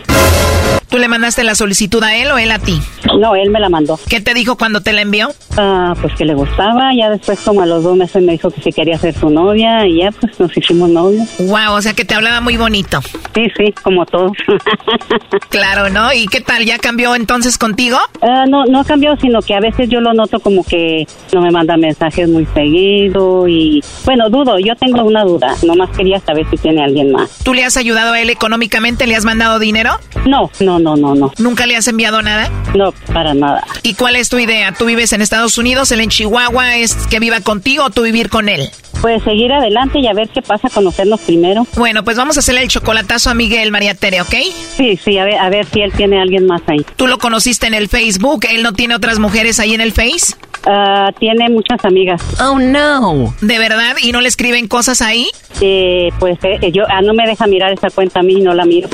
¿Tú 0.89 0.99
le 0.99 1.09
mandaste 1.09 1.43
la 1.43 1.57
solicitud 1.57 2.01
a 2.05 2.15
él 2.15 2.31
o 2.31 2.39
él 2.39 2.53
a 2.53 2.61
ti? 2.61 2.81
No, 3.19 3.35
él 3.35 3.51
me 3.51 3.59
la 3.59 3.69
mandó. 3.69 3.99
¿Qué 4.09 4.21
te 4.21 4.33
dijo 4.33 4.57
cuando 4.57 4.81
te 4.81 4.93
la 4.93 5.03
envió? 5.03 5.29
Ah, 5.57 5.95
pues 6.01 6.15
que 6.15 6.25
le 6.25 6.35
gustaba. 6.35 6.95
Ya 6.97 7.11
después, 7.11 7.41
como 7.41 7.63
a 7.63 7.67
los 7.67 7.83
dos 7.83 7.97
meses, 7.97 8.23
me 8.23 8.33
dijo 8.33 8.51
que 8.51 8.61
si 8.61 8.71
quería 8.71 8.97
ser 8.99 9.13
su 9.15 9.29
novia 9.29 9.87
y 9.87 9.99
ya, 10.03 10.13
pues 10.13 10.39
nos 10.39 10.57
hicimos 10.57 10.89
novios. 10.91 11.29
Wow, 11.39 11.73
o 11.75 11.83
sea 11.83 11.95
que 11.95 12.05
te 12.05 12.15
hablaba 12.15 12.41
muy 12.41 12.57
bonito. 12.57 13.01
Sí, 13.35 13.43
sí, 13.57 13.73
como 13.83 14.07
todos. 14.07 14.34
claro, 15.49 15.91
¿no? 15.91 16.13
¿Y 16.13 16.27
qué 16.27 16.41
tal? 16.41 16.65
¿Ya 16.65 16.79
cambió 16.79 17.15
entonces 17.15 17.59
contigo? 17.59 17.99
Ah, 18.23 18.45
no, 18.49 18.65
no 18.65 18.81
ha 18.81 18.85
cambiado, 18.85 19.17
sino 19.17 19.41
que 19.41 19.55
a 19.55 19.61
veces 19.61 19.89
yo 19.89 20.01
lo 20.01 20.13
noto 20.13 20.41
como 20.41 20.65
que 20.65 21.07
no 21.33 21.41
me 21.41 21.51
manda 21.51 21.77
mensajes 21.77 22.29
muy 22.29 22.47
seguido 22.55 23.49
y, 23.49 23.83
bueno, 24.05 24.29
dudo. 24.31 24.59
Yo 24.59 24.75
tengo 24.77 25.05
una 25.05 25.25
duda. 25.25 25.55
Nomás 25.63 25.91
quería 25.97 26.21
saber 26.21 26.47
si 26.51 26.57
tiene 26.57 26.83
alguien 26.83 27.13
más. 27.13 27.39
¿Tú 27.43 27.55
le 27.55 27.65
has 27.65 27.77
ayudado 27.77 28.13
a 28.13 28.21
él 28.21 28.31
económicamente? 28.31 29.07
¿Le 29.07 29.17
has 29.17 29.25
mandado 29.25 29.59
dinero? 29.59 29.99
No, 30.27 30.51
no, 30.61 30.79
no, 30.79 30.97
no, 30.97 31.15
no. 31.15 31.33
¿Nunca 31.39 31.67
le 31.67 31.77
has 31.77 31.89
enviado 31.89 32.23
nada? 32.23 32.51
No, 32.75 32.93
para 33.13 33.35
nada. 33.35 33.65
¿Y 33.83 33.95
cuál 33.95 34.17
es 34.17 34.29
tu 34.29 34.39
idea? 34.39 34.73
¿Tú 34.73 34.87
vives 34.87 35.13
en 35.13 35.21
Estados 35.21 35.59
Unidos, 35.59 35.91
él 35.93 36.01
en 36.01 36.11
Chihuahua? 36.11 36.77
¿Es 36.77 36.95
que 37.09 37.21
viva 37.21 37.41
contigo 37.41 37.85
o 37.85 37.91
tú 37.91 38.03
vivir 38.03 38.29
con 38.29 38.49
él? 38.49 38.69
Pues 39.01 39.23
seguir 39.23 39.53
adelante 39.53 39.99
y 39.99 40.07
a 40.07 40.15
ver 40.15 40.31
qué 40.31 40.41
pasa, 40.41 40.71
conocernos 40.71 41.21
primero. 41.21 41.67
Bueno, 41.77 42.05
pues 42.05 42.17
vamos 42.17 42.39
a 42.39 42.41
hacerle 42.41 42.63
el 42.63 42.69
chocolatazo 42.69 43.29
a 43.29 43.35
Miguel 43.35 43.71
María 43.71 43.95
Tere, 43.95 44.21
¿ok? 44.27 44.35
Sí, 44.77 44.99
sí, 45.03 45.19
a 45.19 45.25
ver, 45.25 45.37
a 45.37 45.49
ver 45.51 45.67
si 45.67 45.81
él 45.81 45.93
tiene 45.93 46.21
alguien 46.21 46.47
más 46.47 46.63
ahí. 46.67 46.85
¿Tú 46.97 47.07
lo 47.07 47.19
conociste 47.19 47.67
en 47.67 47.75
el 47.75 47.89
Facebook? 47.89 48.47
¿Él 48.51 48.63
no 48.63 48.73
tiene 48.73 48.95
otras 48.95 49.19
mujeres 49.19 49.61
ahí 49.61 49.75
en 49.75 49.81
el 49.81 49.93
Face? 49.93 50.35
Uh, 50.67 51.13
tiene 51.19 51.51
muchas 51.51 51.85
amigas. 51.85 52.23
Oh, 52.41 52.59
no. 52.59 53.35
¿De 53.41 53.59
verdad? 53.59 53.97
¿Y 54.03 54.13
no 54.13 54.21
le 54.21 54.29
escriben 54.29 54.67
cosas 54.67 55.03
ahí? 55.03 55.27
Eh, 55.61 56.11
pues 56.19 56.39
eh, 56.43 56.73
yo 56.73 56.85
ah, 56.89 57.03
no 57.03 57.13
me 57.13 57.27
deja 57.27 57.47
mirar 57.47 57.73
esa 57.73 57.91
cuenta 57.91 58.21
a 58.21 58.23
mí, 58.23 58.41
no 58.41 58.55
la 58.55 58.65
miro. 58.65 58.89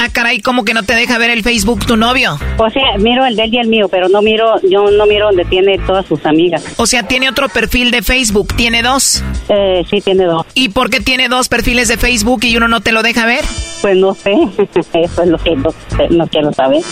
Ah, 0.00 0.08
caray, 0.12 0.40
¿cómo 0.40 0.64
que 0.64 0.74
no 0.74 0.84
te 0.84 0.94
deja 0.94 1.18
ver 1.18 1.30
el 1.30 1.42
Facebook 1.42 1.84
tu 1.84 1.96
novio? 1.96 2.38
O 2.58 2.70
sea, 2.70 2.98
miro 2.98 3.26
el 3.26 3.34
de 3.34 3.44
él 3.44 3.54
y 3.54 3.58
el 3.58 3.68
mío, 3.68 3.88
pero 3.88 4.08
no 4.08 4.22
miro, 4.22 4.60
yo 4.62 4.90
no 4.90 5.06
miro 5.06 5.26
donde 5.26 5.44
tiene 5.44 5.78
todas 5.78 6.06
sus 6.06 6.24
amigas. 6.24 6.64
O 6.76 6.86
sea, 6.86 7.02
tiene 7.02 7.28
otro 7.28 7.48
perfil 7.48 7.90
de 7.90 8.02
Facebook, 8.02 8.54
¿tiene 8.54 8.82
dos? 8.82 9.24
Eh, 9.48 9.84
sí, 9.90 10.00
tiene 10.00 10.24
dos. 10.24 10.46
¿Y 10.54 10.68
por 10.68 10.90
qué 10.90 11.00
tiene 11.00 11.28
dos 11.28 11.48
perfiles 11.48 11.88
de 11.88 11.96
Facebook 11.96 12.44
y 12.44 12.56
uno 12.56 12.68
no 12.68 12.80
te 12.80 12.92
lo 12.92 13.02
deja 13.02 13.26
ver? 13.26 13.44
Pues 13.80 13.96
no 13.96 14.14
sé, 14.14 14.34
eso 14.94 15.22
es 15.22 15.28
lo 15.28 15.38
que 15.38 15.56
no, 15.56 15.74
no 16.10 16.26
quiero 16.28 16.52
saber. 16.52 16.82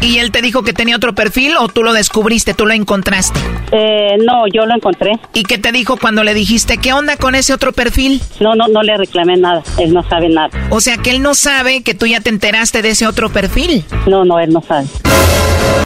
¿Y 0.00 0.18
él 0.18 0.30
te 0.30 0.42
dijo 0.42 0.62
que 0.62 0.72
tenía 0.72 0.96
otro 0.96 1.14
perfil 1.14 1.56
o 1.58 1.68
tú 1.68 1.82
lo 1.82 1.92
descubriste, 1.92 2.54
tú 2.54 2.66
lo 2.66 2.72
encontraste? 2.72 3.40
Eh, 3.72 4.16
no, 4.24 4.46
yo 4.52 4.64
lo 4.64 4.74
encontré. 4.74 5.12
¿Y 5.34 5.42
qué 5.42 5.58
te 5.58 5.72
dijo 5.72 5.96
cuando 5.96 6.22
le 6.22 6.34
dijiste 6.34 6.78
qué 6.78 6.92
onda 6.92 7.16
con 7.16 7.34
ese 7.34 7.52
otro 7.52 7.72
perfil? 7.72 8.22
No, 8.40 8.54
no, 8.54 8.68
no 8.68 8.82
le 8.82 8.96
reclamé 8.96 9.36
nada. 9.36 9.62
Él 9.78 9.92
no 9.92 10.08
sabe 10.08 10.28
nada. 10.28 10.50
O 10.70 10.80
sea 10.80 10.96
que 10.98 11.10
él 11.10 11.20
no 11.20 11.34
sabe 11.34 11.82
que 11.82 11.94
tú 11.94 12.06
ya 12.06 12.20
te 12.20 12.30
enteraste 12.30 12.80
de 12.80 12.90
ese 12.90 13.06
otro 13.06 13.30
perfil. 13.30 13.84
No, 14.06 14.24
no, 14.24 14.38
él 14.38 14.50
no 14.50 14.62
sabe. 14.62 14.86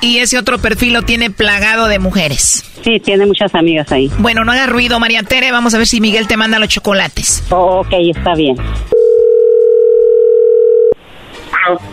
Y 0.00 0.18
ese 0.18 0.38
otro 0.38 0.58
perfil 0.58 0.92
lo 0.92 1.02
tiene 1.02 1.30
plagado 1.30 1.86
de 1.86 1.98
mujeres. 1.98 2.64
Sí, 2.84 3.00
tiene 3.00 3.26
muchas 3.26 3.54
amigas 3.54 3.90
ahí. 3.92 4.10
Bueno, 4.18 4.44
no 4.44 4.52
haga 4.52 4.66
ruido, 4.66 4.98
María 5.00 5.22
Tere. 5.22 5.52
Vamos 5.52 5.72
a 5.74 5.78
ver 5.78 5.86
si 5.86 6.00
Miguel 6.00 6.26
te 6.26 6.36
manda 6.36 6.58
los 6.58 6.68
chocolates. 6.68 7.44
Oh, 7.50 7.80
ok, 7.80 7.92
está 8.14 8.34
bien. 8.34 8.56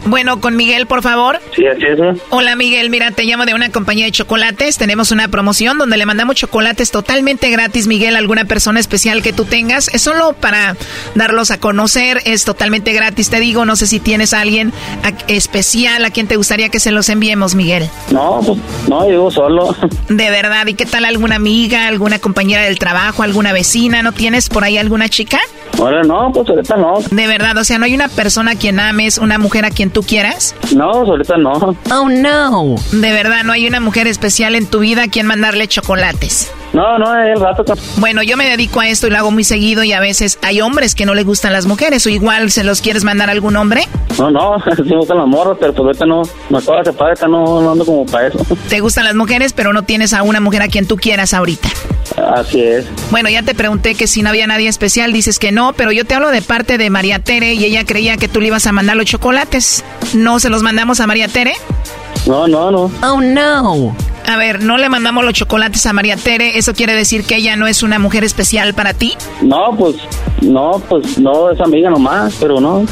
Bueno, 0.06 0.42
con 0.42 0.56
Miguel, 0.56 0.88
por 0.88 1.02
favor. 1.02 1.40
Sí, 1.56 1.66
así 1.66 1.84
es. 1.86 2.00
Hola, 2.30 2.56
Miguel. 2.56 2.90
Mira, 2.90 3.12
te 3.12 3.24
llamo 3.24 3.46
de 3.46 3.54
una 3.54 3.70
compañía 3.70 4.06
de 4.06 4.12
chocolates. 4.12 4.78
Tenemos 4.78 5.12
una 5.12 5.28
promoción 5.28 5.78
donde 5.78 5.98
le 5.98 6.06
mandamos 6.06 6.36
chocolates 6.36 6.92
totalmente 6.92 7.50
gratis, 7.50 7.88
Miguel, 7.88 8.16
a 8.16 8.20
alguna 8.20 8.46
persona 8.46 8.80
especial 8.80 9.22
que 9.22 9.34
tú 9.34 9.46
tengas. 9.46 9.90
Es 9.94 10.02
solo 10.02 10.34
para 10.34 10.76
darlos 11.16 11.52
a 11.52 11.60
conocer. 11.60 12.22
Es 12.26 12.46
totalmente 12.46 12.94
gratis, 12.94 13.30
te 13.30 13.40
digo. 13.40 13.66
No 13.66 13.76
sé 13.76 13.88
si 13.88 14.00
tienes 14.00 14.34
a 14.34 14.42
alguien 14.42 14.74
especial 15.28 16.06
a 16.06 16.12
quien 16.12 16.28
te 16.28 16.36
gustaría 16.36 16.70
que 16.70 16.80
se 16.80 16.92
los 16.92 17.10
enviemos, 17.10 17.56
Miguel. 17.56 17.90
No, 18.12 18.42
pues, 18.46 18.60
no, 18.88 19.10
yo 19.10 19.30
solo. 19.32 19.76
De 20.10 20.30
verdad. 20.30 20.68
¿Y 20.68 20.74
qué 20.74 20.86
tal 20.86 21.06
alguna 21.06 21.36
amiga, 21.36 21.88
alguna 21.88 22.20
compañera 22.20 22.64
del 22.64 22.80
trabajo, 22.80 23.24
alguna 23.24 23.54
vecina? 23.54 24.04
¿No 24.04 24.12
tienes 24.12 24.50
por 24.50 24.64
ahí 24.64 24.78
alguna 24.78 25.10
chica? 25.10 25.40
Ahora 25.78 26.04
no, 26.04 26.32
pues 26.34 26.50
ahorita 26.50 26.76
no. 26.76 27.00
De 27.10 27.28
verdad, 27.28 27.56
o 27.58 27.64
sea, 27.64 27.78
¿no 27.78 27.86
hay 27.86 27.94
una 27.94 28.10
persona 28.10 28.52
a 28.52 28.56
quien 28.56 28.80
ames, 28.80 29.18
una 29.18 29.38
mujer 29.38 29.59
a 29.66 29.72
quien 29.72 29.90
tú 29.90 30.04
quieras? 30.04 30.56
No, 30.76 30.90
ahorita 30.92 31.38
no. 31.38 31.76
Oh, 31.92 32.10
no. 32.10 32.76
De 32.92 33.12
verdad, 33.12 33.44
¿no 33.44 33.54
hay 33.54 33.68
una 33.68 33.80
mujer 33.80 34.08
especial 34.08 34.56
en 34.56 34.66
tu 34.68 34.80
vida 34.80 35.04
a 35.04 35.08
quien 35.08 35.26
mandarle 35.26 35.68
chocolates? 35.68 36.52
No, 36.74 37.00
no, 37.00 37.16
el 37.18 37.40
rato. 37.40 37.64
Bueno, 37.98 38.22
yo 38.22 38.38
me 38.38 38.48
dedico 38.48 38.80
a 38.80 38.88
esto 38.88 39.08
y 39.08 39.10
lo 39.10 39.18
hago 39.18 39.32
muy 39.32 39.44
seguido 39.44 39.84
y 39.84 39.94
a 39.94 40.00
veces 40.00 40.38
hay 40.44 40.62
hombres 40.62 40.94
que 40.94 41.06
no 41.06 41.16
les 41.16 41.26
gustan 41.26 41.52
las 41.52 41.66
mujeres 41.66 42.06
o 42.06 42.10
igual 42.10 42.52
se 42.52 42.64
los 42.64 42.82
quieres 42.82 43.04
mandar 43.04 43.30
a 43.30 43.32
algún 43.32 43.56
hombre. 43.56 43.88
No, 44.20 44.30
no, 44.30 44.58
sí 44.76 44.84
me 44.84 44.98
gustan 44.98 45.18
las 45.18 45.28
morras, 45.28 45.58
pero 45.60 45.74
pues 45.74 45.86
ahorita 45.86 46.06
no, 46.06 46.22
me 46.50 46.58
acabo 46.60 46.78
de 46.78 46.86
separar, 46.86 47.10
ahorita 47.10 47.28
no, 47.28 47.62
no 47.62 47.72
ando 47.72 47.86
como 47.86 48.06
para 48.06 48.28
eso. 48.28 48.46
Te 48.70 48.80
gustan 48.82 49.06
las 49.06 49.16
mujeres, 49.16 49.54
pero 49.54 49.74
no 49.74 49.84
tienes 49.84 50.14
a 50.14 50.22
una 50.24 50.40
mujer 50.40 50.62
a 50.62 50.68
quien 50.68 50.86
tú 50.86 50.96
quieras 50.98 51.34
ahorita. 51.34 51.70
Así 52.36 52.62
es. 52.62 52.86
Bueno, 53.12 53.30
ya 53.30 53.44
te 53.44 53.56
pregunté 53.56 53.96
que 53.96 54.08
si 54.08 54.22
no 54.22 54.30
había 54.30 54.46
nadie 54.48 54.68
especial, 54.68 55.14
dices 55.14 55.40
que 55.40 55.52
no, 55.52 55.74
pero 55.74 55.92
yo 55.92 56.06
te 56.06 56.16
hablo 56.16 56.30
de 56.30 56.42
parte 56.42 56.78
de 56.78 56.90
María 56.90 57.20
Tere 57.20 57.54
y 57.54 57.66
ella 57.66 57.86
creía 57.86 58.18
que 58.18 58.28
tú 58.28 58.42
le 58.42 58.48
ibas 58.48 58.68
a 58.68 58.72
mandar 58.72 58.98
los 58.98 59.06
chocolates. 59.06 59.49
¿No 60.14 60.40
se 60.40 60.50
los 60.50 60.64
mandamos 60.64 61.00
a 61.00 61.08
María 61.08 61.28
Tere? 61.28 61.54
No, 62.26 62.48
no, 62.48 62.72
no. 62.72 62.92
Oh, 63.02 63.22
no. 63.22 63.96
A 64.28 64.38
ver, 64.38 64.62
¿no 64.62 64.78
le 64.78 64.90
mandamos 64.90 65.26
los 65.26 65.34
chocolates 65.34 65.86
a 65.86 65.94
María 65.94 66.16
Tere? 66.16 66.58
¿Eso 66.58 66.74
quiere 66.74 66.94
decir 66.94 67.24
que 67.24 67.36
ella 67.36 67.56
no 67.56 67.66
es 67.66 67.82
una 67.82 67.98
mujer 67.98 68.24
especial 68.24 68.74
para 68.74 68.94
ti? 68.94 69.16
No, 69.42 69.76
pues, 69.76 69.96
no, 70.42 70.82
pues, 70.88 71.18
no, 71.18 71.50
es 71.50 71.60
amiga 71.60 71.90
nomás, 71.90 72.36
pero 72.40 72.60
no. 72.60 72.86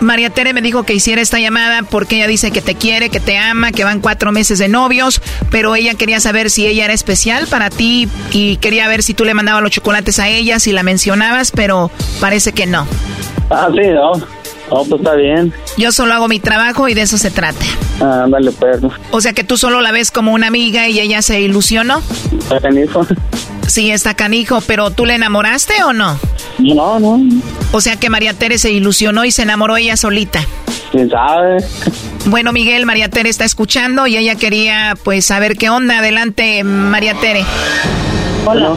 María 0.00 0.28
Tere 0.28 0.52
me 0.52 0.60
dijo 0.60 0.82
que 0.82 0.92
hiciera 0.92 1.22
esta 1.22 1.38
llamada 1.38 1.82
porque 1.82 2.16
ella 2.16 2.26
dice 2.26 2.50
que 2.50 2.60
te 2.60 2.74
quiere, 2.74 3.08
que 3.08 3.20
te 3.20 3.38
ama, 3.38 3.72
que 3.72 3.84
van 3.84 4.00
cuatro 4.00 4.32
meses 4.32 4.58
de 4.58 4.68
novios, 4.68 5.22
pero 5.50 5.74
ella 5.74 5.94
quería 5.94 6.20
saber 6.20 6.50
si 6.50 6.66
ella 6.66 6.84
era 6.84 6.92
especial 6.92 7.46
para 7.46 7.70
ti 7.70 8.08
y 8.32 8.58
quería 8.58 8.86
ver 8.86 9.02
si 9.02 9.14
tú 9.14 9.24
le 9.24 9.32
mandabas 9.32 9.62
los 9.62 9.70
chocolates 9.70 10.18
a 10.18 10.28
ella, 10.28 10.58
si 10.60 10.72
la 10.72 10.82
mencionabas, 10.82 11.52
pero 11.52 11.90
parece 12.20 12.52
que 12.52 12.66
no. 12.66 12.86
Ah, 13.48 13.68
sí, 13.72 13.88
no. 13.88 14.43
Oh, 14.76 14.84
pues 14.84 15.00
está 15.00 15.14
bien. 15.14 15.52
Yo 15.76 15.92
solo 15.92 16.14
hago 16.14 16.26
mi 16.26 16.40
trabajo 16.40 16.88
y 16.88 16.94
de 16.94 17.02
eso 17.02 17.16
se 17.16 17.30
trata. 17.30 17.64
Ah, 18.00 18.22
ándale, 18.24 18.50
pues. 18.50 18.80
O 19.12 19.20
sea 19.20 19.32
que 19.32 19.44
tú 19.44 19.56
solo 19.56 19.80
la 19.80 19.92
ves 19.92 20.10
como 20.10 20.32
una 20.32 20.48
amiga 20.48 20.88
y 20.88 20.98
ella 20.98 21.22
se 21.22 21.40
ilusionó. 21.40 22.02
Está 22.32 22.60
canijo. 22.60 23.06
Sí, 23.68 23.92
está 23.92 24.14
canijo, 24.14 24.60
pero 24.66 24.90
¿tú 24.90 25.06
le 25.06 25.14
enamoraste 25.14 25.74
o 25.84 25.92
no? 25.92 26.18
No, 26.58 26.98
no. 26.98 27.20
O 27.72 27.80
sea 27.80 27.96
que 27.96 28.10
María 28.10 28.34
Tere 28.34 28.58
se 28.58 28.72
ilusionó 28.72 29.24
y 29.24 29.30
se 29.30 29.42
enamoró 29.42 29.76
ella 29.76 29.96
solita. 29.96 30.40
¿Quién 30.90 31.08
sabe? 31.08 31.58
Bueno, 32.26 32.52
Miguel, 32.52 32.84
María 32.84 33.08
Tere 33.08 33.28
está 33.28 33.44
escuchando 33.44 34.08
y 34.08 34.16
ella 34.16 34.34
quería 34.34 34.94
pues 35.04 35.24
saber 35.24 35.56
qué 35.56 35.70
onda. 35.70 35.98
Adelante, 35.98 36.64
María 36.64 37.14
Tere. 37.14 37.44
Hola. 38.44 38.74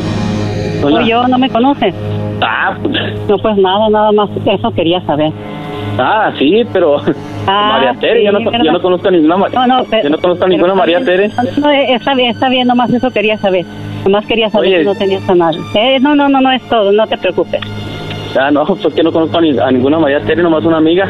Hola. 0.84 1.08
yo, 1.08 1.28
¿no 1.28 1.39
me 1.39 1.50
conoces? 1.50 1.93
Ah, 2.41 2.78
pues. 2.82 2.93
No, 3.28 3.38
pues 3.39 3.58
nada, 3.58 3.89
nada 3.89 4.12
más. 4.12 4.30
Eso 4.45 4.72
quería 4.76 5.04
saber. 5.06 5.34
Ah, 6.00 6.32
sí, 6.38 6.64
pero 6.72 6.98
Ah, 7.50 7.70
María 7.80 7.94
Tere, 8.00 8.20
sí, 8.20 8.26
yo, 8.26 8.32
no, 8.34 8.52
pero- 8.52 8.64
yo 8.64 8.72
no 8.72 8.82
conozco 8.82 9.08
a 9.08 9.12
ninguna 9.12 9.38
María. 9.38 9.60
No, 9.66 9.68
no, 9.78 9.84
pero- 9.90 10.04
yo 10.04 10.10
no 10.10 10.18
conozco 10.20 10.46
a 10.46 10.48
ninguna 10.50 10.74
pero 10.74 10.76
María 10.76 11.04
Tere. 11.04 11.32
No, 11.62 11.70
eh, 11.72 11.94
está 11.96 12.14
bien, 12.14 12.32
está 12.32 12.50
bien, 12.50 12.68
nomás 12.68 12.92
eso 12.92 13.10
quería 13.12 13.38
saber. 13.38 13.66
Nomás 14.04 14.26
quería 14.26 14.50
saber 14.50 14.68
Oye. 14.70 14.80
si 14.80 14.86
no 14.86 14.96
tenías 14.96 15.30
a 15.30 15.36
nadie. 15.36 15.60
Eh, 15.76 16.00
no, 16.00 16.14
no, 16.16 16.28
no, 16.30 16.42
no 16.42 16.52
es 16.52 16.62
todo, 16.70 16.92
no 16.92 17.08
te 17.08 17.18
preocupes. 17.18 17.62
Ah, 18.40 18.52
no, 18.52 18.66
pues 18.66 18.94
que 18.94 19.02
no 19.04 19.12
conozco 19.12 19.38
a, 19.38 19.42
ni- 19.42 19.58
a 19.58 19.72
ninguna 19.72 19.98
María 20.00 20.20
Tere, 20.22 20.44
nomás 20.44 20.64
una 20.66 20.78
amiga. 20.78 21.08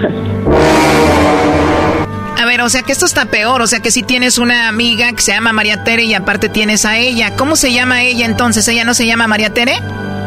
A 2.40 2.46
ver, 2.46 2.62
o 2.62 2.70
sea 2.70 2.84
que 2.84 2.92
esto 2.92 3.06
está 3.06 3.26
peor, 3.26 3.62
o 3.62 3.68
sea 3.68 3.80
que 3.80 3.90
si 3.90 4.04
tienes 4.04 4.38
una 4.38 4.68
amiga 4.70 5.12
que 5.12 5.22
se 5.22 5.32
llama 5.34 5.52
María 5.54 5.84
Tere 5.84 6.04
y 6.04 6.14
aparte 6.14 6.50
tienes 6.50 6.86
a 6.86 6.98
ella. 6.98 7.36
¿Cómo 7.36 7.56
se 7.56 7.74
llama 7.74 8.04
ella 8.04 8.26
entonces? 8.26 8.68
¿Ella 8.68 8.84
no 8.84 8.94
se 8.94 9.08
llama 9.08 9.28
María 9.28 9.50
Tere? 9.54 9.74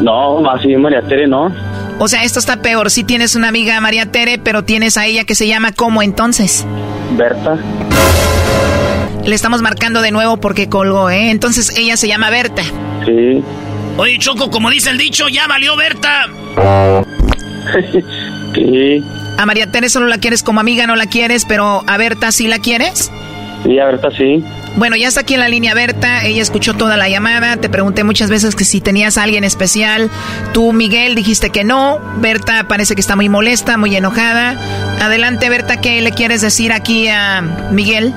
No, 0.01 0.47
así 0.51 0.75
María 0.75 1.01
Tere 1.03 1.25
no. 1.27 1.51
O 2.03 2.07
sea, 2.07 2.23
esto 2.23 2.39
está 2.39 2.63
peor. 2.63 2.89
Si 2.89 3.03
tienes 3.03 3.35
una 3.35 3.49
amiga 3.49 3.79
María 3.79 4.07
Tere, 4.07 4.39
pero 4.39 4.63
tienes 4.63 4.97
a 4.97 5.05
ella 5.05 5.23
que 5.23 5.35
se 5.35 5.47
llama 5.47 5.71
¿cómo 5.71 6.01
entonces? 6.01 6.65
Berta. 7.15 7.59
Le 9.23 9.35
estamos 9.35 9.61
marcando 9.61 10.01
de 10.01 10.09
nuevo 10.09 10.37
porque 10.37 10.67
colgó, 10.67 11.11
¿eh? 11.11 11.29
Entonces 11.29 11.77
ella 11.77 11.97
se 11.97 12.07
llama 12.07 12.31
Berta. 12.31 12.63
Sí. 13.05 13.43
Oye, 13.97 14.17
Choco, 14.17 14.49
como 14.49 14.71
dice 14.71 14.89
el 14.89 14.97
dicho, 14.97 15.29
ya 15.29 15.45
valió 15.45 15.77
Berta. 15.77 16.25
sí. 18.55 19.03
A 19.37 19.45
María 19.45 19.71
Tere 19.71 19.87
solo 19.87 20.07
la 20.07 20.17
quieres 20.17 20.41
como 20.41 20.59
amiga, 20.59 20.87
no 20.87 20.95
la 20.95 21.05
quieres, 21.05 21.45
pero 21.45 21.83
a 21.85 21.97
Berta 21.97 22.31
sí 22.31 22.47
la 22.47 22.57
quieres. 22.57 23.11
Sí, 23.63 23.77
a 23.77 23.85
Berta 23.85 24.09
sí. 24.11 24.43
Bueno, 24.77 24.95
ya 24.95 25.07
está 25.07 25.21
aquí 25.21 25.33
en 25.33 25.41
la 25.41 25.49
línea 25.49 25.73
Berta, 25.73 26.25
ella 26.25 26.41
escuchó 26.41 26.73
toda 26.73 26.97
la 26.97 27.09
llamada, 27.09 27.57
te 27.57 27.69
pregunté 27.69 28.03
muchas 28.03 28.29
veces 28.29 28.55
que 28.55 28.63
si 28.63 28.81
tenías 28.81 29.17
a 29.17 29.23
alguien 29.23 29.43
especial, 29.43 30.09
tú 30.53 30.71
Miguel 30.73 31.13
dijiste 31.13 31.49
que 31.49 31.63
no, 31.63 31.99
Berta 32.17 32.65
parece 32.67 32.95
que 32.95 33.01
está 33.01 33.15
muy 33.15 33.29
molesta, 33.29 33.77
muy 33.77 33.95
enojada. 33.95 34.55
Adelante 35.01 35.49
Berta, 35.49 35.79
¿qué 35.81 36.01
le 36.01 36.11
quieres 36.11 36.41
decir 36.41 36.71
aquí 36.71 37.07
a 37.09 37.41
Miguel? 37.71 38.13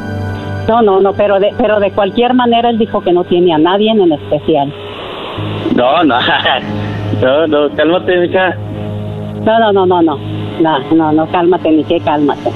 No, 0.68 0.80
no, 0.80 1.01
no, 1.01 1.12
pero 1.12 1.38
de, 1.40 1.53
pero 1.59 1.78
de 1.78 1.90
cualquier 1.90 2.32
manera 2.34 2.70
él 2.70 2.78
dijo 2.78 3.03
que 3.03 3.12
no 3.12 3.24
tiene 3.24 3.53
a 3.53 3.59
nadie 3.59 3.90
en 3.90 4.12
especial. 4.12 4.72
No, 5.74 6.05
no, 6.05 6.18
no, 7.20 7.47
no, 7.47 7.76
cálmate, 7.76 8.16
mija. 8.16 8.57
No, 9.45 9.59
no, 9.59 9.72
no, 9.72 9.86
no, 9.86 10.03
no, 10.03 10.18
no, 10.61 10.95
no, 10.95 11.12
no, 11.12 11.30
cálmate, 11.30 11.70
ni 11.70 11.84
que 11.84 12.01
cálmate. 12.01 12.51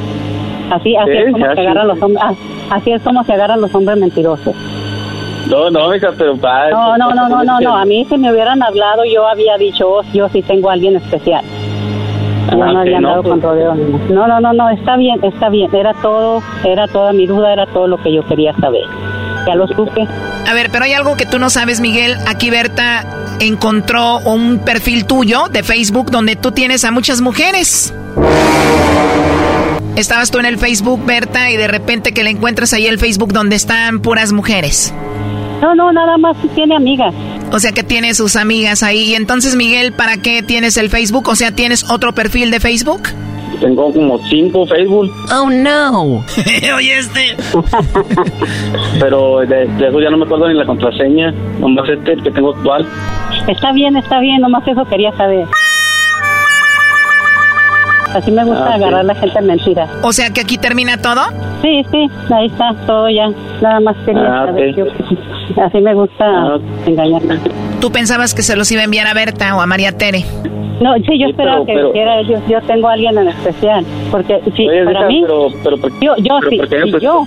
Así, 0.70 0.96
así 0.96 1.12
es 1.12 1.32
como 1.32 1.54
se 1.54 1.60
agarran 1.60 1.88
los 1.88 2.02
hombres, 2.02 2.24
así 2.70 2.92
es 2.92 3.02
como 3.02 3.24
se 3.24 3.32
agarran 3.32 3.60
los 3.60 3.74
hombres 3.74 3.98
mentirosos. 3.98 4.54
No, 5.48 5.70
no, 5.70 5.88
mija, 5.88 6.08
pero 6.16 6.36
padre. 6.36 6.72
No, 6.72 6.98
no, 6.98 7.14
no, 7.14 7.28
no, 7.28 7.44
no, 7.44 7.60
no, 7.60 7.76
a 7.76 7.84
mí 7.84 8.04
si 8.04 8.18
me 8.18 8.30
hubieran 8.30 8.62
hablado 8.62 9.04
yo 9.04 9.26
había 9.26 9.56
dicho, 9.56 9.88
oh, 9.88 10.02
yo 10.12 10.28
sí 10.28 10.42
tengo 10.42 10.68
a 10.68 10.74
alguien 10.74 10.96
especial. 10.96 11.42
Yo 12.50 12.56
no 12.56 12.80
había 12.80 12.98
andado 12.98 13.22
con 13.22 13.40
rodeo. 13.40 13.74
No, 13.74 14.26
no, 14.26 14.40
no, 14.40 14.52
no, 14.52 14.70
está 14.70 14.96
bien, 14.96 15.22
está 15.22 15.48
bien. 15.48 15.74
Era 15.74 15.94
todo, 15.94 16.42
era 16.64 16.86
toda 16.88 17.12
mi 17.12 17.26
duda, 17.26 17.52
era 17.52 17.66
todo 17.66 17.86
lo 17.86 17.98
que 18.02 18.12
yo 18.12 18.26
quería 18.26 18.54
saber. 18.54 18.84
Ya 19.46 19.54
lo 19.54 19.66
supe. 19.68 20.06
A 20.46 20.54
ver, 20.54 20.70
pero 20.70 20.84
hay 20.84 20.92
algo 20.92 21.16
que 21.16 21.26
tú 21.26 21.38
no 21.38 21.50
sabes, 21.50 21.80
Miguel. 21.80 22.16
Aquí 22.26 22.50
Berta 22.50 23.04
encontró 23.40 24.18
un 24.20 24.58
perfil 24.64 25.06
tuyo 25.06 25.48
de 25.48 25.62
Facebook 25.62 26.10
donde 26.10 26.36
tú 26.36 26.52
tienes 26.52 26.84
a 26.84 26.90
muchas 26.90 27.20
mujeres. 27.20 27.94
Estabas 29.98 30.30
tú 30.30 30.38
en 30.38 30.46
el 30.46 30.58
Facebook, 30.58 31.04
Berta, 31.04 31.50
y 31.50 31.56
de 31.56 31.66
repente 31.66 32.14
que 32.14 32.22
le 32.22 32.30
encuentras 32.30 32.72
ahí 32.72 32.86
el 32.86 33.00
Facebook 33.00 33.32
donde 33.32 33.56
están 33.56 33.98
puras 33.98 34.32
mujeres. 34.32 34.94
No, 35.60 35.74
no, 35.74 35.92
nada 35.92 36.16
más 36.16 36.36
tiene 36.54 36.76
amigas. 36.76 37.12
O 37.50 37.58
sea 37.58 37.72
que 37.72 37.82
tiene 37.82 38.14
sus 38.14 38.36
amigas 38.36 38.84
ahí. 38.84 39.10
Y 39.10 39.14
entonces, 39.16 39.56
Miguel, 39.56 39.92
¿para 39.92 40.18
qué 40.18 40.44
tienes 40.44 40.76
el 40.76 40.88
Facebook? 40.88 41.28
O 41.28 41.34
sea, 41.34 41.50
¿tienes 41.50 41.90
otro 41.90 42.14
perfil 42.14 42.52
de 42.52 42.60
Facebook? 42.60 43.08
Tengo 43.60 43.92
como 43.92 44.20
cinco 44.28 44.64
Facebook. 44.66 45.10
Oh, 45.32 45.50
no. 45.50 46.24
Oye, 46.76 46.98
este. 46.98 47.36
Pero 49.00 49.40
de, 49.40 49.66
de, 49.66 49.88
eso 49.88 50.00
ya 50.00 50.10
no 50.10 50.18
me 50.18 50.26
acuerdo 50.26 50.46
ni 50.46 50.54
la 50.54 50.64
contraseña. 50.64 51.32
Nomás 51.58 51.88
este, 51.88 52.12
el 52.12 52.22
que 52.22 52.30
tengo 52.30 52.54
actual. 52.54 52.86
Está 53.48 53.72
bien, 53.72 53.96
está 53.96 54.20
bien. 54.20 54.40
Nomás 54.42 54.62
eso 54.68 54.84
quería 54.84 55.10
saber. 55.16 55.48
Así 58.14 58.30
me 58.30 58.44
gusta 58.44 58.64
Ah, 58.70 58.74
agarrar 58.74 59.00
a 59.00 59.02
la 59.02 59.14
gente 59.14 59.38
en 59.38 59.46
mentiras. 59.46 59.88
O 60.02 60.12
sea 60.12 60.30
que 60.30 60.40
aquí 60.40 60.56
termina 60.58 60.96
todo. 60.96 61.20
Sí, 61.62 61.84
sí, 61.90 62.06
ahí 62.32 62.46
está, 62.46 62.74
todo 62.86 63.08
ya. 63.10 63.28
Nada 63.60 63.80
más 63.80 63.96
quería 64.06 64.42
Ah, 64.42 64.46
saber. 64.46 64.70
ok. 64.70 64.76
yo- 64.76 65.62
así 65.62 65.78
me 65.80 65.94
gusta 65.94 66.58
engañarme. 66.86 67.38
¿Tú 67.80 67.90
pensabas 67.92 68.34
que 68.34 68.42
se 68.42 68.56
los 68.56 68.70
iba 68.72 68.80
a 68.80 68.84
enviar 68.84 69.06
a 69.06 69.14
Berta 69.14 69.54
o 69.56 69.60
a 69.60 69.66
María 69.66 69.92
Tere? 69.92 70.24
No, 70.80 70.94
sí, 70.94 71.18
yo 71.18 71.26
Sí, 71.26 71.30
esperaba 71.32 71.64
pero- 71.64 71.66
que 71.66 71.72
pero- 71.74 71.92
dijera 71.92 72.22
yo, 72.22 72.38
yo 72.48 72.60
tengo 72.62 72.88
a 72.88 72.92
alguien 72.92 73.18
en 73.18 73.28
especial. 73.28 73.84
Porque 74.10 74.40
sí, 74.56 74.68
Oye, 74.68 74.84
para 74.84 75.06
mí, 75.08 75.22
pero, 75.26 75.48
pero, 75.64 75.76
pero, 75.76 75.94
yo, 76.00 76.14
yo, 76.18 76.36
pero 76.40 76.50
sí, 76.50 76.56
¿por 76.56 76.68
qué 76.68 76.76
me 76.78 76.84
si 76.84 76.90
pues- 76.92 77.02
yo, 77.02 77.24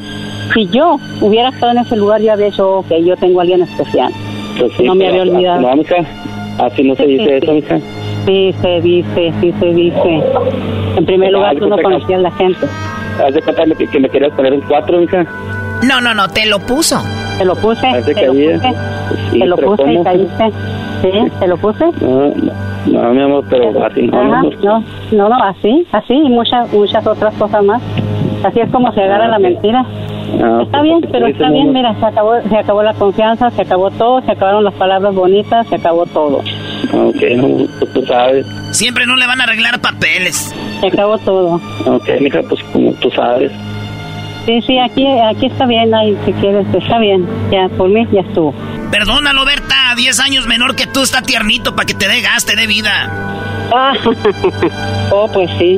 si 0.53 0.67
yo 0.69 0.97
hubiera 1.21 1.49
estado 1.49 1.71
en 1.73 1.77
ese 1.79 1.95
lugar, 1.97 2.21
yo 2.21 2.31
había 2.31 2.45
dicho, 2.47 2.77
ok, 2.79 2.87
yo 3.05 3.15
tengo 3.17 3.39
a 3.39 3.43
alguien 3.43 3.61
especial. 3.61 4.11
pues 4.59 4.71
sí, 4.77 4.83
no 4.83 4.95
me 4.95 5.05
pero- 5.05 5.21
había 5.21 5.33
olvidado. 5.33 5.61
No, 5.61 5.75
mija. 5.75 5.95
Así 6.59 6.83
no 6.83 6.95
se 6.95 7.07
dice 7.07 7.23
sí, 7.25 7.31
eso, 7.31 7.45
sí. 7.47 7.51
mija. 7.53 7.79
Sí, 8.25 8.53
se 8.61 8.81
dice, 8.81 9.33
sí 9.41 9.53
se 9.59 9.65
dice. 9.67 10.23
En 10.95 11.05
primer 11.05 11.29
Ah, 11.29 11.31
lugar, 11.31 11.55
tú 11.57 11.67
no 11.67 11.77
conocías 11.77 12.19
a 12.19 12.23
la 12.23 12.31
gente. 12.31 12.67
Haz 13.25 13.33
de 13.33 13.41
cuenta 13.41 13.63
que, 13.77 13.87
que 13.87 13.99
me 13.99 14.09
querías 14.09 14.31
poner 14.33 14.53
un 14.53 14.61
cuatro, 14.61 14.99
mija. 14.99 15.25
No, 15.83 15.99
no, 16.01 16.13
no, 16.13 16.27
te 16.29 16.45
lo 16.45 16.59
puso. 16.59 17.01
Te 17.37 17.45
lo 17.45 17.55
puse, 17.55 17.81
te 18.03 18.25
lo 18.27 18.33
puse, 18.33 18.73
Sí, 19.31 19.39
te 19.39 19.45
lo 19.47 19.57
puse 19.57 19.93
y 19.93 20.03
caíste. 20.03 20.51
Sí, 21.01 21.09
te 21.39 21.47
lo 21.47 21.57
puse. 21.57 21.85
No, 22.01 22.27
no, 22.85 23.01
no, 23.03 23.13
mi 23.13 23.21
amor, 23.21 23.43
pero 23.49 23.83
así 23.85 24.03
no. 24.07 24.19
Ajá, 24.21 24.43
no, 24.43 24.49
no, 24.61 24.83
no, 25.11 25.29
no, 25.29 25.43
así, 25.43 25.87
así 25.91 26.13
y 26.13 26.29
muchas, 26.29 26.71
muchas 26.71 27.05
otras 27.07 27.33
cosas 27.35 27.63
más. 27.63 27.81
Así 28.43 28.59
es 28.59 28.69
como 28.71 28.91
se 28.93 29.01
agarra 29.01 29.25
Ah, 29.25 29.29
la 29.29 29.37
ok. 29.37 29.41
mentira. 29.43 29.85
Ah, 30.41 30.61
Está 30.63 30.81
bien, 30.81 31.01
pero 31.11 31.27
está 31.27 31.49
bien, 31.49 31.73
mira, 31.73 31.93
se 31.99 32.05
acabó, 32.05 32.41
se 32.47 32.57
acabó 32.57 32.83
la 32.83 32.93
confianza, 32.93 33.49
se 33.51 33.61
acabó 33.63 33.91
todo, 33.91 34.21
se 34.21 34.31
acabaron 34.31 34.63
las 34.63 34.73
palabras 34.75 35.13
bonitas, 35.13 35.67
se 35.67 35.75
acabó 35.75 36.05
todo. 36.05 36.41
no. 36.93 37.07
Ok, 37.09 37.21
no, 37.35 37.65
pues 37.79 37.93
tú 37.93 38.05
sabes. 38.05 38.45
Siempre 38.71 39.05
no 39.05 39.15
le 39.15 39.27
van 39.27 39.41
a 39.41 39.43
arreglar 39.43 39.79
papeles. 39.81 40.53
Se 40.79 40.87
acabó 40.87 41.17
todo. 41.19 41.59
Ok, 41.85 42.09
mija, 42.21 42.41
pues 42.47 42.61
como 42.71 42.93
tú 42.93 43.09
sabes. 43.11 43.51
Sí, 44.45 44.59
sí, 44.65 44.79
aquí, 44.79 45.05
aquí 45.05 45.45
está 45.45 45.65
bien, 45.67 45.93
ahí 45.93 46.17
si 46.25 46.33
quieres, 46.33 46.65
está 46.73 46.97
bien. 46.97 47.27
Ya, 47.51 47.69
por 47.77 47.89
mí 47.89 48.07
ya 48.11 48.21
estuvo. 48.21 48.53
Perdónalo, 48.89 49.45
Berta. 49.45 49.75
10 49.95 50.19
años 50.21 50.47
menor 50.47 50.75
que 50.75 50.87
tú, 50.87 51.03
está 51.03 51.21
tiernito 51.21 51.75
para 51.75 51.85
que 51.85 51.93
te 51.93 52.07
dé 52.07 52.21
gas, 52.21 52.45
te 52.45 52.55
dé 52.55 52.65
vida. 52.65 52.89
Ah, 53.73 53.93
oh, 55.11 55.27
pues 55.31 55.49
sí. 55.59 55.77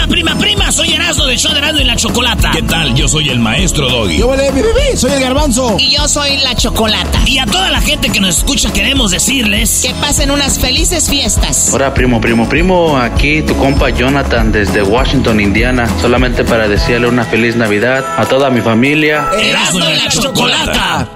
Erasmo 1.11 1.25
del 1.25 1.37
show 1.37 1.51
de 1.51 1.59
Erasmo 1.59 1.81
y 1.81 1.83
la 1.83 1.95
Chocolata. 1.97 2.51
¿Qué 2.53 2.61
tal? 2.61 2.95
Yo 2.95 3.05
soy 3.05 3.27
el 3.27 3.39
maestro 3.39 3.89
Doggy. 3.89 4.19
Yo 4.19 4.29
vale, 4.29 4.49
mi 4.53 4.61
bebé, 4.61 4.95
soy 4.95 5.11
el 5.11 5.19
garbanzo. 5.19 5.75
Y 5.77 5.91
yo 5.91 6.07
soy 6.07 6.37
la 6.37 6.55
chocolata. 6.55 7.19
Y 7.25 7.37
a 7.37 7.45
toda 7.45 7.69
la 7.69 7.81
gente 7.81 8.09
que 8.09 8.21
nos 8.21 8.37
escucha 8.37 8.71
queremos 8.71 9.11
decirles... 9.11 9.81
Que 9.85 9.93
pasen 9.95 10.31
unas 10.31 10.57
felices 10.57 11.09
fiestas. 11.09 11.69
Hola 11.73 11.93
primo, 11.93 12.21
primo, 12.21 12.47
primo, 12.47 12.95
aquí 12.95 13.41
tu 13.41 13.57
compa 13.57 13.89
Jonathan 13.89 14.53
desde 14.53 14.83
Washington, 14.83 15.41
Indiana, 15.41 15.89
solamente 15.99 16.45
para 16.45 16.69
desearle 16.69 17.09
una 17.09 17.25
feliz 17.25 17.57
Navidad 17.57 18.05
a 18.17 18.25
toda 18.25 18.49
mi 18.49 18.61
familia. 18.61 19.27
Erasmo 19.37 19.79
y 19.79 19.97
la 19.97 20.07
Chocolata. 20.07 21.09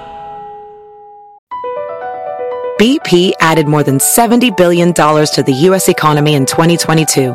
BP 2.78 3.32
added 3.40 3.66
more 3.66 3.82
than 3.82 3.98
$70 3.98 4.54
billion 4.58 4.92
to 4.92 5.42
the 5.42 5.54
U.S. 5.70 5.88
economy 5.88 6.34
in 6.34 6.44
2022 6.44 7.34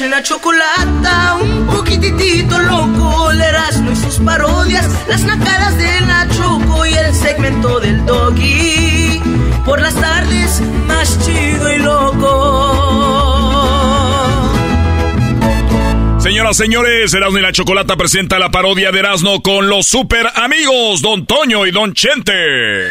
Eras 0.00 0.10
la 0.10 0.22
chocolata, 0.24 1.36
un 1.40 1.66
poquitito 1.66 2.58
loco, 2.58 3.30
el 3.30 3.40
Erasmo 3.40 3.92
y 3.92 3.96
sus 3.96 4.18
parodias, 4.18 4.88
las 5.06 5.22
nacadas 5.22 5.78
de 5.78 6.00
la 6.00 6.26
Choco 6.30 6.84
y 6.84 6.94
el 6.94 7.14
segmento 7.14 7.78
del 7.78 8.04
Doggy. 8.04 9.20
Por 9.64 9.80
las 9.80 9.94
tardes, 9.94 10.60
más 10.88 11.16
chido 11.24 11.72
y 11.72 11.78
loco. 11.78 13.04
Señoras, 16.18 16.56
señores, 16.56 17.14
Erasmo 17.14 17.38
y 17.38 17.42
la 17.42 17.52
Chocolata 17.52 17.96
presenta 17.96 18.40
la 18.40 18.50
parodia 18.50 18.90
de 18.90 18.98
Erasmo 18.98 19.42
con 19.42 19.68
los 19.68 19.86
super 19.86 20.26
amigos 20.34 21.02
Don 21.02 21.24
Toño 21.24 21.66
y 21.66 21.70
Don 21.70 21.94
Chente. 21.94 22.90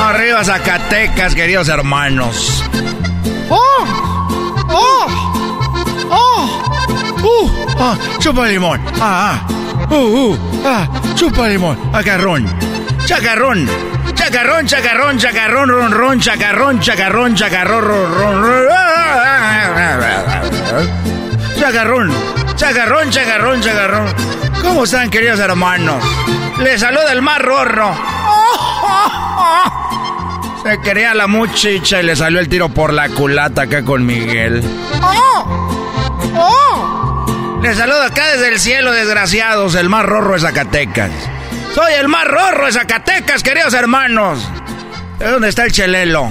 Arriba 0.00 0.44
Zacatecas, 0.44 1.34
queridos 1.34 1.68
hermanos. 1.68 2.64
¡Oh! 3.50 3.84
¡Oh! 4.68 5.06
¡Oh! 6.10 6.64
¡Uh! 7.22 7.50
¡Ah! 7.78 7.96
¡Chupa 8.18 8.46
limón! 8.46 8.80
¡Ah! 9.00 9.40
ah. 9.42 9.88
¡Uh! 9.90 9.96
¡Uh! 9.96 10.38
¡Ah! 10.64 10.88
¡Chupa 11.14 11.48
limón! 11.48 11.78
¡Acarrón! 11.92 12.46
¡Chacarrón! 13.04 13.68
¡Chacarrón, 14.14 14.66
chacarrón, 14.66 15.18
chacarrón, 15.18 15.68
ron, 15.68 15.92
ron, 15.92 16.20
chacarrón, 16.20 16.80
chacarrón, 16.80 17.34
chacarrón, 17.34 17.84
ron, 17.84 18.14
ron, 18.14 18.42
ron! 18.42 18.66
¡Chacarrón! 21.58 22.12
¡Chacarrón, 22.56 23.10
chacarrón, 23.10 23.60
chacarrón! 23.60 24.14
¿Cómo 24.62 24.84
están, 24.84 25.10
queridos 25.10 25.38
hermanos? 25.40 26.02
Les 26.58 26.80
saluda 26.80 27.12
el 27.12 27.22
mar 27.22 27.42
rorro. 27.42 27.94
Se 30.62 30.80
quería 30.80 31.14
la 31.14 31.26
muchicha 31.26 32.00
y 32.00 32.04
le 32.04 32.16
salió 32.16 32.40
el 32.40 32.48
tiro 32.48 32.68
por 32.68 32.92
la 32.92 33.08
culata 33.08 33.62
acá 33.62 33.84
con 33.84 34.04
Miguel. 34.04 34.62
Les 37.62 37.76
saludo 37.76 38.02
acá 38.02 38.26
desde 38.32 38.48
el 38.48 38.60
cielo, 38.60 38.92
desgraciados, 38.92 39.74
el 39.74 39.88
más 39.88 40.04
rorro 40.04 40.34
de 40.34 40.40
Zacatecas. 40.40 41.10
Soy 41.74 41.92
el 41.94 42.08
más 42.08 42.24
rorro 42.24 42.66
de 42.66 42.72
Zacatecas, 42.72 43.42
queridos 43.42 43.74
hermanos. 43.74 44.48
¿De 45.18 45.28
dónde 45.28 45.48
está 45.48 45.64
el 45.64 45.72
chelelo? 45.72 46.30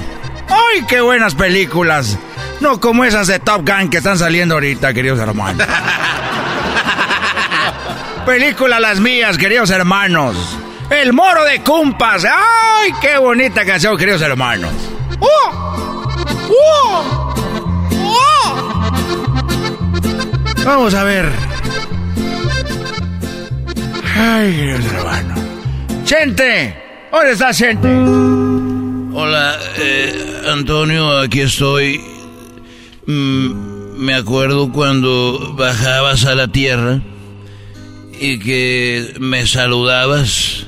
¡Ay, 0.49 0.83
qué 0.87 1.01
buenas 1.01 1.35
películas! 1.35 2.17
No 2.61 2.79
como 2.79 3.03
esas 3.03 3.27
de 3.27 3.39
Top 3.39 3.67
Gun 3.67 3.89
que 3.89 3.97
están 3.97 4.17
saliendo 4.17 4.55
ahorita, 4.55 4.93
queridos 4.93 5.19
hermanos. 5.19 5.67
Película 8.25 8.79
las 8.79 8.99
mías, 8.99 9.37
queridos 9.37 9.69
hermanos. 9.69 10.57
El 10.89 11.13
moro 11.13 11.43
de 11.43 11.61
Cumpas. 11.61 12.25
¡Ay, 12.25 12.91
qué 13.01 13.17
bonita 13.17 13.65
canción, 13.65 13.97
queridos 13.97 14.21
hermanos! 14.21 14.71
Vamos 20.65 20.93
a 20.93 21.03
ver. 21.03 21.29
Ay, 24.15 24.55
queridos 24.55 24.85
hermanos. 24.85 25.39
¡Chente! 26.03 26.83
¿Dónde 27.11 27.31
está 27.31 27.53
Chente? 27.53 27.87
Hola, 29.13 29.57
eh, 29.77 30.41
Antonio, 30.51 31.19
aquí 31.19 31.41
estoy. 31.41 32.01
Mm, 33.05 33.97
me 33.97 34.13
acuerdo 34.13 34.71
cuando 34.71 35.53
bajabas 35.57 36.25
a 36.25 36.35
la 36.35 36.49
tierra 36.49 37.01
y 38.19 38.39
que 38.39 39.15
me 39.19 39.47
saludabas 39.47 40.67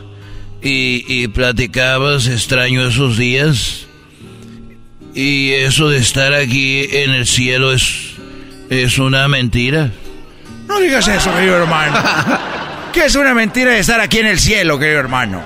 y, 0.62 1.06
y 1.08 1.28
platicabas, 1.28 2.28
extraño 2.28 2.88
esos 2.88 3.18
días. 3.18 3.86
Y 5.14 5.52
eso 5.52 5.90
de 5.90 5.98
estar 5.98 6.34
aquí 6.34 6.88
en 6.92 7.12
el 7.12 7.26
cielo 7.26 7.74
es, 7.74 8.14
es 8.70 9.00
una 9.00 9.28
mentira. 9.28 9.92
No 10.68 10.80
digas 10.80 11.08
eso, 11.08 11.34
querido 11.34 11.58
hermano. 11.58 11.98
¿Qué 12.94 13.06
es 13.06 13.16
una 13.16 13.34
mentira 13.34 13.72
de 13.72 13.80
estar 13.80 14.00
aquí 14.00 14.20
en 14.20 14.28
el 14.28 14.40
cielo, 14.40 14.78
querido 14.80 15.00
hermano? 15.00 15.42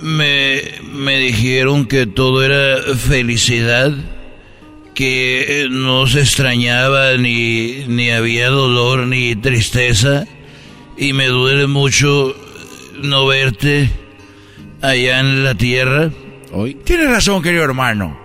Me, 0.00 0.62
me 0.92 1.18
dijeron 1.18 1.86
que 1.86 2.06
todo 2.06 2.44
era 2.44 2.94
felicidad, 2.94 3.92
que 4.94 5.66
no 5.70 6.06
se 6.06 6.20
extrañaba 6.20 7.16
ni, 7.16 7.84
ni 7.88 8.10
había 8.10 8.48
dolor 8.48 9.06
ni 9.06 9.36
tristeza 9.36 10.26
y 10.96 11.12
me 11.12 11.26
duele 11.26 11.66
mucho 11.66 12.34
no 13.02 13.26
verte 13.26 13.90
allá 14.82 15.20
en 15.20 15.44
la 15.44 15.54
tierra. 15.54 16.10
Hoy. 16.52 16.74
Tienes 16.74 17.10
razón, 17.10 17.42
querido 17.42 17.64
hermano. 17.64 18.18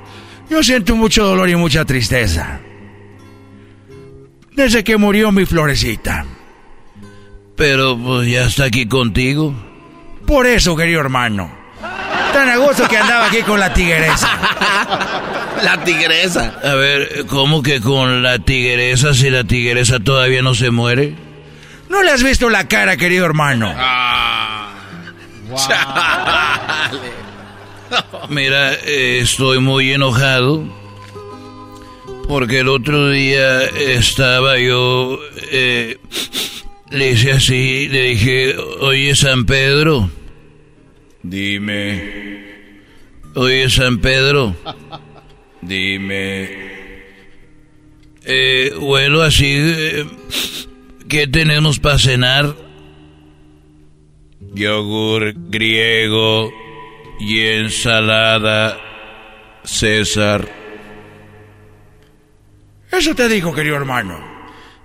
Yo 0.49 0.63
siento 0.63 0.95
mucho 0.95 1.26
dolor 1.26 1.49
y 1.49 1.55
mucha 1.55 1.86
tristeza. 1.86 2.59
Desde 4.53 4.84
que 4.84 4.97
murió 4.97 5.32
mi 5.32 5.45
florecita. 5.45 6.26
Pero 7.55 7.97
pues 7.97 8.30
ya 8.30 8.45
está 8.45 8.65
aquí 8.65 8.86
contigo. 8.86 9.53
Por 10.26 10.45
eso, 10.45 10.76
querido 10.76 10.99
hermano. 10.99 11.51
Tan 12.34 12.49
a 12.49 12.57
gusto 12.57 12.88
que 12.88 12.97
andaba 12.97 13.28
aquí 13.28 13.41
con 13.41 13.59
la 13.59 13.74
tigresa. 13.74 14.30
La 15.63 15.84
tigresa. 15.84 16.59
A 16.63 16.74
ver, 16.74 17.26
¿cómo 17.28 17.61
que 17.61 17.82
con 17.82 18.24
la 18.24 18.39
tigresa 18.39 19.13
si 19.13 19.30
la 19.30 19.43
tigresa 19.43 19.99
todavía 19.99 20.41
no 20.41 20.55
se 20.55 20.72
muere? 20.72 21.13
¿No 21.88 22.01
le 22.01 22.09
has 22.09 22.24
visto 22.24 22.49
la 22.49 22.67
cara, 22.67 22.97
querido 22.97 23.26
hermano? 23.26 23.72
Mira, 28.30 28.74
eh, 28.86 29.20
estoy 29.22 29.60
muy 29.60 29.91
enojado 29.91 30.64
porque 32.28 32.60
el 32.60 32.70
otro 32.70 33.10
día 33.10 33.64
estaba 33.66 34.58
yo, 34.58 35.20
eh, 35.52 35.97
le 36.89 37.12
hice 37.12 37.34
así, 37.34 37.89
le 37.89 38.02
dije, 38.04 38.56
oye 38.80 39.14
San 39.16 39.45
Pedro, 39.45 40.10
Dime, 41.24 42.45
oye 43.36 43.70
San 43.70 43.99
Pedro, 43.99 44.56
dime. 45.62 46.49
eh, 48.24 48.74
huelo 48.80 49.22
así, 49.24 49.52
eh, 49.54 50.06
¿qué 51.10 51.28
tenemos 51.28 51.80
para 51.80 51.99
cenar? 51.99 52.56
Yogur 54.54 55.34
griego 55.49 56.52
y 57.20 57.39
ensalada 57.39 58.78
César. 59.64 60.47
Eso 62.91 63.16
te 63.16 63.30
dijo, 63.30 63.54
querido 63.54 63.76
hermano. 63.78 64.20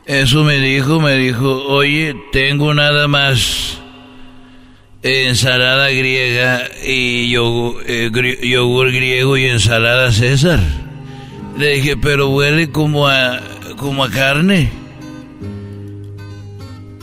Eso 0.06 0.44
me 0.44 0.58
dijo, 0.60 1.00
me 1.00 1.16
dijo, 1.16 1.64
oye, 1.66 2.14
tengo 2.30 2.72
nada 2.74 3.08
más 3.08 3.80
ensalada 5.02 5.88
griega 5.90 6.62
y 6.84 7.30
yogur, 7.30 7.82
eh, 7.86 8.10
gri- 8.12 8.40
yogur 8.48 8.92
griego 8.92 9.36
y 9.36 9.46
ensalada 9.46 10.12
César. 10.12 10.60
Le 11.58 11.74
dije, 11.76 11.96
pero 11.96 12.28
huele 12.28 12.70
como 12.70 13.08
a, 13.08 13.40
como 13.76 14.04
a 14.04 14.10
carne. 14.10 14.70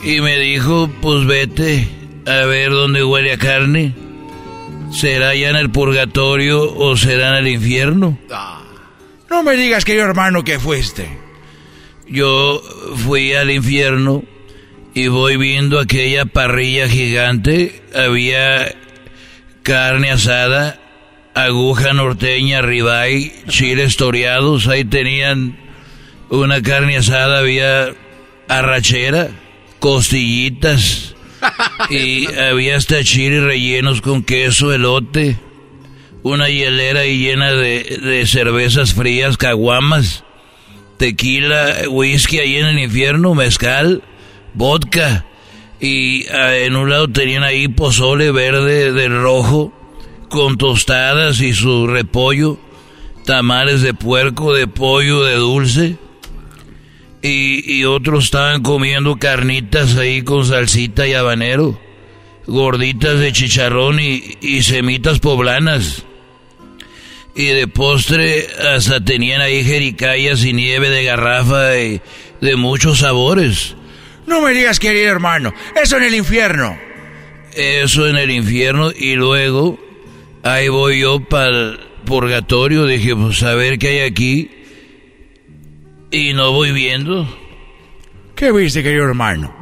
Y 0.02 0.20
me 0.20 0.38
dijo, 0.38 0.88
pues 1.02 1.26
vete 1.26 1.88
a 2.26 2.44
ver 2.46 2.70
dónde 2.70 3.04
huele 3.04 3.32
a 3.32 3.38
carne. 3.38 3.94
¿Será 4.92 5.34
ya 5.34 5.50
en 5.50 5.56
el 5.56 5.70
purgatorio 5.70 6.72
o 6.74 6.96
será 6.96 7.30
en 7.30 7.46
el 7.46 7.52
infierno? 7.54 8.18
No 9.28 9.42
me 9.42 9.56
digas, 9.56 9.84
querido 9.84 10.04
hermano, 10.04 10.44
que 10.44 10.58
fuiste. 10.60 11.08
Yo 12.06 12.62
fui 13.04 13.32
al 13.34 13.50
infierno 13.50 14.22
y 14.94 15.08
voy 15.08 15.36
viendo 15.36 15.80
aquella 15.80 16.26
parrilla 16.26 16.88
gigante. 16.88 17.82
Había 17.94 18.74
carne 19.62 20.12
asada, 20.12 20.80
aguja 21.34 21.92
norteña, 21.92 22.62
ribeye, 22.62 23.32
chiles 23.48 23.96
toreados. 23.96 24.68
Ahí 24.68 24.84
tenían 24.84 25.58
una 26.30 26.62
carne 26.62 26.98
asada, 26.98 27.40
había 27.40 27.94
arrachera, 28.48 29.30
costillitas. 29.80 31.13
Y 31.90 32.26
había 32.34 32.76
hasta 32.76 33.02
chiles 33.04 33.42
rellenos 33.42 34.00
con 34.00 34.22
queso, 34.22 34.72
elote. 34.72 35.36
Una 36.22 36.48
hielera 36.48 37.04
llena 37.04 37.52
de, 37.52 37.98
de 38.02 38.26
cervezas 38.26 38.94
frías, 38.94 39.36
caguamas 39.36 40.24
tequila, 40.96 41.88
whisky 41.90 42.38
ahí 42.38 42.56
en 42.56 42.66
el 42.66 42.78
infierno, 42.78 43.34
mezcal, 43.34 44.02
vodka. 44.54 45.24
Y 45.80 46.26
ah, 46.28 46.56
en 46.56 46.76
un 46.76 46.90
lado 46.90 47.08
tenían 47.08 47.42
ahí 47.42 47.68
pozole 47.68 48.30
verde 48.30 48.92
del 48.92 49.20
rojo, 49.20 49.72
con 50.28 50.56
tostadas 50.56 51.40
y 51.40 51.52
su 51.52 51.86
repollo, 51.86 52.58
tamales 53.24 53.82
de 53.82 53.94
puerco, 53.94 54.54
de 54.54 54.66
pollo, 54.66 55.24
de 55.24 55.34
dulce. 55.34 55.96
Y, 57.24 57.78
y 57.78 57.84
otros 57.86 58.26
estaban 58.26 58.60
comiendo 58.62 59.16
carnitas 59.16 59.96
ahí 59.96 60.20
con 60.20 60.44
salsita 60.44 61.08
y 61.08 61.14
habanero, 61.14 61.80
gorditas 62.46 63.18
de 63.18 63.32
chicharrón 63.32 63.98
y, 63.98 64.36
y 64.42 64.62
semitas 64.62 65.20
poblanas. 65.20 66.04
Y 67.34 67.46
de 67.46 67.66
postre 67.66 68.46
hasta 68.74 69.02
tenían 69.02 69.40
ahí 69.40 69.64
jericayas 69.64 70.44
y 70.44 70.52
nieve 70.52 70.90
de 70.90 71.04
garrafa 71.04 71.78
y 71.78 72.02
de 72.42 72.56
muchos 72.56 72.98
sabores. 72.98 73.74
No 74.26 74.42
me 74.42 74.52
digas, 74.52 74.78
querido 74.78 75.10
hermano. 75.10 75.54
Eso 75.82 75.96
en 75.96 76.02
el 76.02 76.14
infierno. 76.14 76.78
Eso 77.54 78.06
en 78.06 78.16
el 78.16 78.30
infierno 78.32 78.92
y 78.94 79.14
luego 79.14 79.78
ahí 80.42 80.68
voy 80.68 81.00
yo 81.00 81.20
para 81.20 81.48
el 81.48 81.80
purgatorio. 82.04 82.84
Dije, 82.84 83.16
pues 83.16 83.42
a 83.44 83.54
ver 83.54 83.78
qué 83.78 83.88
hay 83.88 84.00
aquí. 84.00 84.50
Y 86.14 86.32
no 86.32 86.52
voy 86.52 86.70
viendo. 86.70 87.26
¿Qué 88.36 88.52
viste, 88.52 88.84
querido 88.84 89.02
hermano? 89.02 89.52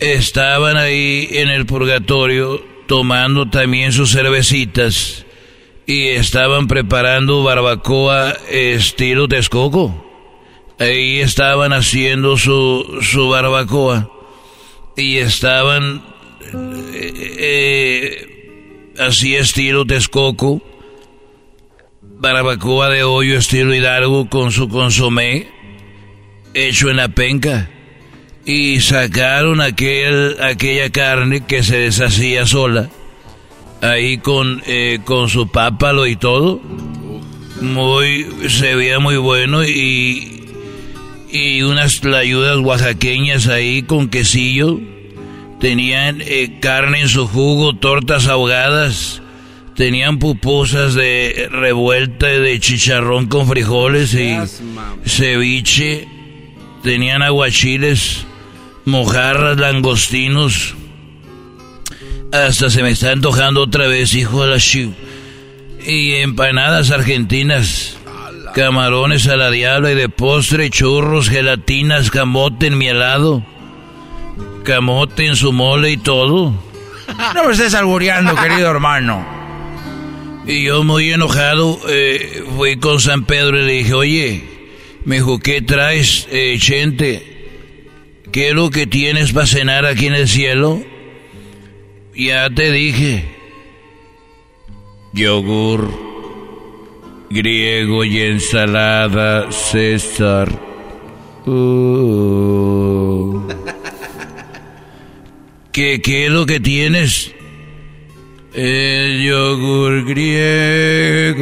Estaban 0.00 0.76
ahí 0.76 1.28
en 1.30 1.48
el 1.50 1.66
purgatorio 1.66 2.60
tomando 2.88 3.48
también 3.48 3.92
sus 3.92 4.10
cervecitas 4.10 5.24
y 5.86 6.08
estaban 6.08 6.66
preparando 6.66 7.44
barbacoa 7.44 8.32
estilo 8.50 9.28
Texcoco. 9.28 10.04
Ahí 10.80 11.20
estaban 11.20 11.72
haciendo 11.72 12.36
su, 12.36 12.98
su 13.02 13.28
barbacoa 13.28 14.10
y 14.96 15.18
estaban 15.18 16.02
eh, 16.92 17.36
eh, 17.38 18.94
así 18.98 19.36
estilo 19.36 19.84
Texcoco, 19.84 20.60
barbacoa 22.20 22.90
de 22.90 23.02
hoyo 23.02 23.38
estilo 23.38 23.74
Hidalgo 23.74 24.28
con 24.28 24.52
su 24.52 24.68
consomé 24.68 25.48
hecho 26.52 26.90
en 26.90 26.98
la 26.98 27.08
penca 27.08 27.70
y 28.44 28.80
sacaron 28.80 29.62
aquel, 29.62 30.36
aquella 30.42 30.90
carne 30.90 31.46
que 31.46 31.62
se 31.62 31.78
deshacía 31.78 32.46
sola, 32.46 32.90
ahí 33.80 34.18
con, 34.18 34.62
eh, 34.66 34.98
con 35.04 35.30
su 35.30 35.48
pápalo 35.50 36.06
y 36.06 36.16
todo. 36.16 36.60
Muy, 37.62 38.26
se 38.48 38.74
veía 38.74 38.98
muy 38.98 39.16
bueno 39.16 39.64
y, 39.64 40.46
y 41.30 41.62
unas 41.62 42.04
ayudas 42.04 42.58
oaxaqueñas 42.58 43.46
ahí 43.46 43.82
con 43.82 44.08
quesillo. 44.08 44.78
Tenían 45.58 46.20
eh, 46.20 46.58
carne 46.60 47.02
en 47.02 47.08
su 47.08 47.26
jugo, 47.26 47.76
tortas 47.76 48.26
ahogadas. 48.26 49.22
Tenían 49.80 50.18
pupusas 50.18 50.92
de 50.92 51.48
revuelta 51.50 52.26
de 52.26 52.60
chicharrón 52.60 53.28
con 53.28 53.48
frijoles 53.48 54.12
y 54.12 54.36
ceviche. 55.06 56.06
Tenían 56.82 57.22
aguachiles 57.22 58.26
mojarras, 58.84 59.56
langostinos. 59.56 60.74
Hasta 62.30 62.68
se 62.68 62.82
me 62.82 62.90
está 62.90 63.12
antojando 63.12 63.62
otra 63.62 63.86
vez, 63.86 64.12
hijo 64.12 64.42
de 64.42 64.50
la 64.50 64.58
chiv. 64.58 64.90
Y 65.86 66.12
empanadas 66.16 66.90
argentinas. 66.90 67.96
Camarones 68.52 69.28
a 69.28 69.36
la 69.36 69.50
diabla 69.50 69.92
y 69.92 69.94
de 69.94 70.10
postre, 70.10 70.68
churros, 70.68 71.30
gelatinas, 71.30 72.10
camote 72.10 72.66
en 72.66 72.76
mi 72.76 72.88
helado. 72.88 73.42
Camote 74.62 75.24
en 75.24 75.36
su 75.36 75.54
mole 75.54 75.92
y 75.92 75.96
todo. 75.96 76.52
No 77.34 77.44
me 77.46 77.52
estés 77.52 77.72
albureando, 77.72 78.34
querido 78.36 78.70
hermano. 78.70 79.39
Y 80.50 80.64
yo 80.64 80.82
muy 80.82 81.12
enojado 81.12 81.78
eh, 81.88 82.42
fui 82.56 82.76
con 82.76 82.98
San 82.98 83.24
Pedro 83.24 83.60
y 83.60 83.66
le 83.66 83.72
dije, 83.72 83.94
oye, 83.94 84.42
me 85.04 85.16
dijo, 85.16 85.38
¿qué 85.38 85.62
traes, 85.62 86.26
eh, 86.32 86.56
Chente? 86.58 87.22
¿Qué 88.32 88.48
es 88.48 88.54
lo 88.54 88.68
que 88.68 88.88
tienes 88.88 89.30
para 89.30 89.46
cenar 89.46 89.86
aquí 89.86 90.06
en 90.06 90.14
el 90.14 90.26
cielo? 90.26 90.82
Ya 92.16 92.50
te 92.50 92.72
dije. 92.72 93.26
Yogur 95.12 95.88
griego 97.30 98.02
y 98.02 98.18
ensalada 98.18 99.52
César. 99.52 100.50
Uh. 101.46 103.46
¿Qué, 105.72 106.02
¿Qué 106.02 106.26
es 106.26 106.32
lo 106.32 106.44
que 106.44 106.58
tienes? 106.58 107.34
El 108.52 109.22
yogur 109.22 110.04
griego 110.06 111.40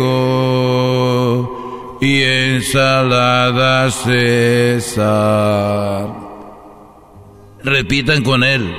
y 2.02 2.22
ensalada 2.22 3.90
César. 3.90 5.08
Repitan 7.64 8.22
con 8.22 8.44
él. 8.44 8.76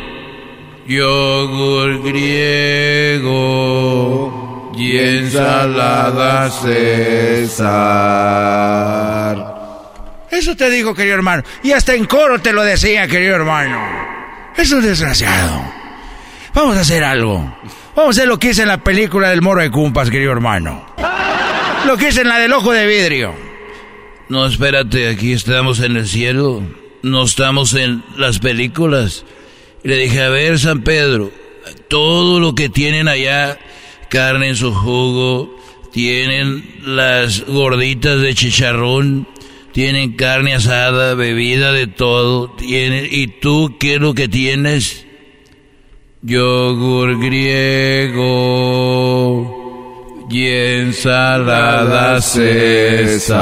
Yogur 0.87 2.03
griego 2.03 3.39
y 4.77 4.95
ensalada 4.95 6.51
César. 6.51 7.59
Eso 10.29 10.55
te 10.55 10.69
digo, 10.69 10.93
querido 10.93 11.15
hermano. 11.15 11.41
Y 11.63 11.71
hasta 11.71 11.95
en 11.95 12.05
coro 12.05 12.37
te 12.39 12.53
lo 12.53 12.63
decía, 12.63 13.07
querido 13.07 13.33
hermano. 13.35 13.79
Es 14.55 14.71
un 14.71 14.83
desgraciado. 14.83 15.63
Vamos 16.53 16.77
a 16.77 16.81
hacer 16.81 17.03
algo. 17.03 17.51
Vamos 17.99 18.15
a 18.15 18.21
hacer 18.21 18.29
lo 18.29 18.39
que 18.39 18.51
hice 18.51 18.61
en 18.61 18.69
la 18.69 18.81
película 18.81 19.29
del 19.29 19.41
Moro 19.41 19.61
de 19.61 19.69
Cumpas, 19.69 20.09
querido 20.09 20.31
hermano. 20.31 20.85
Lo 21.85 21.97
que 21.97 22.07
hice 22.07 22.21
en 22.21 22.29
la 22.29 22.39
del 22.39 22.53
Ojo 22.53 22.71
de 22.71 22.87
Vidrio. 22.87 23.35
No, 24.29 24.45
espérate, 24.45 25.09
aquí 25.09 25.33
estamos 25.33 25.81
en 25.81 25.97
el 25.97 26.07
cielo 26.07 26.63
no 27.01 27.25
estamos 27.25 27.73
en 27.73 28.01
las 28.15 28.39
películas. 28.39 29.25
le 29.83 29.97
dije, 29.97 30.21
a 30.21 30.29
ver, 30.29 30.59
San 30.59 30.81
Pedro, 30.81 31.29
todo 31.89 32.39
lo 32.39 32.55
que 32.55 32.69
tienen 32.69 33.09
allá, 33.09 33.59
carne 34.09 34.47
en 34.47 34.55
su 34.55 34.73
jugo, 34.73 35.59
tienen 35.91 36.63
las 36.85 37.45
gorditas 37.47 38.21
de 38.21 38.33
chicharrón, 38.33 39.27
tienen 39.73 40.13
carne 40.13 40.53
asada, 40.53 41.15
bebida 41.15 41.73
de 41.73 41.87
todo, 41.87 42.55
¿y 42.61 43.27
tú 43.27 43.75
qué 43.77 43.95
es 43.95 43.99
lo 43.99 44.13
que 44.13 44.29
tienes? 44.29 45.05
Yogur 46.21 47.17
griego 47.17 48.27
y 50.29 50.47
ensalada 50.47 52.21
César. 52.21 53.39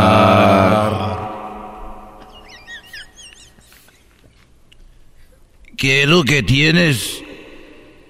¿Qué 5.75 6.03
es 6.03 6.09
lo 6.09 6.23
que 6.23 6.43
tienes? 6.43 7.23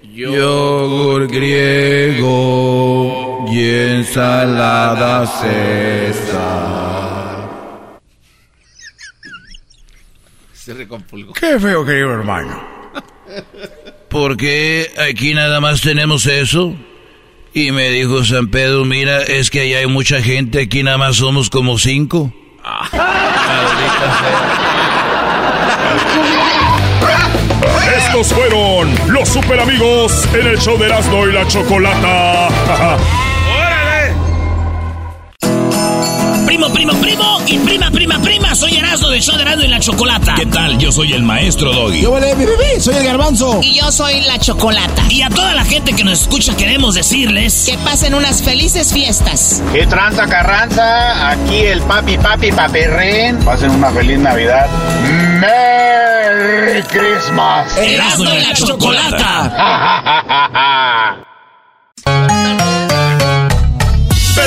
Yogur 0.02 1.28
griego 1.28 2.26
y 3.50 3.64
ensalada 3.64 5.26
César. 5.26 6.68
Se 10.52 10.74
recompulgó. 10.74 11.32
Qué 11.32 11.58
feo, 11.58 11.86
querido 11.86 12.12
hermano. 12.12 12.62
¿Por 14.08 14.36
qué 14.36 14.90
aquí 15.10 15.34
nada 15.34 15.60
más 15.60 15.82
tenemos 15.82 16.26
eso? 16.26 16.74
Y 17.52 17.72
me 17.72 17.90
dijo 17.90 18.24
San 18.24 18.48
Pedro, 18.48 18.84
mira, 18.84 19.22
es 19.22 19.50
que 19.50 19.60
allá 19.62 19.78
hay 19.78 19.86
mucha 19.86 20.22
gente, 20.22 20.62
aquí 20.62 20.82
nada 20.82 20.96
más 20.96 21.16
somos 21.16 21.50
como 21.50 21.78
cinco. 21.78 22.32
Estos 27.96 28.32
fueron 28.32 28.94
los 29.08 29.28
super 29.28 29.60
amigos 29.60 30.26
en 30.32 30.46
el 30.46 30.58
show 30.58 30.78
de 30.78 30.86
Erasmo 30.86 31.26
y 31.26 31.32
la 31.32 31.46
Chocolata. 31.46 32.48
Primo, 36.72 36.92
primo, 36.92 36.92
primo 37.00 37.40
y 37.46 37.58
prima, 37.58 37.90
prima, 37.90 38.18
prima. 38.18 38.54
Soy 38.54 38.76
Erasmo 38.76 39.08
del 39.08 39.22
show 39.22 39.36
de 39.36 39.42
Erasmo 39.42 39.64
y 39.64 39.68
la 39.68 39.80
Chocolata. 39.80 40.34
¿Qué 40.34 40.44
tal? 40.46 40.76
Yo 40.78 40.92
soy 40.92 41.14
el 41.14 41.22
maestro 41.22 41.72
Doggy. 41.72 42.02
Yo 42.02 42.10
vale, 42.10 42.34
mi 42.36 42.44
bebé, 42.44 42.78
soy 42.80 42.96
el 42.96 43.04
garbanzo. 43.04 43.60
Y 43.62 43.74
yo 43.74 43.90
soy 43.90 44.20
la 44.20 44.38
Chocolata. 44.38 45.02
Y 45.08 45.22
a 45.22 45.30
toda 45.30 45.54
la 45.54 45.64
gente 45.64 45.94
que 45.94 46.04
nos 46.04 46.20
escucha 46.22 46.54
queremos 46.56 46.94
decirles... 46.94 47.64
Que 47.66 47.78
pasen 47.78 48.14
unas 48.14 48.42
felices 48.42 48.92
fiestas. 48.92 49.62
¿Qué 49.72 49.86
tranza, 49.86 50.26
Carranza? 50.26 51.30
Aquí 51.30 51.56
el 51.56 51.80
papi, 51.82 52.18
papi, 52.18 52.52
paperren. 52.52 53.38
Pasen 53.38 53.70
una 53.70 53.90
feliz 53.90 54.18
Navidad. 54.18 54.66
Merry 55.40 56.82
Christmas. 56.82 57.76
Erasmo 57.78 58.30
y 58.34 58.40
la 58.40 58.52
Chocolata. 58.52 59.54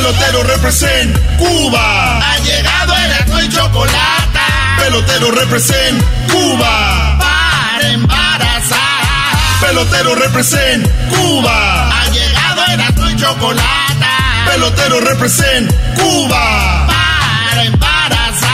Pelotero 0.02 0.42
represent 0.42 1.16
Cuba. 1.38 2.18
Ha 2.18 2.38
llegado 2.40 2.94
el 2.98 3.46
y 3.46 3.50
chocolate. 3.50 4.40
Pelotero 4.80 5.30
represent 5.30 6.04
Cuba. 6.28 7.20
Para 7.20 7.88
embarazar. 7.92 9.36
Pelotero 9.62 10.16
represent 10.16 10.88
Cuba. 11.08 11.90
Ha 12.02 12.06
llegado 12.10 12.62
el 12.74 13.14
y 13.14 13.16
chocolate. 13.16 14.06
Pelotero 14.52 15.02
represent 15.02 15.72
Cuba. 15.96 16.88
Para 16.88 17.64
embarazar. 17.64 18.50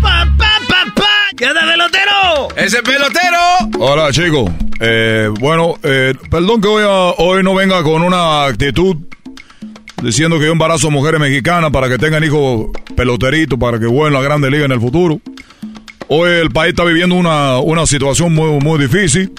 Pa, 0.00 0.26
pa, 0.38 0.52
pa, 0.66 0.84
pa. 0.96 1.06
¿Qué 1.36 1.48
onda, 1.48 1.60
pelotero? 1.70 2.48
¡Ese 2.56 2.82
pelotero! 2.82 3.38
Hola, 3.78 4.10
chicos. 4.10 4.50
Eh, 4.80 5.28
bueno, 5.38 5.74
eh, 5.82 6.14
perdón 6.30 6.62
que 6.62 6.68
hoy, 6.68 6.82
a- 6.82 7.14
hoy 7.22 7.42
no 7.42 7.54
venga 7.54 7.82
con 7.82 8.00
una 8.02 8.44
actitud 8.46 8.96
diciendo 10.02 10.38
que 10.38 10.46
yo 10.46 10.52
embarazo 10.52 10.90
mujeres 10.90 11.20
mexicanas 11.20 11.70
para 11.70 11.88
que 11.88 11.98
tengan 11.98 12.22
hijos 12.24 12.68
peloteritos, 12.96 13.58
para 13.58 13.78
que 13.78 13.86
jueguen 13.86 14.12
la 14.12 14.22
grande 14.22 14.50
liga 14.50 14.64
en 14.64 14.72
el 14.72 14.80
futuro. 14.80 15.20
Hoy 16.08 16.30
el 16.30 16.50
país 16.50 16.70
está 16.70 16.84
viviendo 16.84 17.14
una, 17.14 17.58
una 17.58 17.86
situación 17.86 18.34
muy, 18.34 18.60
muy 18.60 18.78
difícil. 18.78 19.32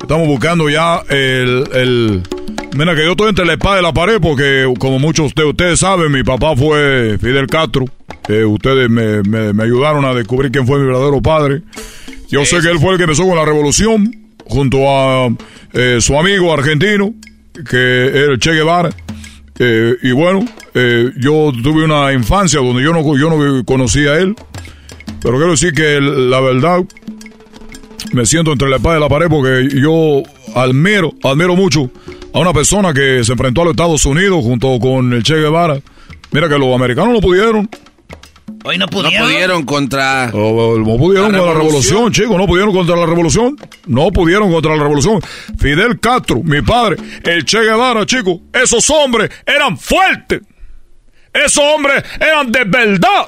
Estamos 0.00 0.26
buscando 0.26 0.68
ya 0.68 1.02
el, 1.08 1.64
el... 1.74 2.22
Mira 2.74 2.94
que 2.94 3.04
yo 3.04 3.10
estoy 3.10 3.28
entre 3.28 3.44
la 3.44 3.52
espada 3.52 3.80
y 3.80 3.82
la 3.82 3.92
pared 3.92 4.18
porque 4.20 4.72
como 4.78 4.98
muchos 4.98 5.34
de 5.34 5.44
ustedes 5.44 5.80
saben, 5.80 6.10
mi 6.10 6.22
papá 6.22 6.56
fue 6.56 7.18
Fidel 7.20 7.46
Castro. 7.46 7.84
Eh, 8.28 8.44
ustedes 8.44 8.88
me, 8.88 9.22
me, 9.22 9.52
me 9.52 9.62
ayudaron 9.62 10.04
a 10.04 10.14
descubrir 10.14 10.50
quién 10.50 10.66
fue 10.66 10.78
mi 10.78 10.86
verdadero 10.86 11.20
padre. 11.20 11.62
Yo 12.30 12.46
sé 12.46 12.60
que 12.60 12.68
él 12.68 12.78
fue 12.78 12.92
el 12.92 12.96
que 12.96 13.02
empezó 13.04 13.26
con 13.26 13.36
la 13.36 13.44
revolución 13.44 14.10
junto 14.46 14.88
a 14.88 15.28
eh, 15.74 15.98
su 16.00 16.18
amigo 16.18 16.52
argentino, 16.52 17.12
que 17.68 18.06
era 18.06 18.32
el 18.32 18.38
Che 18.38 18.52
Guevara. 18.52 18.90
Eh, 19.58 19.96
y 20.02 20.12
bueno, 20.12 20.44
eh, 20.74 21.10
yo 21.18 21.52
tuve 21.62 21.84
una 21.84 22.12
infancia 22.12 22.60
donde 22.60 22.82
yo 22.82 22.92
no, 22.92 23.16
yo 23.16 23.30
no 23.30 23.64
conocía 23.64 24.12
a 24.12 24.18
él. 24.18 24.34
Pero 25.20 25.36
quiero 25.36 25.52
decir 25.52 25.72
que 25.72 26.00
la 26.00 26.40
verdad, 26.40 26.84
me 28.12 28.26
siento 28.26 28.52
entre 28.52 28.68
la 28.68 28.76
espada 28.76 28.98
y 28.98 29.00
la 29.00 29.08
pared 29.08 29.28
porque 29.28 29.68
yo 29.74 30.22
admiro, 30.54 31.12
admiro 31.22 31.54
mucho 31.54 31.90
a 32.34 32.40
una 32.40 32.52
persona 32.52 32.92
que 32.92 33.22
se 33.24 33.32
enfrentó 33.32 33.62
a 33.62 33.64
los 33.64 33.72
Estados 33.72 34.04
Unidos 34.04 34.42
junto 34.42 34.78
con 34.80 35.12
el 35.12 35.22
Che 35.22 35.36
Guevara. 35.36 35.80
Mira 36.32 36.48
que 36.48 36.58
los 36.58 36.74
americanos 36.74 37.14
no 37.14 37.20
pudieron. 37.20 37.68
Hoy 38.64 38.78
no 38.78 38.86
pudieron. 38.86 39.18
No 39.20 39.24
pudieron 39.26 39.64
contra. 39.64 40.26
No, 40.32 40.78
no 40.78 40.96
pudieron 40.96 41.32
La 41.32 41.38
contra 41.38 41.54
la 41.54 41.58
revolución. 41.60 42.12
chicos. 42.12 42.36
No 42.36 42.46
pudieron 42.46 42.72
contra 42.74 42.96
la 42.96 43.06
revolución. 43.06 43.56
No 43.86 44.10
pudieron 44.12 44.52
contra 44.52 44.76
la 44.76 44.82
revolución. 44.82 45.20
Fidel 45.58 45.98
Castro, 45.98 46.42
mi 46.44 46.62
padre, 46.62 46.96
el 47.24 47.44
Che 47.44 47.60
Guevara, 47.60 48.06
chicos. 48.06 48.38
Esos 48.52 48.88
hombres 48.90 49.30
eran 49.46 49.76
fuertes. 49.76 50.42
Esos 51.32 51.64
hombres 51.64 52.04
eran 52.20 52.52
de 52.52 52.64
verdad. 52.64 53.26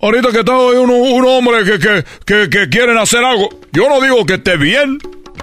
Ahorita 0.00 0.30
que 0.30 0.38
está 0.40 0.56
hoy 0.56 0.76
uno- 0.76 0.94
un 0.94 1.24
hombre 1.26 1.64
que, 1.64 1.78
que, 1.80 2.04
que, 2.24 2.48
que 2.50 2.68
quieren 2.68 2.96
hacer 2.98 3.24
algo. 3.24 3.48
Yo 3.72 3.88
no 3.88 4.00
digo 4.00 4.24
que 4.24 4.34
esté 4.34 4.56
bien. 4.56 4.98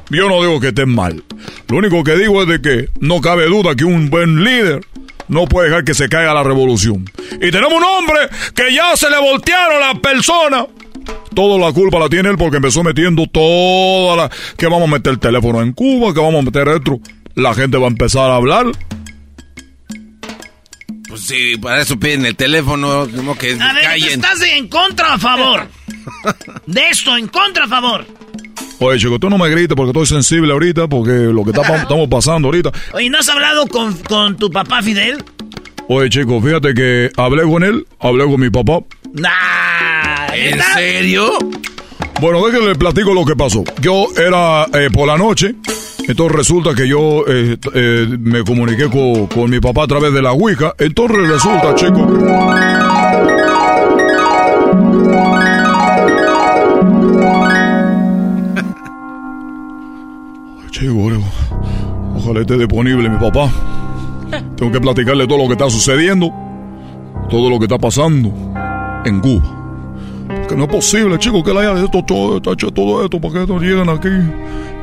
Yo 0.09 0.29
no 0.29 0.41
digo 0.41 0.59
que 0.61 0.67
esté 0.69 0.85
mal. 0.85 1.23
Lo 1.67 1.77
único 1.77 2.03
que 2.03 2.15
digo 2.15 2.41
es 2.43 2.47
de 2.47 2.61
que 2.61 2.89
no 3.01 3.19
cabe 3.19 3.47
duda 3.47 3.75
que 3.75 3.83
un 3.83 4.09
buen 4.09 4.43
líder 4.43 4.85
no 5.27 5.45
puede 5.45 5.69
dejar 5.69 5.83
que 5.83 5.93
se 5.93 6.09
caiga 6.09 6.33
la 6.33 6.43
revolución. 6.43 7.05
Y 7.33 7.51
tenemos 7.51 7.73
un 7.73 7.83
hombre 7.83 8.19
que 8.53 8.73
ya 8.73 8.95
se 8.95 9.09
le 9.09 9.19
voltearon 9.19 9.79
las 9.79 9.99
personas. 9.99 10.65
Toda 11.33 11.57
la 11.59 11.73
culpa 11.73 11.99
la 11.99 12.09
tiene 12.09 12.29
él 12.29 12.37
porque 12.37 12.57
empezó 12.57 12.81
metiendo 12.83 13.27
toda 13.27 14.15
la... 14.15 14.31
Que 14.57 14.67
vamos 14.67 14.87
a 14.89 14.91
meter 14.91 15.13
el 15.13 15.19
teléfono 15.19 15.61
en 15.61 15.73
Cuba, 15.73 16.13
que 16.13 16.19
vamos 16.19 16.41
a 16.41 16.43
meter 16.43 16.67
esto. 16.69 16.99
La 17.35 17.53
gente 17.53 17.77
va 17.77 17.85
a 17.85 17.89
empezar 17.89 18.31
a 18.31 18.35
hablar. 18.37 18.67
Pues 21.07 21.21
sí, 21.21 21.57
para 21.61 21.81
eso 21.81 21.99
piden 21.99 22.25
el 22.25 22.35
teléfono, 22.35 23.07
como 23.15 23.37
que 23.37 23.53
A 23.59 23.73
ver, 23.73 23.83
callen. 23.83 24.09
¿estás 24.09 24.41
en 24.41 24.67
contra 24.67 25.09
o 25.09 25.13
a 25.13 25.19
favor? 25.19 25.67
De 26.65 26.89
esto, 26.89 27.15
en 27.17 27.27
contra 27.27 27.63
o 27.63 27.67
a 27.67 27.69
favor. 27.69 28.05
Oye, 28.79 28.99
chico, 28.99 29.19
tú 29.19 29.29
no 29.29 29.37
me 29.37 29.49
grites 29.49 29.75
porque 29.75 29.91
estoy 29.91 30.05
sensible 30.05 30.51
ahorita, 30.51 30.87
porque 30.87 31.11
lo 31.11 31.43
que 31.43 31.51
está 31.51 31.75
estamos 31.81 32.07
pasando 32.09 32.47
ahorita. 32.47 32.71
Oye, 32.93 33.09
¿no 33.09 33.19
has 33.19 33.29
hablado 33.29 33.67
con, 33.67 33.93
con 33.93 34.35
tu 34.37 34.49
papá 34.49 34.81
Fidel? 34.81 35.23
Oye, 35.87 36.09
chico, 36.09 36.41
fíjate 36.41 36.73
que 36.73 37.11
hablé 37.15 37.43
con 37.43 37.63
él, 37.63 37.85
hablé 37.99 38.25
con 38.25 38.39
mi 38.39 38.49
papá. 38.49 38.79
Nah, 39.13 40.33
¿En 40.33 40.59
serio? 40.73 41.31
Bueno, 42.19 42.45
déjenle 42.45 42.69
le 42.69 42.75
platico 42.75 43.13
lo 43.13 43.25
que 43.25 43.35
pasó. 43.35 43.63
Yo 43.81 44.07
era 44.17 44.65
eh, 44.73 44.89
por 44.91 45.05
la 45.07 45.17
noche, 45.17 45.55
entonces 46.07 46.35
resulta 46.35 46.73
que 46.73 46.87
yo 46.87 47.23
eh, 47.27 47.57
eh, 47.73 48.07
me 48.19 48.43
comuniqué 48.43 48.89
con, 48.89 49.27
con 49.27 49.49
mi 49.49 49.59
papá 49.59 49.83
a 49.83 49.87
través 49.87 50.13
de 50.13 50.21
la 50.21 50.31
Ouija. 50.31 50.73
Entonces 50.79 51.27
resulta, 51.27 51.75
chico, 51.75 52.07
Oye, 60.81 61.19
ojalá 62.17 62.41
esté 62.41 62.57
disponible 62.57 63.07
mi 63.07 63.17
papá. 63.17 63.49
Tengo 64.57 64.71
que 64.73 64.81
platicarle 64.81 65.25
todo 65.25 65.37
lo 65.37 65.47
que 65.47 65.53
está 65.53 65.69
sucediendo, 65.69 66.29
todo 67.29 67.49
lo 67.49 67.57
que 67.59 67.65
está 67.65 67.77
pasando 67.77 68.33
en 69.05 69.21
Cuba. 69.21 69.43
Que 70.49 70.55
no 70.55 70.65
es 70.65 70.69
posible, 70.69 71.17
chicos, 71.17 71.43
que 71.43 71.53
le 71.53 71.59
haya 71.59 71.81
hecho 71.81 72.03
todo, 72.03 72.53
hecho 72.53 72.71
todo 72.71 73.05
esto 73.05 73.21
para 73.21 73.45
que 73.45 73.53
no 73.53 73.59
lleguen 73.59 73.87
aquí. 73.87 74.09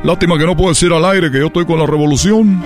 Lástima 0.03 0.37
que 0.37 0.45
no 0.47 0.57
puedo 0.57 0.69
decir 0.69 0.91
al 0.91 1.05
aire 1.05 1.29
que 1.29 1.37
yo 1.39 1.47
estoy 1.47 1.65
con 1.65 1.77
la 1.77 1.85
revolución. 1.85 2.63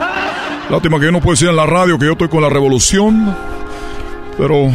Lástima 0.69 0.97
que 0.97 1.05
yo 1.05 1.11
no 1.11 1.19
puedo 1.19 1.33
decir 1.33 1.49
en 1.49 1.57
la 1.57 1.65
radio 1.65 1.99
que 1.99 2.05
yo 2.05 2.13
estoy 2.13 2.29
con 2.29 2.41
la 2.41 2.49
revolución. 2.49 3.35
Pero, 4.37 4.69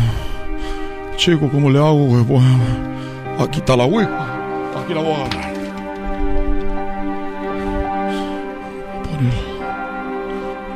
chicos, 1.17 1.51
¿cómo 1.51 1.71
le 1.71 1.79
hago? 1.79 2.07
Pues, 2.07 2.27
pues, 2.27 3.49
aquí 3.49 3.61
está 3.61 3.77
la 3.77 3.87
web. 3.87 4.09
Aquí 4.77 4.93
la 4.93 5.01
voy 5.01 5.13
a 5.13 5.25
agarrar. 5.25 5.52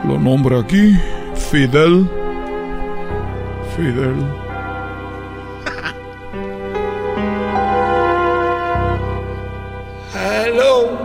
Los 0.04 0.20
nombres 0.20 0.62
aquí. 0.64 0.96
Fidel. 1.50 2.08
Fidel. 3.76 4.14
Hello. 10.14 10.98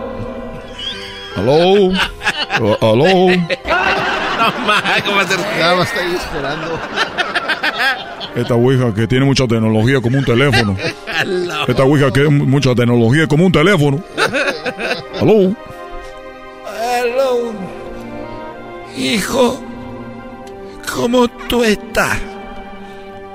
Aló. 1.36 1.92
Uh, 2.60 2.76
aló. 2.82 3.04
No 3.32 4.66
más, 4.66 5.02
¿cómo 5.02 5.16
va 5.16 5.22
a 5.22 5.26
ser? 5.26 5.38
Ya 5.58 5.72
va 5.72 5.80
a 5.80 5.84
estar 5.84 6.04
ahí 6.04 6.14
esperando. 6.14 6.78
Esta 8.36 8.54
ouija 8.54 8.94
que 8.94 9.06
tiene 9.06 9.24
mucha 9.24 9.46
tecnología 9.46 10.00
como 10.00 10.18
un 10.18 10.24
teléfono. 10.24 10.76
Esta 11.66 11.82
ouija 11.82 12.12
que 12.12 12.24
es 12.24 12.30
mucha 12.30 12.74
tecnología 12.74 13.26
como 13.26 13.46
un 13.46 13.52
teléfono. 13.52 14.00
Aló. 15.20 15.54
Hijo, 18.96 19.60
¿cómo 20.94 21.26
tú 21.48 21.64
estás? 21.64 22.18